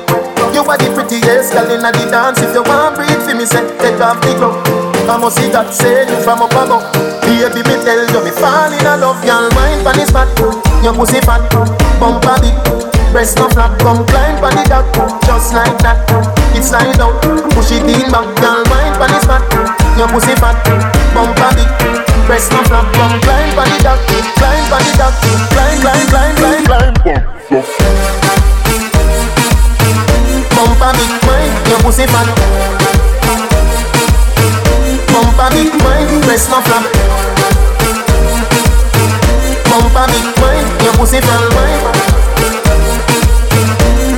You 0.50 0.66
are 0.66 0.74
the 0.74 0.90
prettiest 0.90 1.54
girl 1.54 1.70
inna 1.70 1.94
the 1.94 2.10
dance. 2.10 2.42
If 2.42 2.50
you 2.50 2.66
want 2.66 2.98
breathe 2.98 3.22
for 3.22 3.38
me, 3.38 3.46
say 3.46 3.62
take 3.78 4.02
off 4.02 4.18
the 4.18 4.34
glove. 4.34 4.58
I 5.06 5.14
must 5.14 5.38
see 5.38 5.46
that 5.54 5.70
say 5.70 6.10
you 6.10 6.18
from 6.26 6.42
up 6.42 6.50
above. 6.50 6.82
Baby, 7.22 7.62
me 7.62 7.78
tell 7.86 8.02
you 8.02 8.20
me 8.26 8.34
fall 8.34 8.74
in 8.74 8.82
love. 8.82 9.22
Girl, 9.22 9.46
wine 9.54 9.80
pon 9.86 9.94
this 9.94 10.10
fat, 10.10 10.26
your 10.82 10.94
pussy 10.94 11.22
fat, 11.22 11.46
bumper 12.02 12.34
big. 12.42 12.56
Breast 13.14 13.38
no 13.38 13.46
flap, 13.54 13.78
come 13.78 14.02
climb 14.10 14.42
pon 14.42 14.58
the 14.58 14.66
dock, 14.66 14.90
just 15.22 15.54
like 15.54 15.78
that. 15.86 16.02
It's 16.58 16.74
slide 16.74 16.98
out, 16.98 17.14
push 17.54 17.70
it 17.70 17.86
in 17.86 18.10
back, 18.10 18.26
girl, 18.42 18.66
wine 18.66 18.94
pon 18.98 19.06
this 19.14 19.22
fat, 19.22 19.42
your 19.94 20.10
pussy 20.10 20.34
fat, 20.34 20.58
bumper 21.14 21.50
big. 21.54 22.01
Press 22.32 22.48
no 22.48 22.62
flap, 22.64 22.88
come 22.94 23.20
climb 23.20 23.58
on 23.58 23.68
the 23.68 23.76
dock, 23.84 24.00
climb 24.40 24.72
on 24.72 24.80
the 24.80 24.92
dock, 24.96 25.12
climb, 25.52 25.78
climb, 25.84 26.06
climb, 26.08 26.64
climb, 26.64 26.64
climb. 26.64 26.94
Bumper 30.56 30.92
big 30.96 31.12
mind, 31.28 31.52
your 31.68 31.78
pussy 31.84 32.06
fat. 32.08 32.24
Bumper 35.12 35.48
big 35.52 35.76
mind, 35.84 36.24
press 36.24 36.48
no 36.48 36.56
flap. 36.64 36.88
Bumper 39.68 40.06
big 40.08 40.28
mind, 40.40 40.68
your 40.80 40.94
pussy 40.96 41.20
fat. 41.20 41.52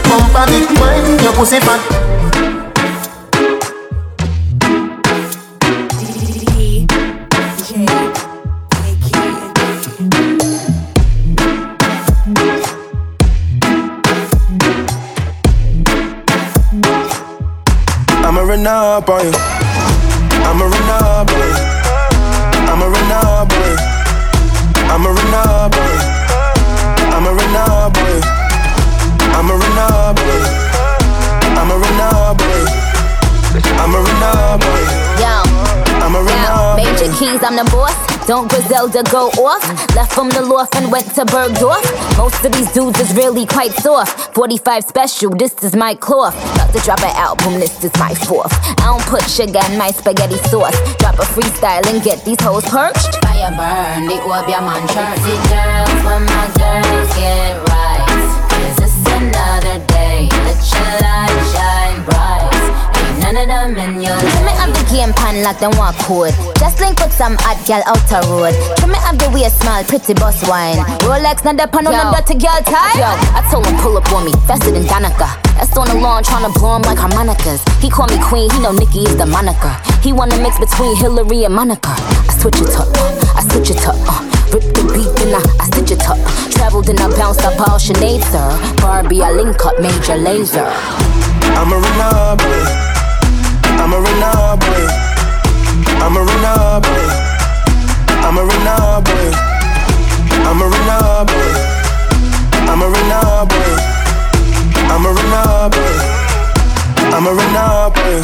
Bumper 0.06 0.46
big 0.54 0.70
mind, 0.78 1.20
your 1.20 1.32
pussy 1.32 1.58
fat. 1.58 2.23
Run 18.54 18.66
up 18.68 19.08
on 19.08 19.24
you. 19.24 19.32
I'ma 20.46 20.64
run 20.64 20.90
up 20.90 21.30
on 21.30 21.38
you. 21.42 21.54
I'ma 22.70 22.86
run 22.86 23.12
up 23.12 23.52
on 23.52 23.58
you. 23.62 23.76
I'ma 24.94 25.10
run 25.10 25.34
up 25.34 25.74
on 25.74 25.86
you. 25.90 25.98
I'ma 27.14 27.30
run 27.30 27.56
up 27.56 27.96
on 27.98 28.06
you. 28.06 28.20
I'ma 29.34 29.54
run 29.60 29.78
up 29.78 30.18
on 30.18 30.26
you. 30.26 30.42
I'ma 31.58 31.74
run 31.82 32.00
up 32.00 32.40
on 32.40 32.48
you. 32.48 32.66
I'ma 33.82 33.98
run 33.98 34.22
up 34.22 34.63
keys, 37.24 37.42
I'm 37.42 37.56
the 37.56 37.64
boss. 37.70 37.96
Don't 38.26 38.48
Griselda 38.48 39.02
go 39.10 39.28
off? 39.40 39.64
Left 39.94 40.12
from 40.12 40.28
the 40.30 40.42
loft 40.42 40.76
and 40.76 40.90
went 40.90 41.06
to 41.14 41.24
Bergdorf. 41.24 41.84
Most 42.18 42.44
of 42.44 42.52
these 42.52 42.70
dudes 42.72 43.00
is 43.00 43.14
really 43.14 43.46
quite 43.46 43.72
soft. 43.72 44.34
45 44.34 44.84
special, 44.84 45.30
this 45.30 45.54
is 45.62 45.74
my 45.74 45.94
cloth. 45.94 46.36
About 46.54 46.72
to 46.72 46.80
drop 46.80 47.00
an 47.00 47.14
album, 47.16 47.54
this 47.54 47.84
is 47.84 47.92
my 47.98 48.14
fourth. 48.14 48.52
I 48.80 48.84
don't 48.92 49.06
put 49.06 49.22
sugar 49.28 49.60
in 49.70 49.78
my 49.78 49.90
spaghetti 49.90 50.38
sauce. 50.50 50.76
Drop 50.98 51.18
a 51.18 51.26
freestyle 51.34 51.86
and 51.86 52.02
get 52.02 52.24
these 52.24 52.40
hoes 52.40 52.64
perched. 52.64 53.12
Fire 53.24 53.52
burn, 53.56 54.06
the 54.06 54.16
your 54.16 54.62
man 54.68 54.84
church. 54.92 55.18
See 55.24 55.40
girls, 55.48 56.00
when 56.04 56.22
my 56.28 56.46
girls 56.60 57.10
get 57.16 57.54
right. 57.72 58.04
Is 58.68 58.76
this 58.76 58.96
another 59.18 59.78
day? 59.86 60.28
Let 60.44 60.60
your 60.72 60.92
light 61.04 61.40
shine 61.52 62.04
bright. 62.04 62.33
Ain't 63.24 63.34
none 63.34 63.48
of 63.48 63.74
them 63.74 63.96
in 63.96 64.02
your 64.04 64.12
Tell 64.20 64.44
me 64.44 64.52
I'm 64.60 64.70
the 64.70 64.84
game 64.92 65.12
pan 65.16 65.42
like 65.42 65.58
them 65.58 65.72
walk 65.80 65.96
code. 66.04 66.36
Just 66.60 66.80
link 66.80 67.00
with 67.00 67.12
some 67.12 67.36
hot 67.40 67.56
girl 67.64 67.80
out 67.88 68.02
the 68.12 68.20
road. 68.28 68.52
Tell 68.76 68.88
me 68.88 69.00
have 69.00 69.16
the 69.16 69.32
way 69.32 69.48
small, 69.48 69.82
pretty 69.84 70.12
boss 70.12 70.44
wine. 70.44 70.76
Rolex, 71.08 71.44
not 71.44 71.56
the 71.56 71.66
pan 71.66 71.88
on 71.88 71.96
the 71.96 72.04
dirty 72.12 72.36
girl 72.36 72.60
tie. 72.68 73.00
Yo, 73.00 73.08
I 73.08 73.40
told 73.50 73.66
him 73.66 73.76
pull 73.80 73.96
up 73.96 74.10
on 74.12 74.28
me, 74.28 74.32
faster 74.44 74.70
than 74.70 74.84
Danica. 74.84 75.40
That's 75.56 75.72
on 75.76 75.88
the 75.88 75.96
lawn, 75.96 76.22
trying 76.22 76.44
to 76.44 76.52
blow 76.58 76.76
him 76.76 76.82
like 76.82 76.98
harmonicas. 76.98 77.64
He 77.80 77.88
call 77.88 78.06
me 78.12 78.20
queen, 78.20 78.50
he 78.52 78.60
know 78.60 78.72
Nicki 78.72 79.08
is 79.08 79.16
the 79.16 79.26
moniker. 79.26 79.72
He 80.04 80.12
wanna 80.12 80.36
mix 80.36 80.60
between 80.60 80.94
Hillary 80.96 81.44
and 81.48 81.54
Monica. 81.54 81.96
I 82.28 82.32
switch 82.36 82.60
it 82.60 82.76
up, 82.76 82.92
uh, 82.92 83.40
I 83.40 83.42
switch 83.48 83.72
it 83.72 83.88
up, 83.88 83.96
uh. 84.04 84.20
Rip 84.52 84.62
the 84.76 84.84
beat, 84.92 85.10
then 85.18 85.34
I, 85.34 85.42
I 85.58 85.66
stitch 85.72 85.90
it 85.96 86.04
up. 86.06 86.18
Traveled 86.52 86.88
and 86.88 87.00
I 87.00 87.08
bounced 87.16 87.42
up 87.42 87.58
all 87.58 87.78
Sinead, 87.78 88.22
sir. 88.30 88.76
Barbie, 88.82 89.22
I 89.22 89.32
link 89.32 89.64
up 89.64 89.80
Major 89.80 90.14
Lazer. 90.14 90.70
I'm 91.56 91.72
a 91.72 91.76
Renable. 91.76 92.93
I'm 93.84 93.92
a 93.92 94.00
Renable. 94.00 94.88
I'm 96.00 96.16
a 96.16 96.24
boy. 96.24 97.04
I'm 98.24 98.38
a 98.38 98.44
boy. 99.04 99.28
I'm 100.40 100.60
a 100.62 100.68
boy. 100.70 101.04
I'm 102.64 102.80
a 102.80 102.88
boy. 102.88 103.44
I'm 104.88 105.04
a 105.04 105.12
boy. 105.68 106.00
I'm 107.12 107.26
a 107.26 107.90
boy. 107.90 108.22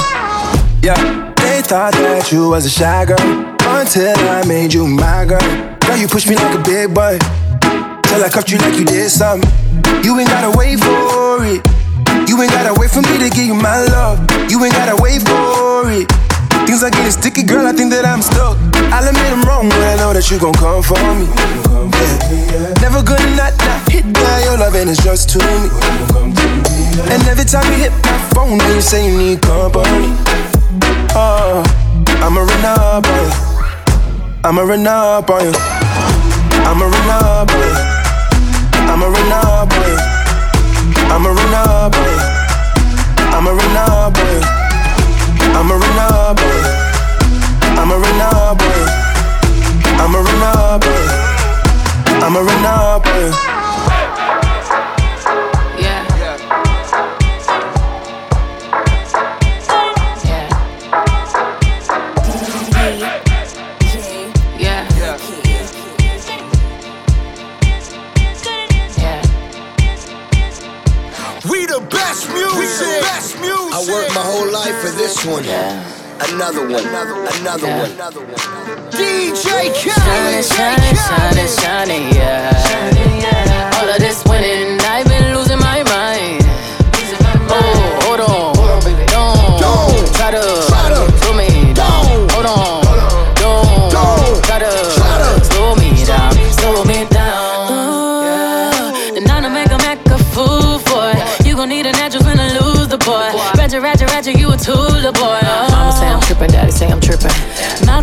Yeah, 0.82 1.34
they 1.36 1.60
thought 1.60 1.92
that 1.92 2.32
you 2.32 2.48
was 2.48 2.64
a 2.64 2.70
shy 2.70 3.04
girl 3.04 3.20
until 3.20 4.16
I 4.16 4.42
made 4.48 4.72
you 4.72 4.86
my 4.86 5.26
girl. 5.26 5.76
Now 5.82 5.94
you 5.94 6.08
push 6.08 6.26
me 6.26 6.36
like 6.36 6.58
a 6.58 6.62
big 6.62 6.94
boy 6.94 7.18
till 8.08 8.24
I 8.24 8.30
cuffed 8.32 8.50
you 8.50 8.56
like 8.56 8.78
you 8.78 8.86
did 8.86 9.10
something. 9.10 9.46
You 10.02 10.18
ain't 10.18 10.30
gotta 10.30 10.56
wait 10.56 10.80
for 10.80 11.44
it. 11.44 11.79
You 12.30 12.40
ain't 12.40 12.52
gotta 12.52 12.78
wait 12.78 12.92
for 12.92 13.02
me 13.02 13.18
to 13.18 13.28
give 13.28 13.42
you 13.42 13.58
my 13.58 13.82
love. 13.90 14.22
You 14.48 14.62
ain't 14.62 14.72
gotta 14.72 14.94
wait 15.02 15.18
for 15.26 15.90
it. 15.90 16.06
Things 16.62 16.80
are 16.86 16.88
getting 16.88 17.10
sticky, 17.10 17.42
girl. 17.42 17.66
I 17.66 17.72
think 17.72 17.90
that 17.90 18.06
I'm 18.06 18.22
stuck. 18.22 18.54
I'll 18.94 19.02
admit 19.02 19.34
I'm 19.34 19.42
wrong, 19.42 19.66
but 19.66 19.82
I 19.82 19.98
know 19.98 20.14
that 20.14 20.30
you 20.30 20.38
gon' 20.38 20.54
come 20.54 20.78
for 20.78 20.94
me. 21.18 21.26
Yeah. 21.26 22.70
Never 22.78 23.02
gonna 23.02 23.34
not, 23.34 23.50
not 23.66 23.82
hit 23.90 24.06
by 24.14 24.46
your 24.46 24.62
loving 24.62 24.86
is 24.86 25.02
just 25.02 25.34
to 25.34 25.42
me. 25.42 25.74
And 27.10 27.18
every 27.26 27.42
time 27.42 27.66
you 27.74 27.90
hit 27.90 27.94
my 28.06 28.14
phone, 28.30 28.62
then 28.62 28.78
you 28.78 28.80
say 28.80 29.10
you 29.10 29.18
need 29.18 29.42
company. 29.42 30.14
Oh, 31.18 31.66
I'ma 32.22 32.46
run 32.46 32.62
up 32.62 33.10
on 33.10 33.26
you. 33.26 33.34
I'ma 34.46 34.62
run 34.62 34.86
up 34.86 35.26
on 35.34 35.50
you. 35.50 35.54
I'ma 36.62 36.86
run 36.86 37.10
up 37.10 37.50
on 37.50 37.58
you. 37.58 37.74
I'ma 38.86 39.06
run 39.18 39.34
up 39.34 39.66
on 39.66 39.82
you. 39.82 39.98
I'ma 41.10 41.26
run 41.34 41.54
up 41.58 41.90
on 41.90 42.04
you. 42.06 42.09
I'm 43.40 43.46
a 43.46 43.54
Renard 43.54 44.12
boy. 44.12 44.40
I'm 45.56 45.70
a 45.70 45.74
Renard 45.74 46.36
boy. 46.36 46.60
I'm 47.80 47.90
a 47.90 47.96
Renard 47.96 48.58
boy. 48.58 48.84
I'm 49.96 50.14
a 50.14 50.18
Renard 50.18 50.82
boy. 50.82 51.06
I'm 52.20 52.36
a 52.36 52.42
Renard 52.42 53.02
boy. 53.02 53.59
This 75.10 75.26
one. 75.26 75.44
Another 76.30 76.68
one. 76.68 76.86
Another, 76.86 77.14
another 77.40 77.66
one. 77.66 77.90
Another 77.90 78.20
one. 78.20 78.38
DJ 78.92 79.34
Shining, 79.34 79.72
Khaled. 79.74 80.44
shining, 80.44 80.96
shining, 80.96 81.48
shining, 81.48 82.14
yeah. 82.14 83.78
All 83.80 83.88
of 83.88 83.98
this 83.98 84.22
winning, 84.26 84.59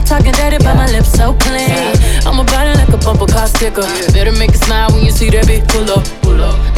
talking 0.07 0.31
dirty, 0.31 0.57
but 0.63 0.75
my 0.75 0.87
lips 0.87 1.11
so 1.11 1.33
clean. 1.35 1.67
I'm 2.23 2.39
about 2.39 2.65
it 2.67 2.77
like 2.79 2.89
a 2.95 2.97
bumper 2.97 3.27
car 3.27 3.47
sticker. 3.47 3.83
Better 4.15 4.31
make 4.31 4.51
a 4.51 4.57
smile 4.57 4.87
when 4.91 5.03
you 5.03 5.11
see 5.11 5.29
that 5.31 5.45
big 5.47 5.67
pull 5.67 5.83
up. 5.91 6.07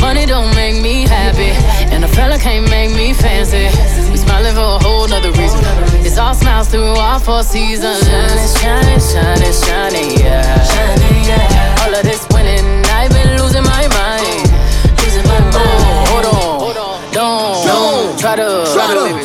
Money 0.01 0.25
don't 0.25 0.49
make 0.55 0.81
me 0.81 1.05
happy, 1.05 1.53
and 1.93 2.03
a 2.03 2.07
fella 2.07 2.39
can't 2.39 2.67
make 2.69 2.89
me 2.95 3.13
fancy. 3.13 3.69
We 4.09 4.17
smiling 4.17 4.55
for 4.57 4.65
a 4.65 4.79
whole 4.81 5.07
nother 5.07 5.31
reason. 5.37 5.61
It's 6.01 6.17
all 6.17 6.33
smiles 6.33 6.69
through 6.69 6.97
all 6.97 7.19
four 7.19 7.43
seasons. 7.43 8.01
Shining, 8.01 8.49
shining, 8.57 9.53
shining, 9.53 9.53
shining, 9.53 10.09
yeah. 10.17 11.85
All 11.85 11.93
of 11.93 12.03
this 12.03 12.25
winning, 12.33 12.65
I've 12.89 13.11
been 13.13 13.37
losing 13.37 13.63
my 13.63 13.85
mind. 13.93 14.49
Losing 15.05 15.25
my 15.29 15.39
mind. 15.53 16.07
hold 16.09 16.25
on, 16.25 17.13
don't, 17.13 17.65
don't 17.67 18.19
try 18.19 18.35
to 18.35 18.65
slow 18.65 19.05
me 19.05 19.18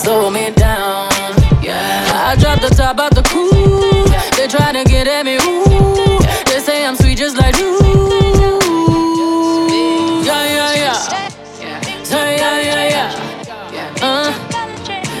slow 0.00 0.30
me 0.30 0.50
down. 0.50 1.08
Yeah, 1.60 2.28
I 2.28 2.36
dropped 2.40 2.62
the 2.62 2.70
top 2.70 2.98
out 2.98 3.14
the 3.14 3.22
coupe. 3.22 4.08
They 4.36 4.48
try 4.48 4.72
to 4.72 4.82
get 4.84 5.06
at 5.06 5.24
me, 5.28 5.36
ooh. 5.36 6.18
They 6.48 6.60
say 6.60 6.86
I'm 6.86 6.96
sweet 6.96 7.18
just 7.18 7.36
like 7.36 7.56
you. 7.58 7.70
Yeah, 10.24 10.44
yeah, 10.56 10.82
yeah. 10.82 10.98
Say 12.02 12.36
yeah, 12.40 12.68
yeah, 12.68 12.94
yeah. 12.94 14.06
Uh, 14.06 14.32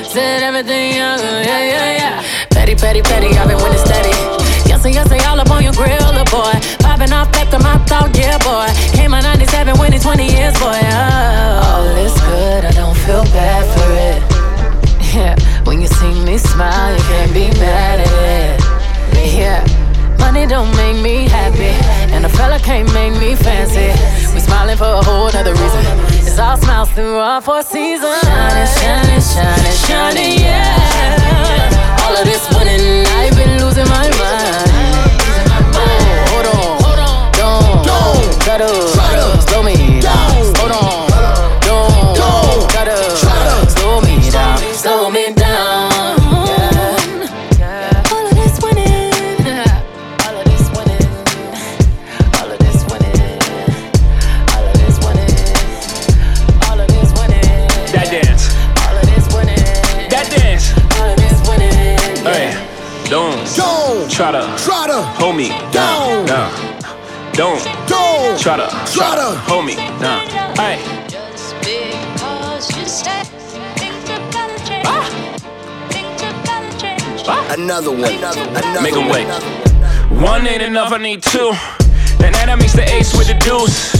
said 0.04 0.42
everything, 0.42 0.96
yeah, 0.96 1.16
yeah, 1.18 1.72
yeah, 1.72 1.98
yeah. 2.00 2.48
Petty, 2.50 2.74
petty, 2.74 3.02
petty, 3.02 3.28
I've 3.36 3.48
been 3.48 3.60
winning 3.62 3.84
steady. 3.84 4.14
Yes, 4.68 4.84
and 4.86 4.94
yes, 4.94 5.10
and 5.12 5.20
all 5.28 5.38
up 5.38 5.50
on 5.50 5.62
your 5.62 5.74
grill, 5.74 6.10
boy. 6.32 6.54
Popping 6.80 7.12
off 7.12 7.28
after 7.36 7.58
my 7.58 7.76
thought, 7.84 8.16
yeah, 8.16 8.38
boy. 8.38 8.68
Came 8.96 9.12
out 9.12 9.24
97, 9.24 9.78
winning 9.78 10.00
20 10.00 10.26
years, 10.26 10.54
boy. 10.58 10.72
Oh, 10.72 11.19
smile, 16.60 16.92
you 16.92 17.02
can't 17.10 17.32
be 17.32 17.46
mad 17.58 18.00
at 18.00 18.12
it. 18.36 18.60
Yeah, 19.40 19.64
money 20.18 20.46
don't 20.46 20.70
make 20.76 20.98
me 21.00 21.26
happy, 21.26 21.72
and 22.14 22.26
a 22.26 22.28
fella 22.28 22.58
can't 22.58 22.92
make 22.92 23.14
me 23.18 23.34
fancy. 23.34 23.88
We 24.34 24.40
smiling 24.40 24.76
for 24.76 24.92
a 25.00 25.02
whole 25.02 25.32
nother 25.32 25.54
reason. 25.54 25.84
It's 26.28 26.38
all 26.38 26.58
smiles 26.58 26.90
through 26.92 27.16
all 27.16 27.40
four 27.40 27.62
seasons. 27.62 28.20
Shining, 28.20 28.68
shining, 28.76 29.22
shining, 29.32 29.76
shining, 29.86 30.32
yeah. 30.44 32.02
All 32.02 32.14
of 32.20 32.24
this 32.30 32.44
winning, 32.54 33.06
I've 33.18 33.34
been 33.40 33.52
losing 33.62 33.88
my 33.96 34.06
mind. 34.20 34.70
Oh, 35.80 35.96
hold 36.32 36.46
on, 37.08 37.84
don't 37.90 38.40
try 38.44 38.58
to 38.58 38.70
slow 39.48 39.62
me 39.62 40.00
down. 40.00 40.30
Hold 40.60 40.72
on, 40.72 40.99
try 64.20 64.32
to, 64.32 64.62
try 64.62 64.86
to 64.86 65.00
hold 65.16 65.34
me 65.34 65.48
down. 65.72 66.26
down. 66.26 66.52
Don't, 67.32 67.64
don't 67.88 68.38
try 68.38 68.58
to, 68.58 68.68
try 68.92 69.16
to 69.16 69.34
hold 69.48 69.64
me 69.64 69.76
Nah. 69.76 70.20
Hey, 70.60 70.76
ah. 74.84 75.08
ah. 77.28 77.54
Another 77.54 77.92
one. 77.92 78.04
Another 78.04 78.82
make 78.82 78.92
'em 78.92 79.08
one. 79.08 79.24
wait. 79.24 79.26
One 80.22 80.46
ain't 80.46 80.60
enough, 80.60 80.92
I 80.92 80.98
need 80.98 81.22
two. 81.22 81.52
And 82.22 82.34
then 82.34 82.50
I 82.50 82.56
mix 82.56 82.74
the 82.74 82.84
ace 82.92 83.16
with 83.16 83.28
the 83.28 83.34
deuce. 83.40 83.94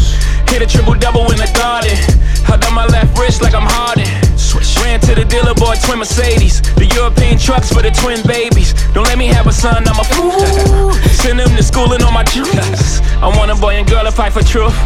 Hit 0.50 0.60
a 0.60 0.66
triple 0.66 0.96
double 0.96 1.32
in 1.32 1.38
the 1.38 1.50
garden. 1.56 1.96
Held 2.44 2.62
on 2.66 2.74
my 2.74 2.84
left 2.84 3.18
wrist 3.18 3.40
like 3.40 3.54
I'm 3.54 3.64
Harden. 3.64 4.29
Ran 4.82 5.00
to 5.00 5.14
the 5.14 5.24
dealer, 5.24 5.54
bought 5.54 5.80
twin 5.82 5.98
Mercedes. 5.98 6.62
The 6.74 6.86
European 6.86 7.38
trucks 7.38 7.72
for 7.72 7.82
the 7.82 7.90
twin 7.90 8.22
babies. 8.26 8.74
Don't 8.92 9.06
let 9.06 9.18
me 9.18 9.26
have 9.26 9.46
a 9.46 9.52
son, 9.52 9.86
I'm 9.86 9.98
a 9.98 10.04
fool. 10.04 10.92
Send 11.22 11.38
them 11.38 11.54
to 11.56 11.62
school 11.62 11.92
and 11.92 12.02
on 12.02 12.14
my 12.14 12.24
juice. 12.24 13.00
I 13.20 13.28
want 13.36 13.50
a 13.50 13.54
boy 13.54 13.74
and 13.74 13.88
girl 13.88 14.04
to 14.04 14.12
fight 14.12 14.32
for 14.32 14.42
truth. 14.42 14.76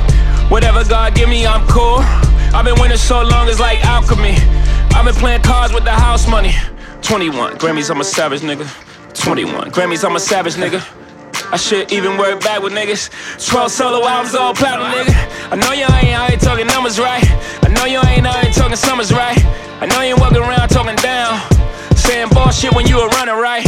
Whatever 0.50 0.84
God 0.84 1.14
give 1.14 1.28
me, 1.28 1.46
I'm 1.46 1.66
cool. 1.68 2.00
I've 2.54 2.64
been 2.64 2.78
winning 2.80 2.98
so 2.98 3.22
long, 3.22 3.48
it's 3.48 3.60
like 3.60 3.84
alchemy. 3.84 4.36
I've 4.94 5.04
been 5.04 5.14
playing 5.14 5.42
cards 5.42 5.72
with 5.72 5.84
the 5.84 5.92
house 5.92 6.28
money. 6.28 6.54
21 7.02 7.58
Grammys, 7.58 7.90
I'm 7.90 8.00
a 8.00 8.04
savage 8.04 8.40
nigga. 8.40 8.66
21 9.14 9.70
Grammys, 9.70 10.04
I'm 10.04 10.16
a 10.16 10.20
savage 10.20 10.54
nigga. 10.54 10.82
I 11.54 11.56
should 11.56 11.92
even 11.92 12.18
work 12.18 12.42
back 12.42 12.60
with 12.62 12.72
niggas. 12.72 13.14
12 13.38 13.70
solo 13.70 14.02
albums, 14.08 14.34
all 14.34 14.54
platinum, 14.54 14.90
nigga. 14.90 15.14
I 15.52 15.54
know 15.54 15.70
you 15.70 15.86
ain't 15.86 16.10
out 16.10 16.28
here 16.28 16.36
talking 16.36 16.66
numbers 16.66 16.98
right. 16.98 17.22
I 17.62 17.68
know 17.70 17.84
you 17.86 18.02
ain't 18.10 18.26
out 18.26 18.42
here 18.42 18.50
talking 18.50 18.74
summers 18.74 19.12
right. 19.12 19.38
I 19.78 19.86
know 19.86 20.02
you 20.02 20.18
ain't 20.18 20.20
walking 20.20 20.42
around 20.42 20.66
talking 20.70 20.96
down. 20.98 21.38
Saying 21.94 22.34
bullshit 22.34 22.74
when 22.74 22.88
you 22.88 22.96
were 22.96 23.06
running 23.14 23.38
right. 23.38 23.62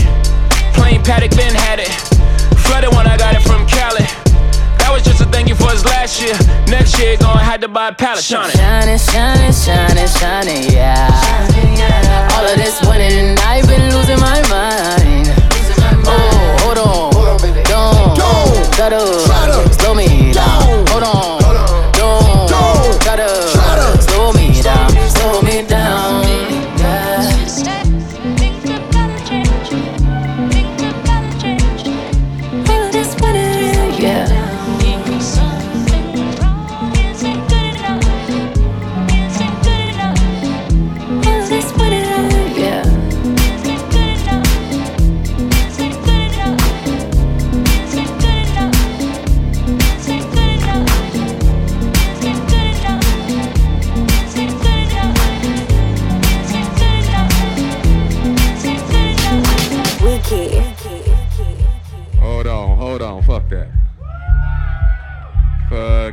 Plain 0.74 0.98
Patek, 1.06 1.30
Ben 1.38 1.54
had 1.54 1.78
it. 1.78 1.86
Flooded 2.66 2.90
when 2.90 3.06
I 3.06 3.16
got 3.16 3.38
it 3.38 3.46
from 3.46 3.62
Cali. 3.70 4.02
That 4.82 4.90
was 4.90 5.06
just 5.06 5.22
a 5.22 5.26
thank 5.30 5.46
you 5.46 5.54
for 5.54 5.70
his 5.70 5.84
last 5.84 6.18
year. 6.18 6.34
Next 6.66 6.98
year, 6.98 7.16
gonna 7.22 7.38
have 7.38 7.60
to 7.60 7.68
buy 7.68 7.90
a 7.90 7.94
pallet. 7.94 8.24
Shining. 8.24 8.50
Shining, 8.50 8.98
shining, 8.98 9.54
shining, 9.54 10.10
shining, 10.10 10.74
yeah. 10.74 12.34
All 12.34 12.42
of 12.42 12.58
this 12.58 12.82
winning, 12.82 13.38
I've 13.46 13.62
been 13.70 13.94
losing 13.94 14.18
my 14.18 14.42
mind. 14.50 15.30
Oh, 16.08 16.56
hold 16.66 16.78
on, 16.78 17.15
don't 18.78 19.72
slow 19.72 19.94
me 19.94 20.25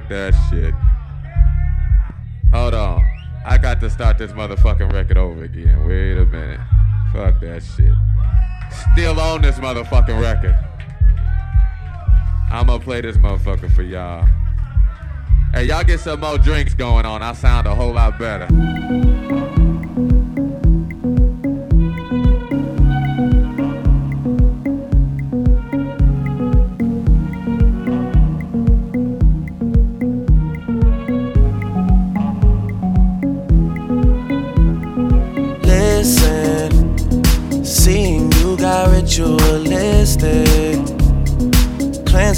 That 0.10 0.34
shit. 0.50 0.74
Hold 2.54 2.74
on. 2.74 3.04
I 3.46 3.58
got 3.58 3.80
to 3.82 3.90
start 3.90 4.18
this 4.18 4.32
motherfucking 4.32 4.92
record 4.94 5.18
over 5.18 5.44
again. 5.44 5.88
Wait 5.88 6.18
a 6.18 6.26
minute. 6.26 6.60
Fuck 7.12 7.40
that 7.42 7.64
shit. 7.64 7.94
Still 8.94 9.20
on 9.20 9.42
this 9.42 9.58
motherfucking 9.58 10.22
record. 10.22 10.58
I'ma 12.52 12.78
play 12.78 13.02
this 13.02 13.18
motherfucker 13.18 13.74
for 13.74 13.82
y'all. 13.82 14.28
Hey, 15.54 15.66
y'all 15.66 15.84
get 15.84 16.00
some 16.00 16.20
more 16.20 16.38
drinks 16.38 16.74
going 16.74 17.06
on. 17.06 17.22
I 17.24 17.34
sound 17.34 17.68
a 17.68 17.76
whole 17.76 17.94
lot 17.94 18.20
better. 18.20 18.48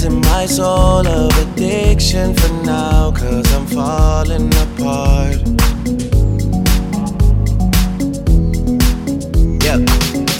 Cleansing 0.06 0.20
my 0.20 0.46
soul 0.46 1.06
of 1.06 1.30
addiction 1.38 2.34
for 2.34 2.52
now, 2.64 3.12
cause 3.12 3.52
I'm 3.54 3.66
falling 3.66 4.52
apart. 4.54 5.36
Yep, 9.62 9.86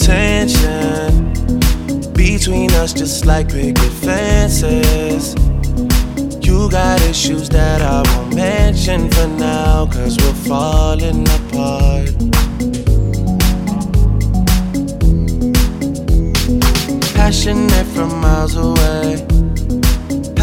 tension 0.01 1.33
between 2.13 2.71
us 2.73 2.93
just 2.93 3.27
like 3.27 3.49
picket 3.49 3.93
fences. 3.93 5.35
You 6.45 6.71
got 6.71 7.01
issues 7.03 7.49
that 7.51 7.83
I 7.83 8.03
won't 8.11 8.35
mention 8.35 9.11
for 9.11 9.27
now, 9.27 9.87
cause 9.87 10.17
we're 10.19 10.33
falling 10.49 11.27
apart. 11.39 12.13
Passionate 17.15 17.87
from 17.87 18.21
miles 18.21 18.55
away, 18.55 19.26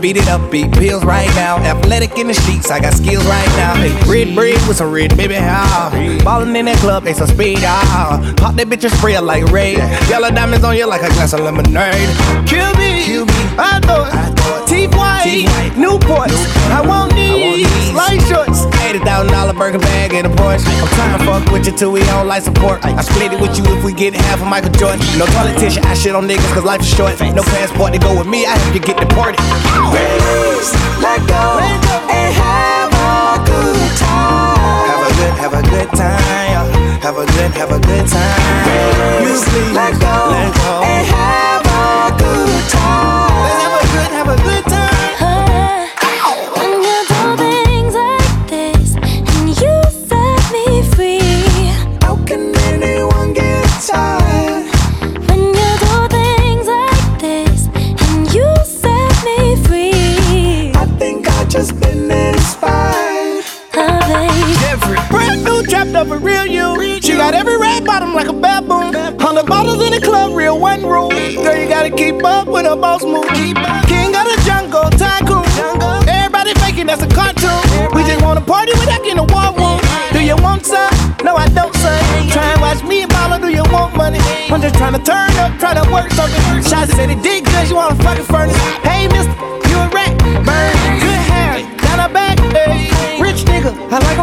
Beat 0.00 0.16
it 0.16 0.28
up, 0.28 0.50
beat 0.50 0.72
pills 0.72 1.04
right 1.04 1.28
now. 1.36 1.58
Athletic 1.58 2.16
in 2.16 2.28
the 2.28 2.34
streets, 2.34 2.70
I 2.70 2.80
got 2.80 2.94
skills 2.94 3.24
right 3.26 3.48
now. 3.56 3.74
Hey, 3.74 3.92
red 4.08 4.34
bread 4.34 4.60
with 4.66 4.78
some 4.78 4.90
red, 4.90 5.16
baby, 5.16 5.36
ah. 5.38 5.90
Ballin' 6.24 6.56
in 6.56 6.64
that 6.66 6.78
club, 6.78 7.04
they 7.04 7.12
some 7.12 7.28
speed, 7.28 7.58
ah. 7.62 8.34
Pop 8.36 8.54
that 8.56 8.68
bitch 8.68 8.84
and 8.84 8.92
spray 8.94 9.14
it 9.14 9.22
like 9.22 9.44
raid. 9.46 9.78
Yellow 10.08 10.30
diamonds 10.30 10.64
on 10.64 10.76
you 10.76 10.86
like 10.86 11.02
a 11.02 11.08
glass 11.08 11.32
of 11.32 11.40
lemonade. 11.40 12.08
Kill 12.48 12.72
me, 12.74 13.04
Kill 13.04 13.26
me. 13.26 13.40
I 13.58 13.80
know 13.86 14.04
it. 14.08 14.66
Teeth 14.66 14.94
white, 14.94 15.72
Newports. 15.74 16.38
I 16.70 16.80
want 16.86 17.12
these 17.14 17.92
light 17.92 18.22
shorts. 18.28 18.59
$80,000 18.90 19.56
burger 19.56 19.78
bag 19.78 20.12
in 20.14 20.26
a 20.26 20.28
Porsche. 20.30 20.66
I'm 20.66 20.88
trying 20.98 21.18
to 21.18 21.24
fuck 21.24 21.52
with 21.52 21.64
you 21.64 21.72
till 21.72 21.92
we 21.92 22.02
on 22.10 22.26
life 22.26 22.42
support. 22.42 22.84
I 22.84 23.00
split 23.02 23.32
it 23.32 23.40
with 23.40 23.56
you 23.56 23.62
if 23.78 23.84
we 23.84 23.92
get 23.92 24.14
half 24.14 24.42
of 24.42 24.48
Michael 24.48 24.72
Jordan. 24.72 24.98
No 25.16 25.26
politician, 25.26 25.84
I 25.84 25.94
shit 25.94 26.12
on 26.12 26.26
niggas 26.26 26.52
cause 26.52 26.64
life 26.64 26.80
is 26.80 26.90
short. 26.90 27.14
No 27.20 27.42
passport 27.54 27.92
to 27.92 28.00
go 28.00 28.18
with 28.18 28.26
me, 28.26 28.46
I 28.46 28.58
have 28.58 28.72
to 28.74 28.80
get 28.80 28.98
deported. 28.98 29.38
Release, 29.94 30.74
let 30.98 31.22
go, 31.22 31.62
and 31.62 32.34
have 32.34 32.90
a 32.90 33.38
good 33.46 33.94
time. 33.94 34.58
Have 34.90 35.06
a 35.06 35.10
good, 35.14 35.34
have 35.38 35.54
a 35.54 35.62
good 35.70 35.90
time. 35.94 36.98
Have 36.98 37.16
a 37.16 37.26
good, 37.26 37.50
have 37.54 37.70
a 37.70 37.78
good 37.78 38.06
time. 38.10 39.22
Release, 39.22 39.46
let 39.70 39.94
go, 40.02 40.34
let 40.34 40.50
go. 40.58 40.82
and 40.82 41.06
have 41.06 41.49
when 72.50 72.64
the 72.64 72.76
boss 72.76 73.02
move. 73.02 73.26
King 73.30 74.12
of 74.14 74.24
the 74.26 74.36
jungle, 74.44 74.90
tycoon. 74.98 75.46
Jungle. 75.54 76.02
Everybody 76.08 76.52
faking 76.60 76.86
that's 76.86 77.02
a 77.02 77.08
cartoon. 77.08 77.62
We 77.94 78.02
just 78.02 78.22
wanna 78.22 78.40
party 78.40 78.72
without 78.72 79.02
getting 79.02 79.18
a 79.18 79.28
war 79.30 79.54
room. 79.54 79.80
Do 80.12 80.20
you 80.20 80.36
want 80.42 80.66
some? 80.66 80.90
No, 81.24 81.36
I 81.36 81.46
don't, 81.48 81.74
son. 81.76 82.02
Try 82.28 82.52
and 82.52 82.60
watch 82.60 82.82
me 82.82 83.02
and 83.02 83.12
mama, 83.12 83.38
do 83.38 83.48
you 83.48 83.62
want 83.70 83.96
money? 83.96 84.18
I'm 84.50 84.60
just 84.60 84.74
trying 84.74 84.94
to 84.94 85.02
turn 85.02 85.30
up, 85.38 85.58
try 85.58 85.74
to 85.74 85.84
work 85.92 86.10
something. 86.12 86.42
Shots 86.62 86.92
said 86.94 87.10
it 87.10 87.22
did 87.22 87.46
you 87.68 87.76
wanna 87.76 87.94
fucking 88.02 88.24
furnace. 88.24 88.56
Hey, 88.82 89.06
mister, 89.06 89.30
you 89.70 89.78
a 89.78 89.88
rat. 89.94 90.12
Burn, 90.44 90.74
good 90.98 91.22
hair, 91.30 91.62
down 91.78 92.00
a 92.00 92.12
back. 92.12 92.38
Hey. 92.50 92.90
Rich 93.20 93.44
nigga, 93.44 93.70
I 93.92 93.98
like 93.98 94.18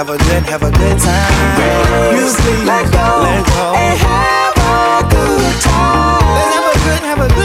have 0.00 0.08
a 0.08 0.16
good, 0.16 0.42
have 0.44 0.62
a 0.62 0.70
good 0.70 0.98
time. 0.98 2.14
Music, 2.14 2.64
let 2.64 2.90
go, 2.90 3.20
let 3.20 3.44
go, 3.48 3.74
and 3.76 3.98
have 3.98 4.56
a 4.56 5.06
good 5.10 5.60
time. 5.60 6.34
Let's 6.36 6.54
have 6.54 6.64
a 6.64 6.78
good, 6.86 7.02
have 7.04 7.20
a 7.20 7.28
good. 7.34 7.39